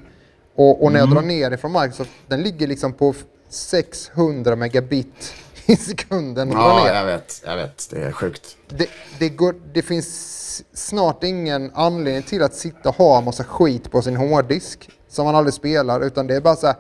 Och, 0.56 0.84
och 0.84 0.92
när 0.92 1.00
jag 1.00 1.10
drar 1.12 1.22
ner 1.22 1.50
det 1.50 1.58
från 1.58 1.72
Microsoft, 1.72 2.10
den 2.28 2.44
ligger 2.44 2.68
liksom 2.68 2.94
på 2.94 3.10
f- 3.10 3.24
600 3.50 4.56
megabit 4.56 5.34
i 5.66 5.76
sekunden. 5.76 6.52
Ja, 6.52 6.88
jag 6.96 7.06
vet. 7.06 7.42
Jag 7.46 7.56
vet. 7.56 7.88
Det 7.92 8.02
är 8.04 8.12
sjukt. 8.12 8.58
Det, 8.70 8.90
det, 9.20 9.30
går, 9.30 9.56
det 9.74 9.82
finns 9.82 10.64
snart 10.74 11.24
ingen 11.24 11.72
anledning 11.74 12.24
till 12.24 12.44
att 12.44 12.54
sitta 12.54 12.90
och 12.90 12.96
ha 12.96 13.18
en 13.18 13.24
massa 13.24 13.44
skit 13.44 13.92
på 13.92 14.02
sin 14.02 14.16
hårddisk 14.16 14.90
som 15.10 15.26
man 15.26 15.36
aldrig 15.36 15.54
spelar, 15.54 16.02
utan 16.06 16.28
det 16.28 16.36
är 16.36 16.42
bara 16.42 16.56
så 16.56 16.68
här, 16.68 16.76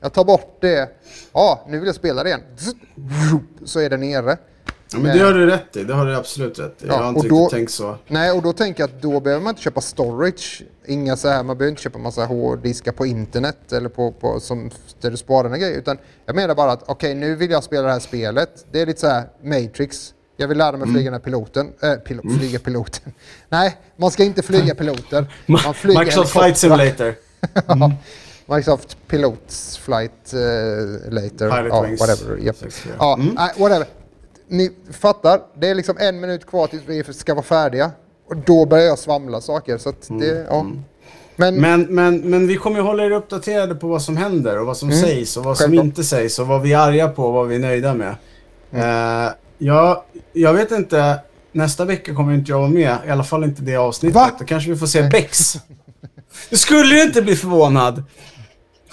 jag 0.00 0.12
tar 0.12 0.24
bort 0.24 0.58
det, 0.60 0.88
ja, 1.32 1.64
nu 1.68 1.78
vill 1.78 1.86
jag 1.86 1.94
spela 1.96 2.22
det 2.22 2.28
igen, 2.28 2.42
så 3.64 3.80
är 3.80 3.90
det 3.90 3.96
nere. 3.96 4.36
Ja, 4.92 4.98
men 4.98 5.18
det 5.18 5.24
har 5.24 5.32
du 5.32 5.46
rätt 5.46 5.76
i. 5.76 5.84
Det 5.84 5.94
har 5.94 6.06
du 6.06 6.16
absolut 6.16 6.58
rätt 6.58 6.82
i. 6.82 6.86
jag 6.86 6.94
Ja, 6.96 7.02
har 7.02 7.08
inte 7.08 7.18
riktigt 7.20 7.30
då- 7.30 7.48
tänkt 7.50 7.72
så. 7.72 7.96
Nej, 8.08 8.32
och 8.32 8.42
då 8.42 8.52
tänker 8.52 8.82
jag 8.82 8.90
att 8.90 9.02
då 9.02 9.20
behöver 9.20 9.42
man 9.44 9.50
inte 9.50 9.62
köpa 9.62 9.80
storage. 9.80 10.62
Inga 10.86 11.16
så 11.16 11.28
här, 11.28 11.42
man 11.42 11.58
behöver 11.58 11.70
inte 11.70 11.82
köpa 11.82 11.98
massa 11.98 12.24
hårddiskar 12.24 12.92
på 12.92 13.06
internet 13.06 13.72
eller 13.72 13.88
på, 13.88 14.12
på 14.12 14.40
som, 14.40 14.70
där 15.00 15.10
du 15.10 15.16
sparar 15.16 15.44
dina 15.44 15.58
grejer. 15.58 15.78
Utan 15.78 15.98
jag 16.26 16.36
menar 16.36 16.54
bara 16.54 16.72
att 16.72 16.82
okej, 16.86 17.14
nu 17.14 17.34
vill 17.36 17.50
jag 17.50 17.64
spela 17.64 17.82
det 17.82 17.92
här 17.92 18.00
spelet. 18.00 18.66
Det 18.72 18.80
är 18.80 18.86
lite 18.86 19.00
så 19.00 19.06
här 19.06 19.24
Matrix. 19.42 20.14
Jag 20.36 20.48
vill 20.48 20.58
lära 20.58 20.72
mig 20.72 20.82
Mm. 20.82 20.94
flyga 20.94 21.04
den 21.10 21.20
här 21.20 21.24
piloten. 21.24 21.72
Äh, 21.82 21.94
pilo, 21.94 22.22
flyga 22.38 22.58
piloten. 22.58 23.12
Nej, 23.48 23.76
man 23.96 24.10
ska 24.10 24.24
inte 24.24 24.42
flyga 24.42 24.74
piloter. 24.74 25.32
Man 25.46 25.74
flyger 25.74 25.98
Microsoft 26.00 26.32
Flight. 26.32 26.58
Simulator. 26.58 27.14
Microsoft 28.46 28.96
Pilots 29.08 29.78
Flight 29.78 30.34
uh, 30.34 30.40
Later. 31.12 31.50
Pilot 31.50 31.68
ja, 31.68 32.06
whatever. 32.06 32.38
Yep. 32.38 32.56
64. 32.58 32.94
Ja, 32.98 33.14
Mm. 33.14 33.34
nej, 33.34 33.50
whatever. 33.58 33.86
Ni 34.50 34.70
fattar, 35.00 35.40
det 35.60 35.68
är 35.68 35.74
liksom 35.74 35.96
en 35.98 36.20
minut 36.20 36.46
kvar 36.46 36.66
tills 36.66 36.82
vi 36.86 37.04
ska 37.14 37.34
vara 37.34 37.44
färdiga. 37.44 37.90
Och 38.28 38.36
då 38.36 38.66
börjar 38.66 38.84
jag 38.84 38.98
svamla 38.98 39.40
saker. 39.40 39.78
Så 39.78 39.88
att 39.88 40.08
det, 40.08 40.46
ja. 40.50 40.62
Men, 40.62 41.54
Mm. 41.58 41.60
Men, 41.60 41.94
men, 41.94 42.30
men 42.30 42.46
vi 42.46 42.56
kommer 42.56 42.76
ju 42.76 42.82
hålla 42.82 43.04
er 43.04 43.10
uppdaterade 43.10 43.74
på 43.74 43.88
vad 43.88 44.02
som 44.02 44.16
händer 44.16 44.58
och 44.60 44.66
vad 44.66 44.76
som 44.76 44.88
Mm. 44.90 45.00
sägs 45.02 45.36
och 45.36 45.44
vad 45.44 45.56
som 45.56 45.64
Självklart. 45.64 45.84
inte 45.84 46.04
sägs 46.04 46.38
och 46.38 46.46
vad 46.46 46.62
vi 46.62 46.72
är 46.72 46.78
arga 46.78 47.08
på 47.08 47.24
och 47.26 47.32
vad 47.32 47.48
vi 47.48 47.54
är 47.54 47.58
nöjda 47.58 47.94
med. 47.94 48.14
Mm. 48.72 49.26
Eh, 49.26 49.32
ja, 49.58 50.04
jag 50.32 50.54
vet 50.54 50.70
inte. 50.70 51.18
Nästa 51.52 51.84
vecka 51.84 52.14
kommer 52.14 52.34
inte 52.34 52.50
jag 52.50 52.58
vara 52.58 52.68
med. 52.68 52.96
I 53.06 53.10
alla 53.10 53.24
fall 53.24 53.44
inte 53.44 53.62
det 53.62 53.76
avsnittet. 53.76 54.14
Va? 54.14 54.30
Då 54.38 54.44
kanske 54.44 54.70
vi 54.70 54.76
får 54.76 54.86
se 54.86 55.02
Bex. 55.02 55.56
Du 56.50 56.56
skulle 56.56 56.94
ju 56.94 57.02
inte 57.02 57.22
bli 57.22 57.36
förvånad. 57.36 58.02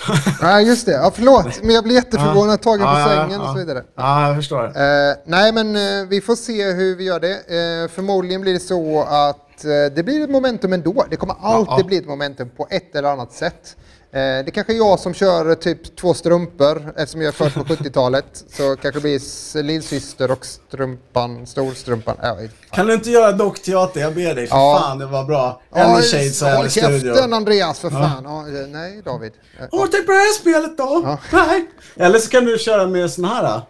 nej, 0.42 0.68
just 0.68 0.86
det. 0.86 0.92
Ja, 0.92 1.12
förlåt, 1.16 1.64
men 1.64 1.76
jag 1.76 1.84
blir 1.84 1.96
jätteförvånad, 1.96 2.62
tagen 2.62 2.88
på 2.88 3.10
sängen 3.10 3.42
och 3.42 3.48
så 3.48 3.58
vidare. 3.58 3.84
Ja, 3.96 4.28
jag 4.28 4.36
förstår. 4.36 4.64
Eh, 4.66 5.16
nej, 5.26 5.52
men 5.52 5.76
eh, 5.76 6.08
vi 6.10 6.22
får 6.22 6.36
se 6.36 6.72
hur 6.72 6.96
vi 6.96 7.04
gör 7.04 7.20
det. 7.20 7.34
Eh, 7.34 7.90
förmodligen 7.96 8.42
blir 8.42 8.54
det 8.54 8.60
så 8.60 9.02
att 9.04 9.66
eh, 9.66 9.70
det 9.96 10.04
blir 10.06 10.24
ett 10.24 10.30
momentum 10.30 10.74
ändå. 10.74 11.06
Det 11.10 11.16
kommer 11.16 11.36
alltid 11.42 11.86
bli 11.86 11.98
ett 11.98 12.08
momentum 12.08 12.50
på 12.58 12.68
ett 12.70 12.96
eller 12.96 13.10
annat 13.10 13.34
sätt. 13.34 13.76
Eh, 14.12 14.46
det 14.46 14.52
kanske 14.54 14.74
är 14.74 14.78
jag 14.78 15.00
som 15.00 15.14
kör 15.14 15.50
eh, 15.50 15.56
typ 15.56 15.96
två 15.96 16.14
strumpor 16.14 16.94
eftersom 16.98 17.22
jag 17.22 17.28
är 17.28 17.32
född 17.32 17.54
på 17.54 17.64
70-talet. 17.74 18.44
Så 18.50 18.76
kanske 18.76 18.92
det 18.92 19.02
blir 19.02 19.64
lillsyster 19.64 20.32
och 20.32 20.46
strumpan, 20.46 21.48
storstrumpan. 21.48 22.16
Fan. 22.22 22.50
Kan 22.72 22.88
du 22.88 22.94
inte 22.94 23.10
göra 23.10 23.32
dockteater? 23.32 24.00
Jag 24.02 24.14
ber 24.16 24.36
dig. 24.36 24.48
För 24.48 24.56
Ja. 24.58 24.80
fan, 24.82 24.98
det 25.00 25.06
var 25.06 25.24
bra. 25.24 25.62
Ännu 25.76 26.02
Shades 26.02 26.42
och 26.42 26.48
Håll 26.48 26.58
Ännu 26.60 26.70
Studio. 26.70 27.14
käften 27.14 27.34
Andreas 27.34 27.80
för 27.80 27.90
fan. 27.90 28.24
Ja, 28.24 28.40
eh, 28.62 28.68
nej 28.68 29.02
David. 29.06 29.32
Eh, 29.60 29.66
Åh, 29.72 29.86
tänk 29.92 30.06
på 30.06 30.12
det 30.12 30.18
här 30.18 30.34
spelet 30.40 30.78
då! 30.78 31.18
Nej! 31.34 31.68
Eller 31.96 32.20
så 32.20 32.30
kan 32.30 32.46
du 32.46 32.58
köra 32.58 32.88
med 32.88 33.12
sån 33.12 33.26
här. 33.26 33.62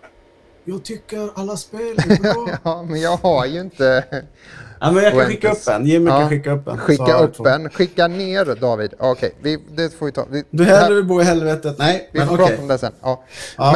Jag 0.63 0.83
tycker 0.85 1.29
alla 1.35 1.57
spel 1.57 1.81
är 1.97 2.21
bra. 2.21 2.47
Ja, 2.63 2.83
men 2.83 3.01
jag 3.01 3.17
har 3.17 3.45
ju 3.45 3.59
inte... 3.61 4.03
ja, 4.79 4.91
men 4.91 5.03
jag 5.03 5.13
kan 5.13 5.25
skicka 5.25 5.51
upp 5.51 5.67
en. 5.67 5.85
Jimmy 5.85 6.09
Ja. 6.09 6.19
kan 6.19 6.29
skicka 6.29 6.51
upp 6.51 6.67
en. 6.67 6.77
Skicka 6.77 7.17
upp 7.17 7.45
en. 7.45 7.69
Skicka 7.69 8.07
ner 8.07 8.55
David. 8.61 8.93
Okej, 8.99 9.35
vi, 9.41 9.57
det 9.77 9.93
får 9.93 10.05
vi 10.05 10.11
ta. 10.11 10.25
Vi, 10.31 10.43
Du 10.49 10.63
hellre 10.63 10.95
vill 10.95 11.03
bo 11.05 11.21
i 11.21 11.23
helvetet? 11.23 11.75
Nej, 11.79 12.09
vi 12.13 12.19
men 12.19 12.27
får 12.27 12.35
okej. 12.35 12.47
prata 12.47 12.61
om 12.61 12.67
det 12.67 12.77
sen. 12.77 12.91
Ja. 13.01 13.23
Ja. 13.57 13.71